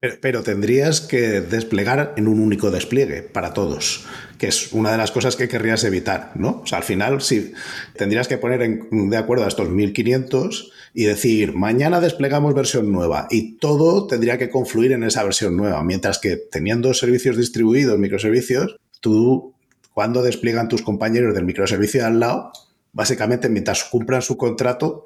Pero, 0.00 0.42
tendrías 0.42 1.02
que 1.02 1.42
desplegar 1.42 2.14
en 2.16 2.26
un 2.26 2.40
único 2.40 2.70
despliegue 2.70 3.22
para 3.22 3.52
todos, 3.52 4.06
que 4.38 4.48
es 4.48 4.72
una 4.72 4.92
de 4.92 4.96
las 4.96 5.10
cosas 5.10 5.36
que 5.36 5.46
querrías 5.46 5.84
evitar, 5.84 6.32
¿no? 6.36 6.62
O 6.62 6.66
sea, 6.66 6.78
al 6.78 6.84
final 6.84 7.20
sí, 7.20 7.52
tendrías 7.98 8.26
que 8.26 8.38
poner 8.38 8.80
de 8.90 9.16
acuerdo 9.18 9.44
a 9.44 9.48
estos 9.48 9.68
1500 9.68 10.72
y 10.94 11.04
decir, 11.04 11.54
mañana 11.54 12.00
desplegamos 12.00 12.54
versión 12.54 12.90
nueva 12.90 13.28
y 13.30 13.58
todo 13.58 14.06
tendría 14.06 14.38
que 14.38 14.48
confluir 14.48 14.92
en 14.92 15.04
esa 15.04 15.22
versión 15.22 15.54
nueva, 15.54 15.84
mientras 15.84 16.18
que 16.18 16.36
teniendo 16.36 16.94
servicios 16.94 17.36
distribuidos, 17.36 17.98
microservicios, 17.98 18.76
tú, 19.00 19.54
cuando 19.92 20.22
despliegan 20.22 20.68
tus 20.68 20.80
compañeros 20.80 21.34
del 21.34 21.44
microservicio 21.44 22.00
de 22.00 22.06
al 22.06 22.20
lado, 22.20 22.52
básicamente 22.94 23.50
mientras 23.50 23.84
cumplan 23.84 24.22
su 24.22 24.38
contrato, 24.38 25.04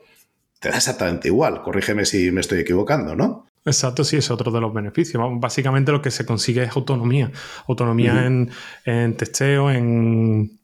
te 0.61 0.69
da 0.69 0.77
exactamente 0.77 1.27
igual. 1.27 1.63
Corrígeme 1.63 2.07
si 2.07 2.31
me 2.31 2.41
estoy 2.41 2.61
equivocando, 2.61 3.17
¿no? 3.17 3.47
Exacto, 3.65 4.05
sí, 4.05 4.17
es 4.17 4.31
otro 4.31 4.51
de 4.51 4.61
los 4.61 4.75
beneficios. 4.75 5.23
Básicamente 5.41 5.91
lo 5.91 6.03
que 6.03 6.11
se 6.11 6.27
consigue 6.27 6.63
es 6.63 6.77
autonomía. 6.77 7.31
Autonomía 7.67 8.27
en, 8.27 9.17
testeo, 9.17 9.71
en, 9.71 10.59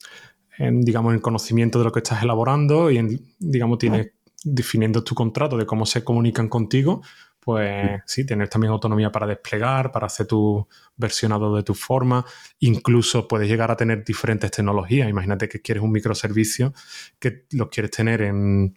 digamos, 0.58 1.14
en 1.14 1.20
conocimiento 1.20 1.78
de 1.78 1.86
lo 1.86 1.92
que 1.92 2.00
estás 2.00 2.22
elaborando 2.22 2.90
y, 2.90 2.98
en, 2.98 3.20
digamos, 3.38 3.78
tienes 3.78 4.12
definiendo 4.44 5.02
tu 5.02 5.14
contrato 5.14 5.56
de 5.56 5.66
cómo 5.66 5.86
se 5.86 6.04
comunican 6.04 6.48
contigo, 6.48 7.02
pues 7.40 8.02
sí, 8.04 8.26
tienes 8.26 8.50
también 8.50 8.70
autonomía 8.70 9.10
para 9.10 9.26
desplegar, 9.26 9.90
para 9.90 10.06
hacer 10.06 10.26
tu 10.26 10.68
versionado 10.96 11.56
de 11.56 11.62
tu 11.62 11.74
forma. 11.74 12.24
Incluso 12.58 13.26
puedes 13.26 13.48
llegar 13.48 13.70
a 13.70 13.76
tener 13.76 14.04
diferentes 14.04 14.50
tecnologías. 14.50 15.08
Imagínate 15.08 15.48
que 15.48 15.62
quieres 15.62 15.82
un 15.82 15.90
microservicio 15.90 16.74
que 17.18 17.46
lo 17.52 17.70
quieres 17.70 17.92
tener 17.92 18.20
en 18.22 18.76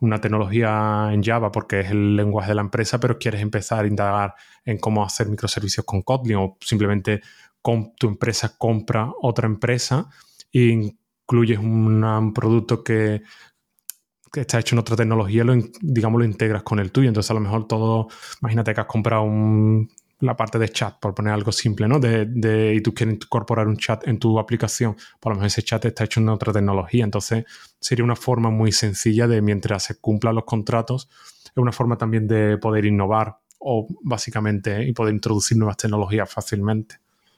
una 0.00 0.20
tecnología 0.20 1.10
en 1.12 1.22
Java 1.22 1.52
porque 1.52 1.80
es 1.80 1.90
el 1.90 2.16
lenguaje 2.16 2.50
de 2.50 2.54
la 2.54 2.62
empresa, 2.62 2.98
pero 2.98 3.18
quieres 3.18 3.40
empezar 3.42 3.84
a 3.84 3.88
indagar 3.88 4.34
en 4.64 4.78
cómo 4.78 5.04
hacer 5.04 5.28
microservicios 5.28 5.84
con 5.86 6.02
Kotlin 6.02 6.36
o 6.36 6.56
simplemente 6.60 7.20
tu 7.98 8.08
empresa 8.08 8.56
compra 8.56 9.12
otra 9.20 9.46
empresa 9.46 10.08
e 10.52 10.92
incluyes 11.30 11.58
un 11.58 12.32
producto 12.34 12.82
que, 12.82 13.22
está 14.34 14.60
hecho 14.60 14.74
en 14.74 14.78
otra 14.78 14.96
tecnología, 14.96 15.44
lo, 15.44 15.54
digamos, 15.80 16.20
lo 16.20 16.24
integras 16.24 16.62
con 16.62 16.78
el 16.78 16.92
tuyo. 16.92 17.08
Entonces, 17.08 17.30
a 17.30 17.34
lo 17.34 17.40
mejor 17.40 17.66
todo, 17.66 18.08
imagínate 18.40 18.72
que 18.74 18.80
has 18.80 18.86
comprado 18.86 19.22
un, 19.22 19.90
la 20.20 20.36
parte 20.36 20.58
de 20.58 20.68
chat, 20.68 20.98
por 21.00 21.14
poner 21.14 21.32
algo 21.32 21.50
simple, 21.50 21.88
¿no? 21.88 21.98
De, 21.98 22.74
y 22.74 22.80
tú 22.80 22.94
quieres 22.94 23.16
incorporar 23.16 23.66
un 23.66 23.76
chat 23.76 24.06
en 24.06 24.18
tu 24.18 24.38
aplicación, 24.38 24.96
por 25.18 25.32
lo 25.32 25.38
menos 25.38 25.52
ese 25.52 25.62
chat 25.62 25.84
está 25.84 26.04
hecho 26.04 26.20
en 26.20 26.28
otra 26.28 26.52
tecnología. 26.52 27.04
Entonces, 27.04 27.44
sería 27.78 28.04
una 28.04 28.16
forma 28.16 28.50
muy 28.50 28.72
sencilla 28.72 29.26
de, 29.26 29.40
mientras 29.42 29.84
se 29.84 29.96
cumplan 29.96 30.34
los 30.34 30.44
contratos, 30.44 31.08
es 31.44 31.56
una 31.56 31.72
forma 31.72 31.96
también 31.96 32.28
de 32.28 32.58
poder 32.58 32.84
innovar 32.84 33.38
o 33.58 33.86
básicamente 34.02 34.84
y 34.86 34.92
poder 34.92 35.14
introducir 35.14 35.56
nuevas 35.56 35.76
tecnologías 35.76 36.30
fácilmente. 36.30 36.96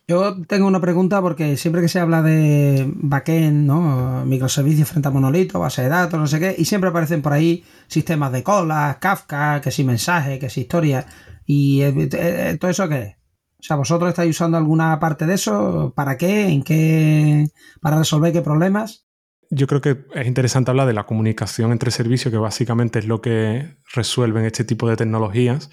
Yo 0.08 0.42
tengo 0.46 0.66
una 0.66 0.80
pregunta 0.80 1.22
porque 1.22 1.56
siempre 1.56 1.80
que 1.80 1.88
se 1.88 2.00
habla 2.00 2.22
de 2.22 2.84
backend, 2.86 3.66
¿no? 3.66 4.24
microservicios 4.26 4.88
frente 4.88 5.08
a 5.08 5.12
monolito, 5.12 5.60
base 5.60 5.82
de 5.82 5.88
datos, 5.88 6.18
no 6.18 6.26
sé 6.26 6.40
qué, 6.40 6.54
y 6.58 6.64
siempre 6.64 6.90
aparecen 6.90 7.22
por 7.22 7.32
ahí 7.32 7.64
sistemas 7.86 8.32
de 8.32 8.42
colas, 8.42 8.96
Kafka, 8.96 9.60
que 9.60 9.70
si 9.70 9.84
mensaje, 9.84 10.38
que 10.40 10.50
si 10.50 10.62
historia. 10.62 11.06
¿Y 11.46 11.82
eh, 11.82 12.08
eh, 12.12 12.56
todo 12.60 12.70
eso 12.70 12.88
qué 12.88 13.02
es? 13.02 13.16
O 13.62 13.64
sea, 13.64 13.76
¿vosotros 13.76 14.08
estáis 14.08 14.30
usando 14.30 14.58
alguna 14.58 14.98
parte 14.98 15.24
de 15.24 15.34
eso? 15.34 15.92
¿Para 15.94 16.16
qué? 16.16 16.48
¿En 16.48 16.62
qué? 16.62 17.46
¿Para 17.80 17.98
resolver 17.98 18.32
qué 18.32 18.42
problemas? 18.42 19.06
Yo 19.50 19.66
creo 19.66 19.80
que 19.80 20.04
es 20.14 20.26
interesante 20.26 20.70
hablar 20.70 20.86
de 20.86 20.94
la 20.94 21.06
comunicación 21.06 21.72
entre 21.72 21.90
servicios, 21.90 22.32
que 22.32 22.38
básicamente 22.38 22.98
es 22.98 23.06
lo 23.06 23.20
que 23.20 23.76
resuelven 23.94 24.46
este 24.46 24.64
tipo 24.64 24.88
de 24.88 24.96
tecnologías. 24.96 25.70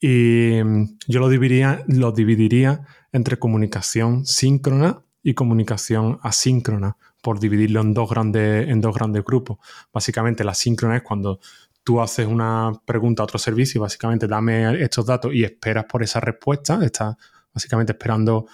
Y 0.00 0.60
mm, 0.64 0.98
yo 1.06 1.20
lo 1.20 1.28
dividiría, 1.28 1.84
lo 1.86 2.12
dividiría 2.12 2.82
entre 3.12 3.38
comunicación 3.38 4.26
síncrona 4.26 5.04
y 5.22 5.34
comunicación 5.34 6.18
asíncrona, 6.22 6.96
por 7.22 7.40
dividirlo 7.40 7.80
en 7.80 7.94
dos 7.94 8.10
grandes, 8.10 8.68
en 8.68 8.80
dos 8.80 8.94
grandes 8.94 9.24
grupos. 9.24 9.58
Básicamente 9.92 10.44
la 10.44 10.54
síncrona 10.54 10.96
es 10.96 11.02
cuando 11.02 11.40
tú 11.84 12.00
haces 12.00 12.26
una 12.26 12.72
pregunta 12.84 13.22
a 13.22 13.24
otro 13.24 13.38
servicio 13.38 13.78
y 13.78 13.82
básicamente 13.82 14.26
dame 14.26 14.82
estos 14.82 15.06
datos 15.06 15.32
y 15.34 15.44
esperas 15.44 15.84
por 15.84 16.02
esa 16.02 16.18
respuesta, 16.18 16.80
estás 16.82 17.14
básicamente 17.52 17.92
esperando 17.92 18.46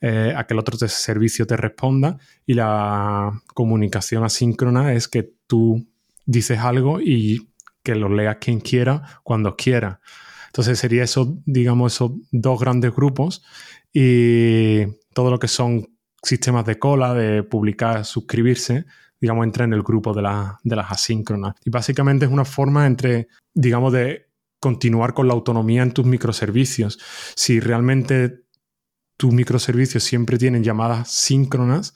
eh, 0.00 0.34
a 0.36 0.46
que 0.46 0.54
el 0.54 0.60
otro 0.60 0.76
servicio 0.86 1.46
te 1.46 1.56
responda 1.56 2.18
y 2.44 2.54
la 2.54 3.32
comunicación 3.54 4.24
asíncrona 4.24 4.92
es 4.92 5.08
que 5.08 5.32
tú 5.46 5.86
dices 6.26 6.58
algo 6.58 7.00
y 7.00 7.48
que 7.82 7.94
lo 7.94 8.08
lea 8.08 8.38
quien 8.38 8.60
quiera 8.60 9.20
cuando 9.22 9.56
quiera. 9.56 10.00
Entonces 10.48 10.78
sería 10.78 11.02
eso, 11.02 11.38
digamos, 11.46 11.94
esos 11.94 12.12
dos 12.30 12.60
grandes 12.60 12.94
grupos 12.94 13.42
y 13.92 14.84
todo 15.14 15.30
lo 15.30 15.38
que 15.38 15.48
son 15.48 15.88
sistemas 16.22 16.66
de 16.66 16.78
cola, 16.78 17.14
de 17.14 17.42
publicar, 17.42 18.04
suscribirse, 18.04 18.84
digamos, 19.20 19.44
entra 19.44 19.64
en 19.64 19.72
el 19.72 19.82
grupo 19.82 20.12
de, 20.12 20.22
de 20.62 20.76
las 20.76 20.90
asíncronas. 20.90 21.54
Y 21.64 21.70
básicamente 21.70 22.26
es 22.26 22.30
una 22.30 22.44
forma 22.44 22.86
entre, 22.86 23.28
digamos, 23.54 23.92
de 23.92 24.26
continuar 24.60 25.14
con 25.14 25.28
la 25.28 25.34
autonomía 25.34 25.82
en 25.82 25.92
tus 25.92 26.06
microservicios. 26.06 26.98
Si 27.34 27.60
realmente 27.60 28.44
tus 29.16 29.32
microservicios 29.32 30.02
siempre 30.02 30.38
tienen 30.38 30.62
llamadas 30.62 31.10
síncronas, 31.10 31.94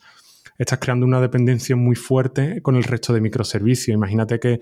estás 0.57 0.79
creando 0.79 1.05
una 1.05 1.19
dependencia 1.19 1.75
muy 1.75 1.95
fuerte 1.95 2.61
con 2.61 2.75
el 2.75 2.83
resto 2.83 3.13
de 3.13 3.21
microservicios. 3.21 3.95
Imagínate 3.95 4.39
que 4.39 4.59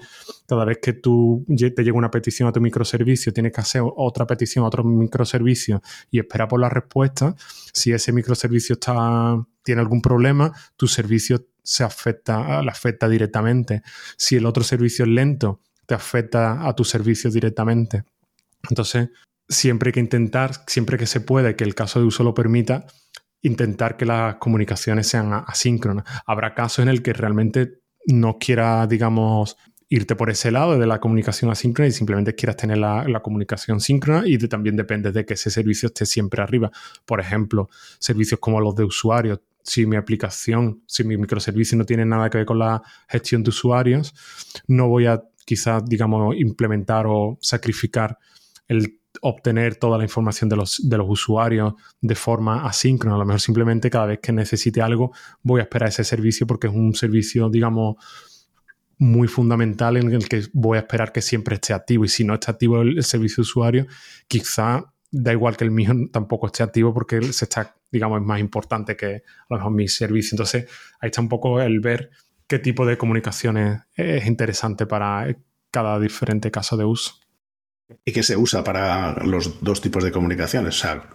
cada 0.47 0.63
vez 0.65 0.79
que 0.81 0.93
tú 0.93 1.45
te 1.47 1.83
llega 1.83 1.97
una 1.97 2.09
petición 2.09 2.47
a 2.47 2.53
tu 2.53 2.61
microservicio, 2.61 3.33
tienes 3.33 3.51
que 3.51 3.61
hacer 3.61 3.81
otra 3.83 4.25
petición 4.25 4.63
a 4.63 4.67
otro 4.67 4.83
microservicio 4.83 5.81
y 6.09 6.19
esperar 6.19 6.47
por 6.47 6.61
la 6.61 6.69
respuesta. 6.69 7.35
Si 7.73 7.91
ese 7.91 8.13
microservicio 8.13 8.73
está, 8.73 9.45
tiene 9.69 9.81
algún 9.81 10.01
problema, 10.01 10.51
tu 10.77 10.87
servicio 10.87 11.45
se 11.61 11.83
afecta, 11.83 12.63
le 12.63 12.71
afecta 12.71 13.07
directamente. 13.07 13.83
Si 14.17 14.35
el 14.35 14.47
otro 14.47 14.63
servicio 14.63 15.05
es 15.05 15.11
lento, 15.11 15.61
te 15.85 15.93
afecta 15.93 16.67
a 16.67 16.75
tu 16.75 16.83
servicio 16.83 17.29
directamente. 17.29 18.03
Entonces, 18.67 19.09
siempre 19.47 19.89
hay 19.89 19.93
que 19.93 19.99
intentar, 19.99 20.63
siempre 20.65 20.97
que 20.97 21.05
se 21.05 21.21
puede, 21.21 21.55
que 21.55 21.65
el 21.65 21.75
caso 21.75 21.99
de 21.99 22.07
uso 22.07 22.23
lo 22.23 22.33
permita, 22.33 22.87
intentar 23.43 23.95
que 23.95 24.07
las 24.07 24.37
comunicaciones 24.37 25.05
sean 25.05 25.31
asíncronas. 25.45 26.03
Habrá 26.25 26.55
casos 26.55 26.79
en 26.79 26.89
el 26.89 27.03
que 27.03 27.13
realmente 27.13 27.81
no 28.07 28.39
quiera, 28.39 28.87
digamos, 28.87 29.55
irte 29.89 30.15
por 30.15 30.29
ese 30.29 30.51
lado 30.51 30.79
de 30.79 30.85
la 30.85 30.99
comunicación 30.99 31.49
asíncrona 31.49 31.89
y 31.89 31.91
simplemente 31.91 32.35
quieras 32.35 32.57
tener 32.57 32.77
la, 32.77 33.19
comunicación 33.23 33.79
síncrona 33.81 34.23
y 34.25 34.37
también 34.47 34.75
depende 34.75 35.11
de 35.11 35.25
que 35.25 35.33
ese 35.33 35.49
servicio 35.49 35.87
esté 35.87 36.05
siempre 36.05 36.43
arriba. 36.43 36.71
Por 37.05 37.19
ejemplo, 37.19 37.69
servicios 37.97 38.39
como 38.39 38.61
los 38.61 38.75
de 38.75 38.83
usuarios. 38.83 39.39
Si 39.63 39.85
mi 39.85 39.95
aplicación, 39.95 40.83
si 40.87 41.03
mi 41.03 41.17
microservicio 41.17 41.77
no 41.77 41.85
tiene 41.85 42.05
nada 42.05 42.29
que 42.29 42.39
ver 42.39 42.45
con 42.45 42.59
la 42.59 42.81
gestión 43.07 43.43
de 43.43 43.49
usuarios, 43.49 44.13
no 44.67 44.87
voy 44.87 45.05
a 45.05 45.21
quizás, 45.45 45.83
digamos, 45.85 46.35
implementar 46.37 47.05
o 47.07 47.37
sacrificar 47.41 48.17
el 48.67 48.99
obtener 49.21 49.75
toda 49.75 49.97
la 49.97 50.03
información 50.03 50.49
de 50.49 50.55
los, 50.55 50.87
de 50.87 50.97
los 50.97 51.07
usuarios 51.09 51.73
de 51.99 52.15
forma 52.15 52.65
asíncrona. 52.65 53.15
A 53.15 53.19
lo 53.19 53.25
mejor 53.25 53.41
simplemente 53.41 53.89
cada 53.89 54.05
vez 54.05 54.19
que 54.19 54.31
necesite 54.31 54.81
algo 54.81 55.11
voy 55.41 55.59
a 55.59 55.63
esperar 55.63 55.89
ese 55.89 56.03
servicio 56.03 56.45
porque 56.47 56.67
es 56.67 56.73
un 56.73 56.93
servicio, 56.93 57.49
digamos, 57.49 57.95
muy 58.99 59.27
fundamental 59.27 59.97
en 59.97 60.11
el 60.11 60.27
que 60.27 60.43
voy 60.53 60.77
a 60.77 60.81
esperar 60.81 61.11
que 61.11 61.21
siempre 61.21 61.55
esté 61.55 61.73
activo. 61.73 62.05
Y 62.05 62.09
si 62.09 62.23
no 62.23 62.33
está 62.33 62.51
activo 62.51 62.81
el, 62.81 63.03
servicio 63.03 63.37
de 63.37 63.41
usuario, 63.41 63.87
quizá 64.27 64.93
da 65.11 65.31
igual 65.31 65.57
que 65.57 65.63
el 65.63 65.71
mío 65.71 65.91
tampoco 66.11 66.47
esté 66.47 66.63
activo 66.63 66.93
porque 66.93 67.21
se 67.33 67.45
está, 67.45 67.75
digamos, 67.91 68.21
es 68.21 68.27
más 68.27 68.39
importante 68.39 68.95
que 68.95 69.15
a 69.15 69.45
lo 69.49 69.57
mejor 69.57 69.71
mi 69.71 69.87
servicio. 69.87 70.35
Entonces, 70.35 70.67
ahí 70.99 71.07
está 71.07 71.21
un 71.21 71.29
poco 71.29 71.61
el 71.61 71.79
ver 71.79 72.11
qué 72.47 72.59
tipo 72.59 72.85
de 72.85 72.97
comunicaciones 72.97 73.81
es 73.95 74.25
interesante 74.25 74.85
para 74.85 75.35
cada 75.71 75.99
diferente 75.99 76.51
caso 76.51 76.77
de 76.77 76.85
uso. 76.85 77.15
¿Y 78.05 78.11
qué 78.11 78.21
se 78.21 78.37
usa 78.37 78.63
para 78.63 79.23
los 79.23 79.63
dos 79.63 79.81
tipos 79.81 80.03
de 80.03 80.11
comunicaciones? 80.11 80.75
O 80.75 80.79
sea, 80.79 81.09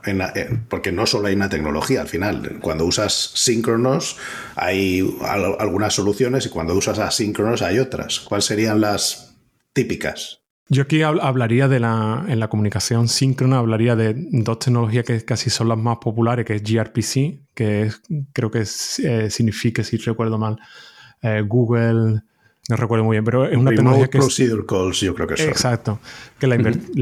porque 0.68 0.90
no 0.90 1.06
solo 1.06 1.28
hay 1.28 1.34
una 1.34 1.48
tecnología 1.48 2.00
al 2.00 2.08
final. 2.08 2.58
Cuando 2.60 2.84
usas 2.84 3.12
síncronos 3.34 4.16
hay 4.56 5.16
algunas 5.22 5.94
soluciones 5.94 6.46
y 6.46 6.48
cuando 6.48 6.74
usas 6.74 6.98
asíncronos 6.98 7.62
hay 7.62 7.78
otras. 7.78 8.20
¿Cuáles 8.20 8.46
serían 8.46 8.80
las 8.80 9.36
típicas? 9.72 10.43
Yo 10.68 10.82
aquí 10.82 11.02
hablaría 11.02 11.68
de 11.68 11.78
la, 11.78 12.24
en 12.26 12.40
la 12.40 12.48
comunicación 12.48 13.08
síncrona, 13.08 13.58
hablaría 13.58 13.96
de 13.96 14.14
dos 14.16 14.58
tecnologías 14.58 15.04
que 15.04 15.22
casi 15.24 15.50
son 15.50 15.68
las 15.68 15.76
más 15.76 15.98
populares, 15.98 16.46
que 16.46 16.54
es 16.54 16.62
gRPC, 16.62 17.40
que 17.54 17.90
creo 18.32 18.50
que 18.50 18.60
eh, 18.60 19.30
significa, 19.30 19.84
si 19.84 19.98
recuerdo 19.98 20.38
mal, 20.38 20.58
eh, 21.20 21.42
Google 21.46 22.22
no 22.68 22.76
recuerdo 22.76 23.04
muy 23.04 23.16
bien, 23.16 23.24
pero 23.24 23.46
es 23.46 23.56
una 23.56 23.70
tecnología 23.70 24.08
que... 24.08 24.18
Procedure 24.18 24.64
calls, 24.66 25.00
yo 25.00 25.14
creo 25.14 25.26
que 25.26 25.34
es. 25.34 25.40
Exacto, 25.40 26.00
que 26.38 26.46
la, 26.46 26.56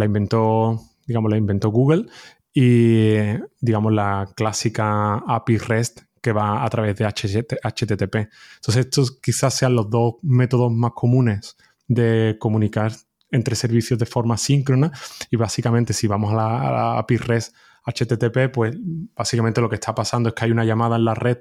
inventó, 0.05 0.81
digamos, 1.07 1.31
la 1.31 1.37
inventó 1.37 1.71
Google 1.71 2.07
y, 2.53 3.15
digamos, 3.61 3.93
la 3.93 4.29
clásica 4.35 5.23
API 5.27 5.59
REST 5.59 6.01
que 6.21 6.33
va 6.33 6.65
a 6.65 6.69
través 6.69 6.97
de 6.97 7.05
HTTP. 7.05 8.15
Entonces, 8.15 8.87
estos 8.87 9.19
quizás 9.21 9.55
sean 9.55 9.77
los 9.77 9.89
dos 9.89 10.15
métodos 10.23 10.73
más 10.73 10.93
comunes 10.95 11.57
de 11.87 12.37
comunicar 12.41 12.93
entre 13.33 13.57
servicios 13.57 13.99
de 13.99 14.07
forma 14.07 14.37
síncrona 14.37 14.93
y 15.31 15.37
básicamente 15.37 15.93
si 15.93 16.07
vamos 16.07 16.33
a 16.33 16.37
la, 16.37 16.99
API 16.99 17.17
REST 17.17 17.55
HTTP, 17.85 18.53
pues 18.53 18.77
básicamente 18.79 19.61
lo 19.61 19.69
que 19.69 19.75
está 19.75 19.93
pasando 19.93 20.29
es 20.29 20.35
que 20.37 20.45
hay 20.45 20.53
una 20.53 20.65
llamada 20.65 20.97
en 20.97 21.05
la 21.05 21.15
red 21.15 21.39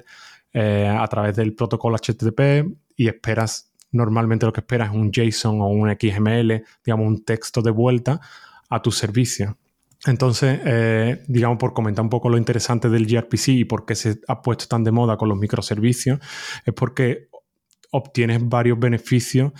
eh, 0.53 0.87
a 0.87 1.07
través 1.07 1.35
del 1.35 1.53
protocolo 1.53 1.97
HTTP 1.97 2.65
y 2.95 3.07
esperas 3.07 3.71
normalmente 3.91 4.45
lo 4.45 4.53
que 4.53 4.61
esperas 4.61 4.89
es 4.89 4.95
un 4.95 5.11
JSON 5.11 5.61
o 5.61 5.67
un 5.67 5.89
XML, 5.89 6.63
digamos, 6.83 7.07
un 7.07 7.23
texto 7.23 7.61
de 7.61 7.71
vuelta 7.71 8.19
a 8.69 8.81
tu 8.81 8.91
servicio. 8.91 9.57
Entonces, 10.05 10.59
eh, 10.65 11.23
digamos, 11.27 11.57
por 11.59 11.73
comentar 11.73 12.03
un 12.03 12.09
poco 12.09 12.29
lo 12.29 12.37
interesante 12.37 12.89
del 12.89 13.05
gRPC 13.05 13.49
y 13.49 13.65
por 13.65 13.85
qué 13.85 13.95
se 13.95 14.19
ha 14.27 14.41
puesto 14.41 14.67
tan 14.67 14.83
de 14.83 14.91
moda 14.91 15.17
con 15.17 15.29
los 15.29 15.37
microservicios, 15.37 16.19
es 16.65 16.73
porque 16.73 17.29
obtienes 17.91 18.39
varios 18.41 18.79
beneficios 18.79 19.51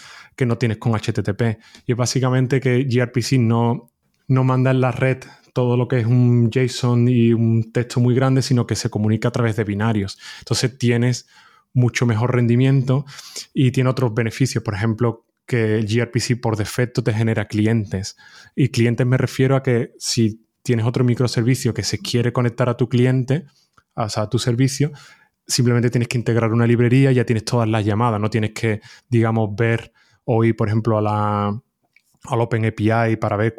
que 0.41 0.47
no 0.47 0.57
tienes 0.57 0.79
con 0.79 0.93
HTTP. 0.93 1.59
Y 1.85 1.91
es 1.91 1.97
básicamente 1.97 2.59
que 2.59 2.83
gRPC 2.85 3.33
no, 3.33 3.91
no 4.27 4.43
manda 4.43 4.71
en 4.71 4.81
la 4.81 4.91
red 4.91 5.19
todo 5.53 5.77
lo 5.77 5.87
que 5.87 5.99
es 5.99 6.07
un 6.07 6.49
JSON 6.49 7.07
y 7.07 7.31
un 7.31 7.71
texto 7.71 7.99
muy 7.99 8.15
grande, 8.15 8.41
sino 8.41 8.65
que 8.65 8.75
se 8.75 8.89
comunica 8.89 9.27
a 9.27 9.31
través 9.31 9.55
de 9.55 9.65
binarios. 9.65 10.17
Entonces 10.39 10.79
tienes 10.79 11.27
mucho 11.73 12.07
mejor 12.07 12.33
rendimiento 12.33 13.05
y 13.53 13.69
tiene 13.69 13.91
otros 13.91 14.15
beneficios. 14.15 14.63
Por 14.63 14.73
ejemplo, 14.73 15.27
que 15.45 15.85
gRPC 15.87 16.41
por 16.41 16.57
defecto 16.57 17.03
te 17.03 17.13
genera 17.13 17.47
clientes. 17.47 18.17
Y 18.55 18.69
clientes 18.69 19.05
me 19.05 19.17
refiero 19.17 19.55
a 19.55 19.61
que 19.61 19.91
si 19.99 20.47
tienes 20.63 20.87
otro 20.87 21.03
microservicio 21.03 21.75
que 21.75 21.83
se 21.83 21.99
quiere 21.99 22.33
conectar 22.33 22.67
a 22.67 22.77
tu 22.77 22.89
cliente, 22.89 23.45
o 23.93 24.09
sea, 24.09 24.23
a 24.23 24.29
tu 24.29 24.39
servicio, 24.39 24.91
simplemente 25.45 25.91
tienes 25.91 26.07
que 26.07 26.17
integrar 26.17 26.51
una 26.51 26.65
librería 26.65 27.11
y 27.11 27.15
ya 27.15 27.25
tienes 27.25 27.45
todas 27.45 27.69
las 27.69 27.85
llamadas. 27.85 28.19
No 28.19 28.31
tienes 28.31 28.53
que, 28.53 28.81
digamos, 29.07 29.55
ver 29.55 29.93
o 30.25 30.43
ir, 30.43 30.55
por 30.55 30.67
ejemplo, 30.67 30.97
a 30.97 31.01
la, 31.01 31.61
al 32.25 32.41
OpenAPI 32.41 33.17
para 33.17 33.37
ver 33.37 33.55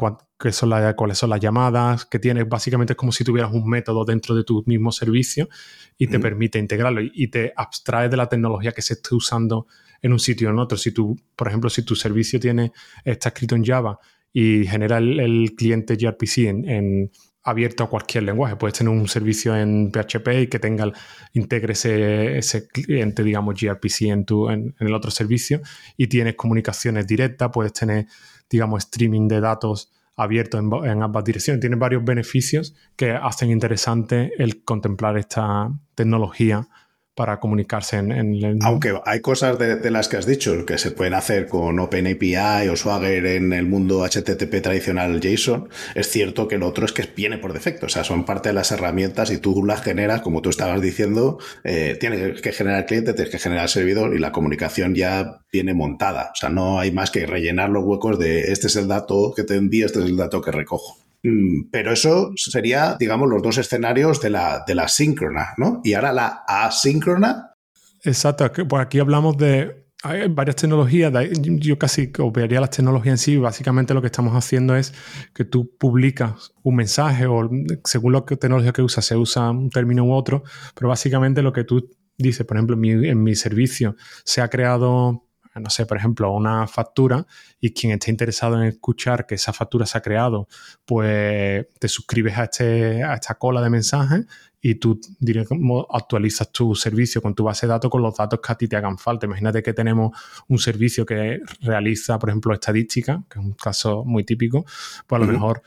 son 0.51 0.73
cuáles 0.97 1.19
son 1.19 1.31
las 1.31 1.41
llamadas 1.41 2.07
que 2.07 2.19
tienes. 2.19 2.49
Básicamente 2.49 2.95
es 2.95 2.97
como 2.97 3.13
si 3.13 3.23
tuvieras 3.23 3.53
un 3.53 3.69
método 3.69 4.05
dentro 4.05 4.35
de 4.35 4.43
tu 4.45 4.65
mismo 4.67 4.91
servicio 4.91 5.49
y 5.97 6.09
te 6.09 6.19
permite 6.19 6.59
integrarlo 6.59 7.01
y, 7.01 7.29
te 7.29 7.53
abstrae 7.55 8.09
de 8.09 8.17
la 8.17 8.29
tecnología 8.29 8.73
que 8.73 8.83
se 8.83 8.95
esté 8.95 9.15
usando 9.15 9.67
en 10.01 10.13
un 10.13 10.19
sitio 10.19 10.49
o 10.49 10.53
en 10.53 10.59
otro. 10.59 10.77
Si 10.77 10.91
tú, 10.91 11.17
por 11.37 11.47
ejemplo, 11.47 11.71
si 11.71 11.85
tu 11.85 11.95
servicio 11.95 12.41
tiene, 12.41 12.73
está 13.05 13.29
escrito 13.29 13.55
en 13.55 13.65
Java 13.65 13.99
y 14.33 14.67
genera 14.67 14.99
el, 14.99 15.55
cliente 15.57 15.95
gRPC 15.97 16.39
en, 16.39 17.11
abierto 17.43 17.84
a 17.84 17.90
cualquier 17.90 18.24
lenguaje. 18.24 18.57
Puedes 18.57 18.78
tener 18.78 18.93
un 18.93 19.09
servicio 19.09 19.57
en 19.57 19.90
PHP 19.90 20.43
y 20.43 20.47
que 20.47 20.59
tenga, 20.59 20.93
integre 21.32 21.72
ese, 21.72 22.68
cliente, 22.68 23.22
digamos, 23.22 23.61
gRPC 23.61 24.03
en, 24.03 24.24
tu, 24.24 24.49
en, 24.49 24.74
el 24.78 24.95
otro 24.95 25.11
servicio 25.11 25.61
y 25.97 26.07
tienes 26.07 26.36
comunicaciones 26.36 27.07
directas, 27.07 27.51
puedes 27.53 27.72
tener, 27.72 28.07
digamos, 28.49 28.84
streaming 28.84 29.28
de 29.28 29.40
datos 29.40 29.93
abierto 30.16 30.59
en, 30.59 31.03
ambas 31.03 31.24
direcciones. 31.24 31.61
Tiene 31.61 31.76
varios 31.76 32.05
beneficios 32.05 32.74
que 32.97 33.12
hacen 33.12 33.51
interesante 33.51 34.32
el 34.38 34.62
contemplar 34.64 35.16
esta 35.16 35.70
tecnología 35.95 36.68
para 37.15 37.41
comunicarse 37.41 37.97
en, 37.97 38.11
el... 38.11 38.59
Aunque 38.63 38.99
hay 39.05 39.21
cosas 39.21 39.59
de, 39.59 39.91
las 39.91 40.09
que 40.09 40.17
has 40.17 40.27
dicho 40.27 40.65
que 40.65 40.79
se 40.79 40.91
pueden 40.91 41.13
hacer 41.15 41.47
con 41.47 41.79
OpenAPI 41.79 42.69
o 42.69 42.77
Swagger 42.77 43.27
en 43.27 43.53
el 43.53 43.67
mundo 43.67 44.05
HTTP 44.05 44.63
tradicional 44.63 45.21
JSON, 45.21 45.69
es 45.95 46.09
cierto 46.09 46.49
que 46.49 46.57
lo 46.57 46.69
otro 46.69 46.87
es 46.87 46.93
que 46.93 47.07
viene 47.15 47.37
por 47.37 47.53
defecto, 47.53 47.87
o 47.87 47.89
sea, 47.91 48.05
son 48.05 48.25
parte 48.25 48.49
de 48.49 48.55
las 48.55 48.73
herramientas 48.73 49.31
y 49.31 49.39
tú 49.39 49.65
las 49.65 49.83
generas, 49.83 50.23
como 50.23 50.41
tú 50.41 50.49
estabas 50.49 50.81
diciendo, 50.81 51.39
eh, 51.65 51.97
tienes 52.01 52.41
que 52.41 52.53
generar 52.53 52.87
cliente, 52.87 53.13
tienes 53.13 53.31
que 53.31 53.39
generar 53.39 53.69
servidor 53.69 54.15
y 54.15 54.19
la 54.19 54.33
comunicación 54.33 54.95
ya 54.95 55.41
viene 55.53 55.75
montada, 55.75 56.31
o 56.33 56.37
sea, 56.37 56.49
no 56.49 56.81
hay 56.81 56.93
más 56.93 57.11
que 57.11 57.27
rellenar 57.27 57.69
los 57.69 57.85
huecos 57.85 58.19
de 58.19 58.53
este 58.53 58.69
es 58.69 58.77
el 58.77 58.89
dato 58.89 59.35
que 59.37 59.45
te 59.45 59.57
envío, 59.57 59.85
este 59.85 59.99
es 59.99 60.07
el 60.07 60.17
dato 60.17 60.41
que 60.41 60.51
recojo. 60.51 60.97
Mm, 61.23 61.70
pero 61.70 61.93
eso 61.93 62.33
sería, 62.37 62.97
digamos, 62.99 63.29
los 63.29 63.43
dos 63.43 63.59
escenarios 63.59 64.20
de 64.20 64.31
la, 64.31 64.64
de 64.66 64.75
la 64.75 64.89
síncrona, 64.89 65.55
¿no? 65.57 65.81
Y 65.85 65.95
ahora 65.95 66.12
la 66.12 66.45
asíncrona. 66.47 67.55
Exacto, 68.03 68.51
pues 68.68 68.83
aquí 68.85 68.99
hablamos 68.99 69.37
de 69.37 69.83
varias 70.31 70.57
tecnologías, 70.57 71.12
yo 71.41 71.79
casi 71.79 72.11
obviaría 72.18 72.61
las 72.61 72.70
tecnologías 72.70 73.12
en 73.12 73.18
sí, 73.18 73.37
básicamente 73.37 73.95
lo 73.95 74.01
que 74.01 74.09
estamos 74.09 74.35
haciendo 74.35 74.75
es 74.75 74.93
que 75.33 75.45
tú 75.45 75.77
publicas 75.79 76.53
un 76.62 76.75
mensaje 76.77 77.27
o 77.27 77.49
según 77.85 78.12
la 78.14 78.25
tecnología 78.25 78.73
que 78.73 78.83
usas 78.83 79.05
se 79.05 79.16
usa 79.16 79.51
un 79.51 79.70
término 79.70 80.05
u 80.05 80.12
otro, 80.12 80.43
pero 80.75 80.89
básicamente 80.89 81.41
lo 81.43 81.53
que 81.53 81.62
tú 81.62 81.89
dices, 82.18 82.45
por 82.45 82.57
ejemplo, 82.57 82.77
en 82.83 83.23
mi 83.23 83.35
servicio 83.37 83.95
se 84.25 84.41
ha 84.41 84.49
creado 84.49 85.29
no 85.61 85.70
sé, 85.70 85.86
por 85.86 85.96
ejemplo, 85.96 86.32
una 86.32 86.66
factura 86.66 87.26
y 87.61 87.72
quien 87.72 87.92
esté 87.92 88.11
interesado 88.11 88.61
en 88.61 88.68
escuchar 88.68 89.26
que 89.26 89.34
esa 89.34 89.53
factura 89.53 89.86
se 89.86 89.98
ha 89.98 90.00
creado, 90.00 90.48
pues 90.84 91.66
te 91.78 91.88
suscribes 91.88 92.38
a, 92.38 92.44
este, 92.44 93.03
a 93.03 93.14
esta 93.14 93.34
cola 93.34 93.61
de 93.61 93.70
mensajes 93.70 94.26
y 94.64 94.76
tú 94.76 95.00
actualizas 95.90 96.53
tu 96.53 96.74
servicio 96.76 97.20
con 97.20 97.34
tu 97.34 97.42
base 97.42 97.66
de 97.66 97.72
datos 97.72 97.90
con 97.90 98.00
los 98.00 98.16
datos 98.16 98.40
que 98.40 98.53
a 98.53 98.55
ti 98.55 98.68
te 98.68 98.76
hagan 98.76 98.96
falta. 98.96 99.26
Imagínate 99.26 99.61
que 99.61 99.72
tenemos 99.72 100.16
un 100.46 100.59
servicio 100.59 101.05
que 101.05 101.40
realiza, 101.61 102.18
por 102.18 102.28
ejemplo, 102.28 102.55
estadística, 102.55 103.24
que 103.28 103.40
es 103.40 103.44
un 103.44 103.55
caso 103.55 104.05
muy 104.05 104.22
típico, 104.22 104.64
pues 105.07 105.20
a 105.20 105.24
lo 105.24 105.32
mejor 105.32 105.62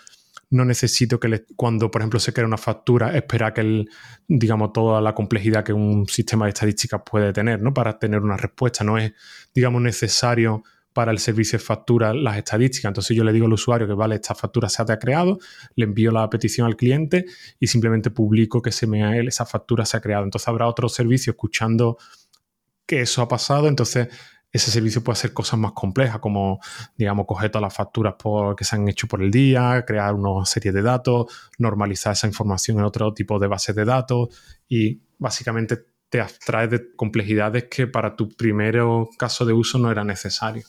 no 0.50 0.66
necesito 0.66 1.20
que 1.20 1.46
cuando, 1.56 1.90
por 1.92 2.02
ejemplo, 2.02 2.20
se 2.20 2.34
crea 2.34 2.46
una 2.46 2.58
factura, 2.58 3.16
esperar 3.16 3.54
que 3.54 3.62
el, 3.62 3.90
digamos, 4.28 4.74
toda 4.74 5.02
la 5.02 5.14
complejidad 5.14 5.64
que 5.64 5.74
un 5.74 6.08
sistema 6.08 6.46
de 6.46 6.50
estadísticas 6.50 7.02
puede 7.10 7.34
tener, 7.34 7.62
¿no? 7.62 7.74
Para 7.74 7.98
tener 7.98 8.22
una 8.22 8.38
respuesta. 8.38 8.84
No 8.84 8.98
es, 8.98 9.14
digamos, 9.54 9.82
necesario 9.82 10.64
para 10.96 11.12
el 11.12 11.20
servicio 11.20 11.60
de 11.60 11.66
factura 11.66 12.14
las 12.14 12.38
estadísticas. 12.38 12.90
Entonces 12.90 13.18
yo 13.18 13.26
le 13.26 13.34
digo 13.34 13.48
al 13.48 13.54
usuario 13.54 13.86
que, 13.86 13.94
vale, 13.94 14.16
esta 14.16 14.34
factura 14.34 14.70
se 14.70 14.82
ha 14.82 14.98
creado, 14.98 15.40
le 15.76 15.84
envío 15.84 16.10
la 16.10 16.30
petición 16.30 16.68
al 16.68 16.78
cliente 16.78 17.26
y 17.60 17.68
simplemente 17.68 18.12
publico 18.12 18.62
que 18.62 18.72
se 18.72 18.88
me, 18.88 19.20
esa 19.28 19.46
factura 19.46 19.86
se 19.86 19.98
ha 19.98 20.00
creado. 20.00 20.24
Entonces 20.24 20.48
habrá 20.48 20.68
otro 20.68 20.88
servicio 20.88 21.32
escuchando 21.32 21.98
que 22.88 23.02
eso 23.02 23.22
ha 23.22 23.28
pasado. 23.28 23.68
Entonces 23.68 24.08
ese 24.56 24.72
servicio 24.72 25.04
puede 25.04 25.18
hacer 25.18 25.34
cosas 25.34 25.60
más 25.60 25.74
complejas, 25.74 26.20
como, 26.20 26.60
digamos, 26.98 27.26
coger 27.26 27.52
todas 27.52 27.64
las 27.64 27.74
facturas 27.74 28.16
que 28.56 28.64
se 28.64 28.76
han 28.76 28.88
hecho 28.88 29.08
por 29.08 29.22
el 29.22 29.30
día, 29.30 29.84
crear 29.86 30.14
una 30.14 30.46
serie 30.46 30.72
de 30.72 30.82
datos, 30.82 31.26
normalizar 31.58 32.14
esa 32.14 32.28
información 32.28 32.80
en 32.80 32.86
otro 32.86 33.14
tipo 33.14 33.38
de 33.38 33.48
bases 33.48 33.76
de 33.76 33.84
datos 33.84 34.30
y 34.70 35.02
básicamente 35.18 35.86
te 36.10 36.22
abstrae 36.22 36.70
de 36.70 36.96
complejidades 36.96 37.66
que 37.66 37.88
para 37.88 38.16
tu 38.16 38.30
primer 38.30 38.82
caso 39.18 39.46
de 39.46 39.52
uso 39.52 39.78
no 39.78 39.92
era 39.92 40.06
necesario. 40.06 40.64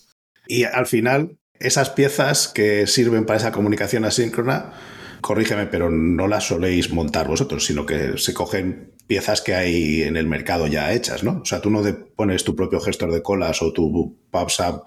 Y 0.48 0.64
al 0.64 0.86
final, 0.86 1.38
esas 1.60 1.90
piezas 1.90 2.48
que 2.48 2.88
sirven 2.88 3.24
para 3.24 3.38
esa 3.38 3.52
comunicación 3.52 4.04
asíncrona, 4.04 4.72
corrígeme, 5.20 5.66
pero 5.66 5.90
no 5.90 6.26
las 6.26 6.48
soléis 6.48 6.90
montar 6.90 7.28
vosotros, 7.28 7.64
sino 7.64 7.86
que 7.86 8.18
se 8.18 8.34
cogen 8.34 8.95
piezas 9.06 9.40
que 9.40 9.54
hay 9.54 10.02
en 10.02 10.16
el 10.16 10.26
mercado 10.26 10.66
ya 10.66 10.92
hechas, 10.92 11.22
¿no? 11.22 11.40
O 11.42 11.44
sea, 11.44 11.60
tú 11.60 11.70
no 11.70 11.82
pones 12.16 12.44
tu 12.44 12.56
propio 12.56 12.80
gestor 12.80 13.12
de 13.12 13.22
colas 13.22 13.62
o 13.62 13.72
tu 13.72 14.16
PubSub 14.30 14.82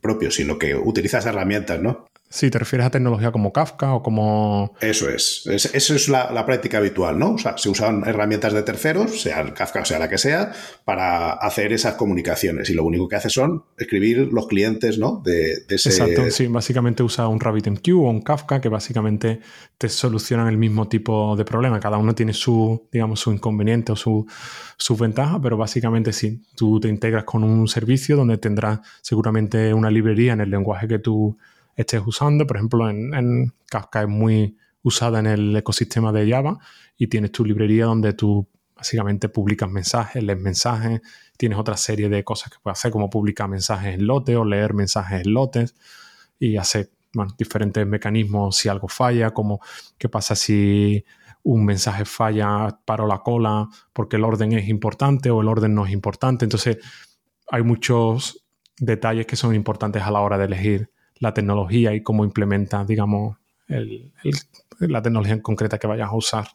propio, 0.00 0.30
sino 0.30 0.58
que 0.58 0.74
utilizas 0.74 1.26
herramientas, 1.26 1.80
¿no? 1.80 2.06
Sí, 2.32 2.50
te 2.50 2.58
refieres 2.58 2.86
a 2.86 2.90
tecnología 2.90 3.30
como 3.30 3.52
Kafka 3.52 3.92
o 3.92 4.02
como... 4.02 4.72
Eso 4.80 5.10
es, 5.10 5.44
eso 5.46 5.94
es 5.94 6.08
la, 6.08 6.46
práctica 6.46 6.78
habitual, 6.78 7.18
¿no? 7.18 7.34
O 7.34 7.38
sea, 7.38 7.58
se 7.58 7.68
usan 7.68 8.04
herramientas 8.06 8.54
de 8.54 8.62
terceros, 8.62 9.20
sea 9.20 9.52
Kafka 9.52 9.82
o 9.82 9.84
sea 9.84 9.98
la 9.98 10.08
que 10.08 10.16
sea, 10.16 10.50
para 10.86 11.32
hacer 11.32 11.74
esas 11.74 11.96
comunicaciones 11.96 12.70
y 12.70 12.72
lo 12.72 12.84
único 12.84 13.06
que 13.06 13.16
hace 13.16 13.28
son 13.28 13.64
escribir 13.76 14.32
los 14.32 14.46
clientes, 14.46 14.98
¿no? 14.98 15.20
De, 15.22 15.58
ese... 15.68 15.90
Exacto, 15.90 16.30
sí, 16.30 16.46
básicamente 16.46 17.02
usa 17.02 17.28
un 17.28 17.38
RabbitMQ 17.38 17.88
o 17.96 18.08
un 18.08 18.22
Kafka 18.22 18.62
que 18.62 18.70
básicamente 18.70 19.40
te 19.76 19.90
solucionan 19.90 20.48
el 20.48 20.56
mismo 20.56 20.88
tipo 20.88 21.36
de 21.36 21.44
problema. 21.44 21.80
Cada 21.80 21.98
uno 21.98 22.14
tiene 22.14 22.32
su, 22.32 22.88
digamos, 22.90 23.20
su 23.20 23.30
inconveniente 23.30 23.92
o 23.92 23.96
su, 23.96 24.26
su 24.78 24.96
ventaja, 24.96 25.38
pero 25.42 25.58
básicamente 25.58 26.14
sí, 26.14 26.40
tú 26.56 26.80
te 26.80 26.88
integras 26.88 27.24
con 27.24 27.44
un 27.44 27.68
servicio 27.68 28.16
donde 28.16 28.38
tendrás 28.38 28.80
seguramente 29.02 29.74
una 29.74 29.90
librería 29.90 30.32
en 30.32 30.40
el 30.40 30.50
lenguaje 30.50 30.88
que 30.88 30.98
tú 30.98 31.36
estés 31.76 32.02
usando. 32.04 32.46
Por 32.46 32.56
ejemplo, 32.56 32.88
en, 32.88 33.52
Kafka 33.66 34.02
es 34.02 34.08
muy 34.08 34.56
usada 34.82 35.20
en 35.20 35.26
el 35.26 35.56
ecosistema 35.56 36.12
de 36.12 36.28
Java 36.30 36.58
y 36.96 37.06
tienes 37.06 37.32
tu 37.32 37.44
librería 37.44 37.86
donde 37.86 38.12
tú 38.12 38.48
básicamente 38.76 39.28
publicas 39.28 39.70
mensajes, 39.70 40.22
lees 40.22 40.40
mensajes, 40.40 41.00
tienes 41.36 41.58
otra 41.58 41.76
serie 41.76 42.08
de 42.08 42.24
cosas 42.24 42.50
que 42.50 42.58
puedes 42.60 42.78
hacer 42.78 42.90
como 42.90 43.08
publicar 43.08 43.48
mensajes 43.48 43.94
en 43.94 44.06
lotes 44.06 44.36
o 44.36 44.44
leer 44.44 44.74
mensajes 44.74 45.24
en 45.24 45.32
lotes 45.32 45.74
y 46.38 46.56
hacer 46.56 46.90
diferentes 47.38 47.86
mecanismos 47.86 48.56
si 48.56 48.68
algo 48.68 48.88
falla, 48.88 49.30
como 49.30 49.60
qué 49.98 50.08
pasa 50.08 50.34
si 50.34 51.04
un 51.44 51.64
mensaje 51.64 52.04
falla, 52.04 52.80
paro 52.84 53.06
la 53.06 53.18
cola 53.18 53.68
porque 53.92 54.16
el 54.16 54.24
orden 54.24 54.52
es 54.52 54.68
importante 54.68 55.30
o 55.30 55.40
el 55.42 55.48
orden 55.48 55.74
no 55.74 55.86
es 55.86 55.92
importante. 55.92 56.44
Entonces 56.44 56.78
hay 57.50 57.62
muchos 57.62 58.44
detalles 58.78 59.26
que 59.26 59.36
son 59.36 59.54
importantes 59.54 60.02
a 60.02 60.10
la 60.10 60.20
hora 60.20 60.38
de 60.38 60.46
elegir 60.46 60.90
la 61.22 61.32
tecnología 61.32 61.94
y 61.94 62.02
cómo 62.02 62.24
implementa, 62.24 62.84
digamos, 62.84 63.38
la 64.80 65.02
tecnología 65.02 65.34
en 65.34 65.40
concreta 65.40 65.78
que 65.78 65.86
vayas 65.86 66.08
a 66.08 66.16
usar. 66.16 66.46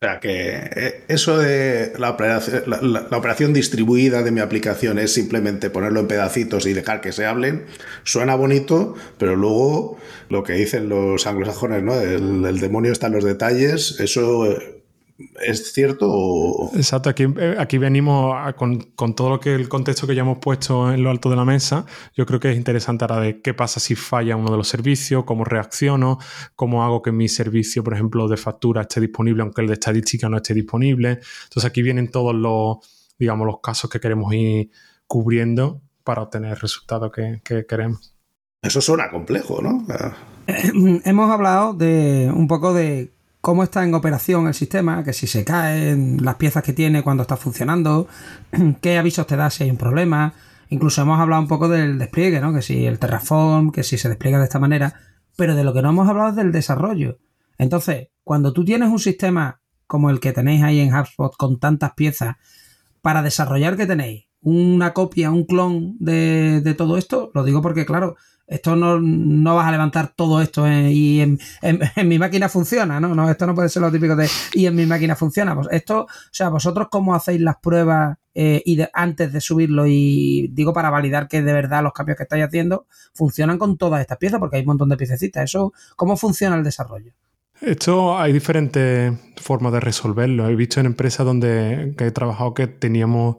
O 0.00 0.06
sea, 0.06 0.18
que 0.18 0.56
eh, 0.74 1.04
eso 1.08 1.38
de 1.38 1.92
la 1.98 2.10
operación, 2.10 2.62
la, 2.66 3.16
operación, 3.16 3.52
distribuida 3.52 4.22
de 4.22 4.30
mi 4.32 4.40
aplicación 4.40 4.98
es 4.98 5.12
simplemente 5.12 5.68
ponerlo 5.68 6.00
en 6.00 6.08
pedacitos 6.08 6.66
y 6.66 6.72
dejar 6.72 7.02
que 7.02 7.12
se 7.12 7.26
hablen, 7.26 7.66
suena 8.02 8.34
bonito, 8.34 8.94
pero 9.18 9.36
luego 9.36 9.98
lo 10.30 10.42
que 10.42 10.54
dicen 10.54 10.88
los 10.88 11.26
anglosajones, 11.26 11.82
¿no? 11.82 11.94
El, 11.94 12.44
el 12.46 12.60
demonio 12.60 12.92
está 12.92 13.08
en 13.08 13.12
los 13.12 13.24
detalles, 13.24 14.00
eso 14.00 14.50
eh, 14.50 14.73
¿Es 15.16 15.72
cierto? 15.72 16.08
O... 16.10 16.72
Exacto, 16.74 17.08
aquí, 17.08 17.24
eh, 17.38 17.54
aquí 17.58 17.78
venimos 17.78 18.34
con, 18.56 19.14
todo 19.14 19.30
lo 19.30 19.40
que 19.40 19.54
el 19.54 19.68
contexto 19.68 20.06
que 20.06 20.14
ya 20.14 20.22
hemos 20.22 20.38
puesto 20.38 20.92
en 20.92 21.04
lo 21.04 21.10
alto 21.10 21.30
de 21.30 21.36
la 21.36 21.44
mesa. 21.44 21.86
Yo 22.14 22.26
creo 22.26 22.40
que 22.40 22.50
es 22.50 22.56
interesante 22.56 23.04
ahora 23.04 23.20
de 23.20 23.40
qué 23.40 23.54
pasa 23.54 23.78
si 23.78 23.94
falla 23.94 24.36
uno 24.36 24.50
de 24.50 24.56
los 24.56 24.66
servicios, 24.66 25.24
cómo 25.24 25.44
reacciono, 25.44 26.18
cómo 26.56 26.82
hago 26.82 27.00
que 27.00 27.12
mi 27.12 27.28
servicio, 27.28 27.84
por 27.84 27.94
ejemplo, 27.94 28.26
de 28.26 28.36
factura 28.36 28.82
esté 28.82 29.00
disponible, 29.00 29.42
aunque 29.42 29.62
el 29.62 29.68
de 29.68 29.74
estadística 29.74 30.28
no 30.28 30.38
esté 30.38 30.52
disponible. 30.52 31.20
Entonces 31.44 31.64
aquí 31.64 31.82
vienen 31.82 32.10
todos 32.10 32.34
los, 32.34 32.78
digamos, 33.16 33.46
los 33.46 33.60
casos 33.60 33.88
que 33.88 34.00
queremos 34.00 34.34
ir 34.34 34.70
cubriendo 35.06 35.80
para 36.02 36.22
obtener 36.22 36.50
el 36.50 36.60
resultado 36.60 37.12
que, 37.12 37.40
que 37.44 37.66
queremos. 37.66 38.14
Eso 38.62 38.80
suena 38.80 39.10
complejo, 39.10 39.62
¿no? 39.62 39.86
Hemos 41.04 41.30
hablado 41.30 41.74
de 41.74 42.32
un 42.34 42.48
poco 42.48 42.74
de 42.74 43.13
cómo 43.44 43.62
está 43.62 43.84
en 43.84 43.92
operación 43.94 44.46
el 44.46 44.54
sistema, 44.54 45.04
que 45.04 45.12
si 45.12 45.26
se 45.26 45.44
caen 45.44 46.24
las 46.24 46.36
piezas 46.36 46.62
que 46.62 46.72
tiene 46.72 47.02
cuando 47.02 47.24
está 47.24 47.36
funcionando, 47.36 48.08
qué 48.80 48.96
avisos 48.96 49.26
te 49.26 49.36
da 49.36 49.50
si 49.50 49.64
hay 49.64 49.70
un 49.70 49.76
problema. 49.76 50.32
Incluso 50.70 51.02
hemos 51.02 51.20
hablado 51.20 51.42
un 51.42 51.48
poco 51.48 51.68
del 51.68 51.98
despliegue, 51.98 52.40
¿no? 52.40 52.54
Que 52.54 52.62
si 52.62 52.86
el 52.86 52.98
Terraform, 52.98 53.70
que 53.70 53.82
si 53.82 53.98
se 53.98 54.08
despliega 54.08 54.38
de 54.38 54.44
esta 54.44 54.58
manera, 54.58 54.94
pero 55.36 55.54
de 55.54 55.62
lo 55.62 55.74
que 55.74 55.82
no 55.82 55.90
hemos 55.90 56.08
hablado 56.08 56.30
es 56.30 56.36
del 56.36 56.52
desarrollo. 56.52 57.18
Entonces, 57.58 58.08
cuando 58.22 58.54
tú 58.54 58.64
tienes 58.64 58.88
un 58.88 58.98
sistema 58.98 59.60
como 59.86 60.08
el 60.08 60.20
que 60.20 60.32
tenéis 60.32 60.62
ahí 60.62 60.80
en 60.80 60.94
HubSpot 60.94 61.36
con 61.36 61.60
tantas 61.60 61.92
piezas, 61.92 62.36
para 63.02 63.20
desarrollar, 63.20 63.76
¿qué 63.76 63.84
tenéis? 63.84 64.24
¿Una 64.40 64.94
copia, 64.94 65.30
un 65.30 65.44
clon 65.44 65.98
de, 65.98 66.62
de 66.62 66.72
todo 66.72 66.96
esto? 66.96 67.30
Lo 67.34 67.44
digo 67.44 67.60
porque, 67.60 67.84
claro, 67.84 68.16
esto 68.46 68.76
no, 68.76 69.00
no, 69.00 69.54
vas 69.54 69.66
a 69.66 69.72
levantar 69.72 70.12
todo 70.14 70.42
esto 70.42 70.66
y 70.68 71.20
en, 71.20 71.38
mi 72.08 72.18
máquina 72.18 72.48
funciona, 72.48 73.00
¿no? 73.00 73.30
Esto 73.30 73.46
no 73.46 73.54
puede 73.54 73.68
ser 73.68 73.82
lo 73.82 73.90
típico 73.90 74.14
de 74.16 74.28
y 74.52 74.66
en 74.66 74.74
mi 74.74 74.86
máquina 74.86 75.16
funciona. 75.16 75.54
Pues 75.54 75.68
esto, 75.70 76.02
o 76.02 76.08
sea, 76.30 76.50
vosotros 76.50 76.88
cómo 76.90 77.14
hacéis 77.14 77.40
las 77.40 77.56
pruebas 77.56 78.18
eh, 78.34 78.62
y 78.64 78.78
antes 78.92 79.32
de 79.32 79.40
subirlo 79.40 79.86
y 79.86 80.48
digo 80.52 80.72
para 80.72 80.90
validar 80.90 81.28
que 81.28 81.42
de 81.42 81.52
verdad 81.52 81.82
los 81.82 81.92
cambios 81.92 82.16
que 82.16 82.24
estáis 82.24 82.44
haciendo 82.44 82.86
funcionan 83.14 83.58
con 83.58 83.78
todas 83.78 84.00
estas 84.00 84.18
piezas, 84.18 84.40
porque 84.40 84.56
hay 84.56 84.62
un 84.62 84.68
montón 84.68 84.88
de 84.88 84.96
piececitas. 84.96 85.44
Eso, 85.44 85.72
¿cómo 85.96 86.16
funciona 86.16 86.56
el 86.56 86.64
desarrollo? 86.64 87.12
Esto 87.60 88.18
hay 88.18 88.32
diferentes 88.32 89.14
formas 89.36 89.72
de 89.72 89.80
resolverlo. 89.80 90.48
He 90.48 90.56
visto 90.56 90.80
en 90.80 90.86
empresas 90.86 91.24
donde 91.24 91.94
he 91.98 92.10
trabajado 92.10 92.52
que 92.52 92.66
teníamos 92.66 93.36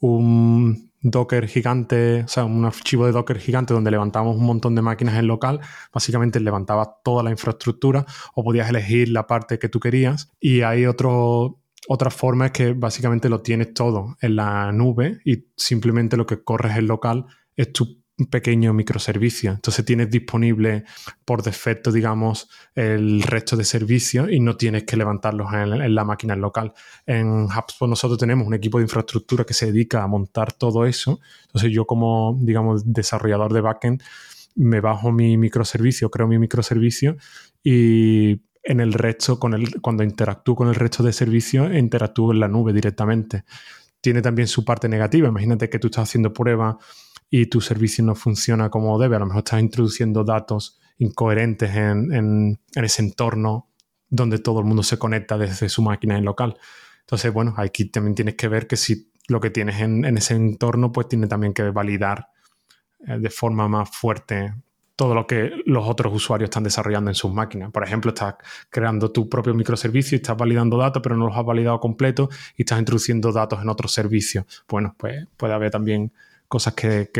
un 0.00 0.87
Docker 1.10 1.46
gigante, 1.48 2.22
o 2.24 2.28
sea, 2.28 2.44
un 2.44 2.64
archivo 2.64 3.06
de 3.06 3.12
Docker 3.12 3.38
gigante 3.38 3.74
donde 3.74 3.90
levantamos 3.90 4.36
un 4.36 4.44
montón 4.44 4.74
de 4.74 4.82
máquinas 4.82 5.16
en 5.16 5.26
local. 5.26 5.60
Básicamente 5.92 6.40
levantabas 6.40 6.88
toda 7.02 7.22
la 7.22 7.30
infraestructura 7.30 8.06
o 8.34 8.44
podías 8.44 8.68
elegir 8.68 9.08
la 9.08 9.26
parte 9.26 9.58
que 9.58 9.68
tú 9.68 9.80
querías. 9.80 10.30
Y 10.40 10.62
hay 10.62 10.86
otro, 10.86 11.60
otra 11.88 12.10
forma 12.10 12.46
es 12.46 12.52
que 12.52 12.72
básicamente 12.72 13.28
lo 13.28 13.40
tienes 13.40 13.74
todo 13.74 14.16
en 14.20 14.36
la 14.36 14.72
nube 14.72 15.18
y 15.24 15.46
simplemente 15.56 16.16
lo 16.16 16.26
que 16.26 16.42
corres 16.42 16.76
en 16.76 16.86
local 16.86 17.26
es 17.56 17.72
tu 17.72 18.02
pequeño 18.26 18.72
microservicio. 18.72 19.52
Entonces 19.52 19.84
tienes 19.84 20.10
disponible 20.10 20.84
por 21.24 21.42
defecto, 21.42 21.92
digamos, 21.92 22.48
el 22.74 23.22
resto 23.22 23.56
de 23.56 23.64
servicios 23.64 24.30
y 24.30 24.40
no 24.40 24.56
tienes 24.56 24.84
que 24.84 24.96
levantarlos 24.96 25.52
en, 25.52 25.94
la 25.94 26.04
máquina 26.04 26.34
local. 26.34 26.72
En 27.06 27.44
HubSpot 27.44 27.88
nosotros 27.88 28.18
tenemos 28.18 28.46
un 28.46 28.54
equipo 28.54 28.78
de 28.78 28.84
infraestructura 28.84 29.44
que 29.44 29.54
se 29.54 29.66
dedica 29.66 30.02
a 30.02 30.06
montar 30.06 30.52
todo 30.52 30.84
eso. 30.84 31.20
Entonces 31.46 31.70
yo 31.72 31.86
como, 31.86 32.36
digamos, 32.40 32.92
desarrollador 32.92 33.52
de 33.52 33.60
backend, 33.60 34.02
me 34.56 34.80
bajo 34.80 35.12
mi 35.12 35.36
microservicio, 35.36 36.10
creo 36.10 36.26
mi 36.26 36.38
microservicio 36.38 37.16
y 37.62 38.40
en 38.64 38.80
el 38.80 38.92
resto, 38.92 39.38
con 39.38 39.54
el, 39.54 39.80
cuando 39.80 40.02
interactúo 40.02 40.56
con 40.56 40.68
el 40.68 40.74
resto 40.74 41.02
de 41.02 41.12
servicios, 41.12 41.74
interactúo 41.74 42.32
en 42.32 42.40
la 42.40 42.48
nube 42.48 42.72
directamente. 42.72 43.44
Tiene 44.00 44.20
también 44.20 44.46
su 44.46 44.64
parte 44.64 44.88
negativa. 44.88 45.28
Imagínate 45.28 45.70
que 45.70 45.78
tú 45.78 45.86
estás 45.86 46.08
haciendo 46.08 46.32
pruebas 46.32 46.76
y 47.30 47.46
tu 47.46 47.60
servicio 47.60 48.04
no 48.04 48.14
funciona 48.14 48.70
como 48.70 48.98
debe. 48.98 49.16
A 49.16 49.18
lo 49.20 49.26
mejor 49.26 49.40
estás 49.40 49.60
introduciendo 49.60 50.24
datos 50.24 50.78
incoherentes 50.98 51.74
en, 51.74 52.58
ese 52.74 53.02
entorno 53.02 53.68
donde 54.08 54.38
todo 54.38 54.60
el 54.60 54.64
mundo 54.64 54.82
se 54.82 54.98
conecta 54.98 55.36
desde 55.36 55.68
su 55.68 55.82
máquina 55.82 56.16
en 56.16 56.24
local. 56.24 56.58
Entonces, 57.00 57.32
bueno, 57.32 57.54
aquí 57.56 57.86
también 57.86 58.14
tienes 58.14 58.34
que 58.36 58.48
ver 58.48 58.66
que 58.66 58.76
si 58.76 59.12
lo 59.28 59.40
que 59.40 59.50
tienes 59.50 59.80
en, 59.80 60.04
ese 60.16 60.34
entorno, 60.34 60.90
pues 60.90 61.08
tiene 61.08 61.26
también 61.26 61.52
que 61.52 61.70
validar 61.70 62.28
eh, 63.06 63.18
de 63.18 63.30
forma 63.30 63.68
más 63.68 63.90
fuerte 63.90 64.54
todo 64.96 65.14
lo 65.14 65.28
que 65.28 65.52
los 65.64 65.88
otros 65.88 66.12
usuarios 66.12 66.48
están 66.48 66.64
desarrollando 66.64 67.08
en 67.08 67.14
sus 67.14 67.32
máquinas. 67.32 67.70
Por 67.70 67.84
ejemplo, 67.84 68.08
estás 68.08 68.34
creando 68.68 69.12
tu 69.12 69.28
propio 69.28 69.54
microservicio 69.54 70.16
y 70.16 70.20
estás 70.20 70.36
validando 70.36 70.76
datos, 70.76 71.00
pero 71.00 71.16
no 71.16 71.28
los 71.28 71.36
has 71.36 71.44
validado 71.44 71.78
completo 71.78 72.28
y 72.56 72.62
estás 72.62 72.80
introduciendo 72.80 73.30
datos 73.30 73.62
en 73.62 73.68
otros 73.68 73.92
servicios. 73.92 74.44
Bueno, 74.68 74.96
pues 74.98 75.28
puede 75.36 75.54
haber 75.54 75.70
también 75.70 76.12
cosas 76.48 76.74
que, 76.74 77.10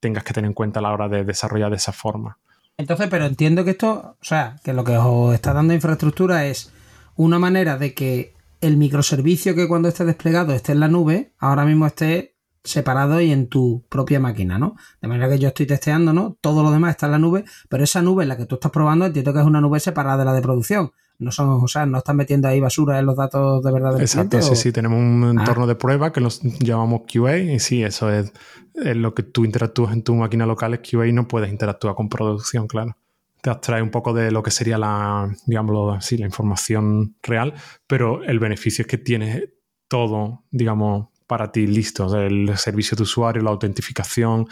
tengas 0.00 0.24
que 0.24 0.34
tener 0.34 0.48
en 0.48 0.54
cuenta 0.54 0.80
a 0.80 0.82
la 0.82 0.92
hora 0.92 1.08
de 1.08 1.24
desarrollar 1.24 1.70
de 1.70 1.76
esa 1.76 1.92
forma. 1.92 2.38
Entonces, 2.76 3.08
pero 3.08 3.24
entiendo 3.24 3.64
que 3.64 3.70
esto, 3.70 4.16
o 4.20 4.24
sea, 4.24 4.56
que 4.62 4.74
lo 4.74 4.84
que 4.84 4.96
os 4.98 5.34
está 5.34 5.52
dando 5.52 5.72
infraestructura 5.72 6.46
es 6.46 6.72
una 7.16 7.38
manera 7.38 7.78
de 7.78 7.94
que 7.94 8.34
el 8.60 8.76
microservicio 8.76 9.54
que 9.54 9.66
cuando 9.68 9.88
esté 9.88 10.04
desplegado 10.04 10.52
esté 10.52 10.72
en 10.72 10.80
la 10.80 10.88
nube, 10.88 11.32
ahora 11.38 11.64
mismo 11.64 11.86
esté 11.86 12.34
separado 12.64 13.20
y 13.20 13.30
en 13.30 13.48
tu 13.48 13.84
propia 13.88 14.20
máquina, 14.20 14.58
¿no? 14.58 14.76
De 15.00 15.08
manera 15.08 15.28
que 15.28 15.38
yo 15.38 15.48
estoy 15.48 15.66
testeando, 15.66 16.12
¿no? 16.12 16.36
Todo 16.40 16.62
lo 16.62 16.70
demás 16.70 16.90
está 16.90 17.06
en 17.06 17.12
la 17.12 17.18
nube, 17.18 17.44
pero 17.68 17.84
esa 17.84 18.02
nube 18.02 18.24
en 18.24 18.30
la 18.30 18.36
que 18.36 18.46
tú 18.46 18.56
estás 18.56 18.72
probando 18.72 19.06
entiendo 19.06 19.32
que 19.32 19.40
es 19.40 19.46
una 19.46 19.60
nube 19.60 19.80
separada 19.80 20.18
de 20.18 20.24
la 20.24 20.32
de 20.32 20.42
producción 20.42 20.92
no 21.18 21.30
son, 21.30 21.48
o 21.62 21.68
sea, 21.68 21.86
no 21.86 21.98
están 21.98 22.16
metiendo 22.16 22.48
ahí 22.48 22.60
basura 22.60 22.98
en 22.98 23.06
los 23.06 23.16
datos 23.16 23.62
de 23.62 23.72
verdad 23.72 23.92
del 23.92 24.02
Exacto, 24.02 24.40
sí, 24.42 24.56
sí, 24.56 24.72
tenemos 24.72 24.98
un 24.98 25.24
ah. 25.24 25.40
entorno 25.40 25.66
de 25.66 25.74
prueba 25.74 26.12
que 26.12 26.20
los 26.20 26.40
llamamos 26.42 27.02
QA 27.10 27.38
y 27.38 27.60
sí, 27.60 27.82
eso 27.82 28.10
es, 28.10 28.32
lo 28.74 29.14
que 29.14 29.22
tú 29.22 29.44
interactúas 29.44 29.92
en 29.92 30.02
tu 30.02 30.14
máquina 30.14 30.46
local 30.46 30.74
es 30.74 30.80
QA 30.80 31.06
y 31.06 31.12
no 31.12 31.28
puedes 31.28 31.50
interactuar 31.50 31.94
con 31.94 32.08
producción, 32.08 32.66
claro. 32.66 32.96
Te 33.40 33.50
abstrae 33.50 33.82
un 33.82 33.90
poco 33.90 34.14
de 34.14 34.30
lo 34.30 34.42
que 34.42 34.50
sería 34.50 34.78
la, 34.78 35.30
digamos, 35.46 36.04
sí, 36.04 36.16
la 36.16 36.26
información 36.26 37.14
real, 37.22 37.54
pero 37.86 38.22
el 38.24 38.38
beneficio 38.38 38.82
es 38.82 38.88
que 38.88 38.98
tienes 38.98 39.44
todo, 39.86 40.44
digamos, 40.50 41.08
para 41.26 41.52
ti 41.52 41.66
listo. 41.66 42.18
el 42.18 42.56
servicio 42.56 42.96
de 42.96 43.02
usuario, 43.02 43.42
la 43.42 43.50
autentificación, 43.50 44.46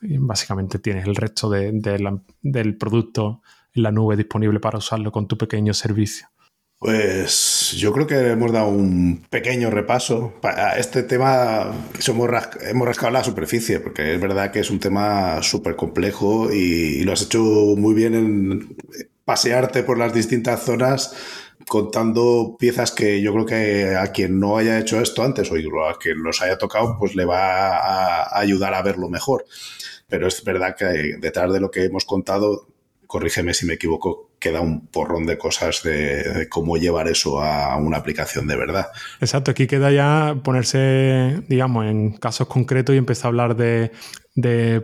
Y 0.00 0.16
básicamente 0.16 0.78
tienes 0.78 1.06
el 1.06 1.16
resto 1.16 1.50
del 1.50 2.76
producto 2.78 3.42
la 3.74 3.92
nube 3.92 4.16
disponible 4.16 4.60
para 4.60 4.78
usarlo 4.78 5.12
con 5.12 5.26
tu 5.28 5.36
pequeño 5.38 5.74
servicio. 5.74 6.28
Pues 6.80 7.72
yo 7.76 7.92
creo 7.92 8.06
que 8.06 8.30
hemos 8.30 8.52
dado 8.52 8.68
un 8.68 9.22
pequeño 9.28 9.68
repaso. 9.68 10.32
A 10.42 10.78
este 10.78 11.02
tema 11.02 11.74
hemos 12.00 12.28
rascado 12.86 13.10
la 13.10 13.22
superficie, 13.22 13.80
porque 13.80 14.14
es 14.14 14.20
verdad 14.20 14.50
que 14.50 14.60
es 14.60 14.70
un 14.70 14.80
tema 14.80 15.42
súper 15.42 15.76
complejo 15.76 16.50
y, 16.50 17.02
lo 17.04 17.12
has 17.12 17.20
hecho 17.20 17.42
muy 17.76 17.92
bien 17.92 18.14
en 18.14 18.76
pasearte 19.26 19.82
por 19.82 19.98
las 19.98 20.14
distintas 20.14 20.62
zonas 20.62 21.14
contando 21.68 22.56
piezas 22.58 22.92
que 22.92 23.20
yo 23.20 23.34
creo 23.34 23.44
que 23.46 23.96
a 23.96 24.10
quien 24.10 24.40
no 24.40 24.56
haya 24.56 24.78
hecho 24.78 25.00
esto 25.02 25.22
antes 25.22 25.52
o 25.52 25.56
a 25.86 25.98
quien 25.98 26.22
los 26.22 26.40
haya 26.40 26.56
tocado, 26.56 26.96
pues 26.98 27.14
le 27.14 27.26
va 27.26 27.76
a 27.76 28.38
ayudar 28.40 28.72
a 28.72 28.82
verlo 28.82 29.10
mejor. 29.10 29.44
Pero 30.08 30.28
es 30.28 30.42
verdad 30.42 30.74
que 30.76 31.16
detrás 31.20 31.52
de 31.52 31.60
lo 31.60 31.70
que 31.70 31.84
hemos 31.84 32.06
contado 32.06 32.69
corrígeme 33.10 33.54
si 33.54 33.66
me 33.66 33.74
equivoco, 33.74 34.30
queda 34.38 34.60
un 34.60 34.86
porrón 34.86 35.26
de 35.26 35.36
cosas 35.36 35.82
de, 35.82 36.46
cómo 36.48 36.76
llevar 36.76 37.08
eso 37.08 37.42
a 37.42 37.76
una 37.76 37.96
aplicación 37.96 38.46
de 38.46 38.54
verdad. 38.54 38.86
Exacto, 39.20 39.50
aquí 39.50 39.66
queda 39.66 39.90
ya 39.90 40.36
ponerse, 40.44 41.42
digamos, 41.48 41.86
en 41.86 42.12
casos 42.12 42.46
concretos 42.46 42.94
y 42.94 42.98
empezar 42.98 43.26
a 43.26 43.28
hablar 43.30 43.56
de, 43.56 43.90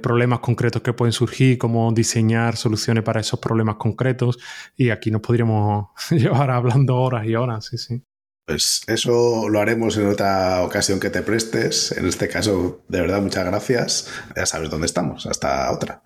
problemas 0.02 0.40
concretos 0.40 0.82
que 0.82 0.92
pueden 0.92 1.12
surgir, 1.12 1.56
cómo 1.56 1.92
diseñar 1.92 2.56
soluciones 2.56 3.04
para 3.04 3.20
esos 3.20 3.38
problemas 3.38 3.76
concretos. 3.76 4.38
Y 4.76 4.90
aquí 4.90 5.12
nos 5.12 5.20
podríamos 5.20 5.90
llevar 6.10 6.50
hablando 6.50 6.96
horas 6.96 7.26
y 7.26 7.36
horas, 7.36 7.66
sí, 7.66 7.78
sí. 7.78 8.02
Pues 8.44 8.82
eso 8.88 9.48
lo 9.48 9.60
haremos 9.60 9.96
en 9.98 10.08
otra 10.08 10.64
ocasión 10.64 10.98
que 10.98 11.10
te 11.10 11.22
prestes. 11.22 11.92
En 11.92 12.06
este 12.06 12.28
caso, 12.28 12.82
de 12.88 13.00
verdad, 13.00 13.22
muchas 13.22 13.46
gracias. 13.46 14.08
Ya 14.34 14.46
sabes 14.46 14.68
dónde 14.68 14.86
estamos. 14.86 15.26
Hasta 15.26 15.70
otra. 15.70 16.05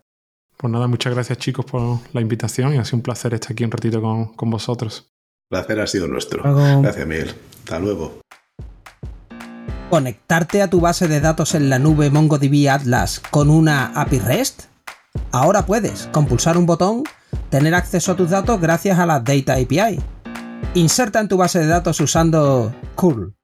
Pues 0.60 0.70
nada, 0.70 0.86
muchas 0.88 1.14
gracias 1.14 1.38
chicos 1.38 1.64
por 1.64 2.00
la 2.12 2.20
invitación 2.20 2.74
y 2.74 2.76
ha 2.76 2.84
sido 2.84 2.98
un 2.98 3.02
placer 3.02 3.32
estar 3.32 3.52
aquí 3.52 3.64
un 3.64 3.70
ratito 3.70 4.02
con, 4.02 4.50
vosotros. 4.50 5.10
El 5.50 5.56
placer 5.56 5.80
ha 5.80 5.86
sido 5.86 6.06
nuestro. 6.06 6.42
Gracias, 6.82 7.06
Miguel. 7.06 7.34
Hasta 7.60 7.78
luego. 7.78 8.20
¿Conectarte 9.88 10.60
a 10.60 10.68
tu 10.68 10.82
base 10.82 11.08
de 11.08 11.22
datos 11.22 11.54
en 11.54 11.70
la 11.70 11.78
nube 11.78 12.10
MongoDB 12.10 12.68
Atlas 12.68 13.22
con 13.30 13.48
una 13.48 13.86
API 13.98 14.18
REST? 14.18 14.64
Ahora 15.32 15.64
puedes, 15.64 16.08
con 16.12 16.26
pulsar 16.26 16.58
un 16.58 16.66
botón, 16.66 17.04
tener 17.48 17.74
acceso 17.74 18.12
a 18.12 18.16
tus 18.16 18.28
datos 18.28 18.60
gracias 18.60 18.98
a 18.98 19.06
la 19.06 19.20
Data 19.20 19.54
API. 19.54 19.98
Inserta 20.74 21.20
en 21.20 21.28
tu 21.28 21.38
base 21.38 21.58
de 21.58 21.68
datos 21.68 21.98
usando 22.00 22.74
Curl. 22.96 23.34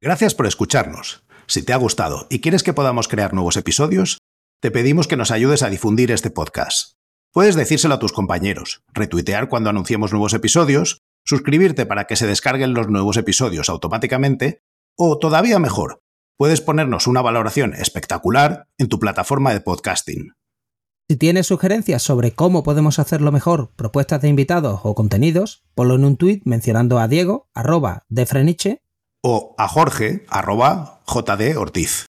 Gracias 0.00 0.34
por 0.34 0.48
escucharnos. 0.48 1.22
Si 1.46 1.62
te 1.62 1.72
ha 1.72 1.76
gustado 1.76 2.26
y 2.28 2.40
quieres 2.40 2.64
que 2.64 2.72
podamos 2.72 3.06
crear 3.06 3.34
nuevos 3.34 3.56
episodios, 3.56 4.18
te 4.60 4.70
pedimos 4.70 5.08
que 5.08 5.16
nos 5.16 5.30
ayudes 5.30 5.62
a 5.62 5.70
difundir 5.70 6.10
este 6.10 6.30
podcast. 6.30 6.92
Puedes 7.32 7.54
decírselo 7.54 7.94
a 7.94 7.98
tus 7.98 8.12
compañeros, 8.12 8.82
retuitear 8.92 9.48
cuando 9.48 9.70
anunciemos 9.70 10.12
nuevos 10.12 10.34
episodios, 10.34 11.00
suscribirte 11.24 11.86
para 11.86 12.04
que 12.04 12.16
se 12.16 12.26
descarguen 12.26 12.74
los 12.74 12.88
nuevos 12.88 13.16
episodios 13.16 13.70
automáticamente, 13.70 14.62
o 14.98 15.18
todavía 15.18 15.58
mejor, 15.58 16.02
puedes 16.36 16.60
ponernos 16.60 17.06
una 17.06 17.22
valoración 17.22 17.72
espectacular 17.72 18.66
en 18.76 18.88
tu 18.88 18.98
plataforma 18.98 19.54
de 19.54 19.62
podcasting. 19.62 20.34
Si 21.08 21.16
tienes 21.16 21.46
sugerencias 21.46 22.02
sobre 22.02 22.32
cómo 22.32 22.62
podemos 22.62 22.98
hacerlo 22.98 23.32
mejor, 23.32 23.70
propuestas 23.76 24.20
de 24.20 24.28
invitados 24.28 24.80
o 24.82 24.94
contenidos, 24.94 25.64
ponlo 25.74 25.94
en 25.94 26.04
un 26.04 26.16
tuit 26.18 26.42
mencionando 26.44 26.98
a 26.98 27.08
Diego, 27.08 27.48
arroba 27.54 28.04
de 28.10 28.26
Freniche, 28.26 28.82
o 29.22 29.54
a 29.56 29.68
Jorge, 29.68 30.26
arroba 30.28 31.00
JD 31.06 31.56
Ortiz. 31.56 32.09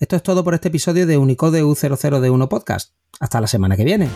Esto 0.00 0.16
es 0.16 0.22
todo 0.24 0.42
por 0.42 0.54
este 0.54 0.68
episodio 0.68 1.06
de 1.06 1.16
Unicode 1.18 1.62
U00D1 1.62 2.48
Podcast. 2.48 2.92
Hasta 3.20 3.40
la 3.40 3.46
semana 3.46 3.76
que 3.76 3.84
viene. 3.84 4.08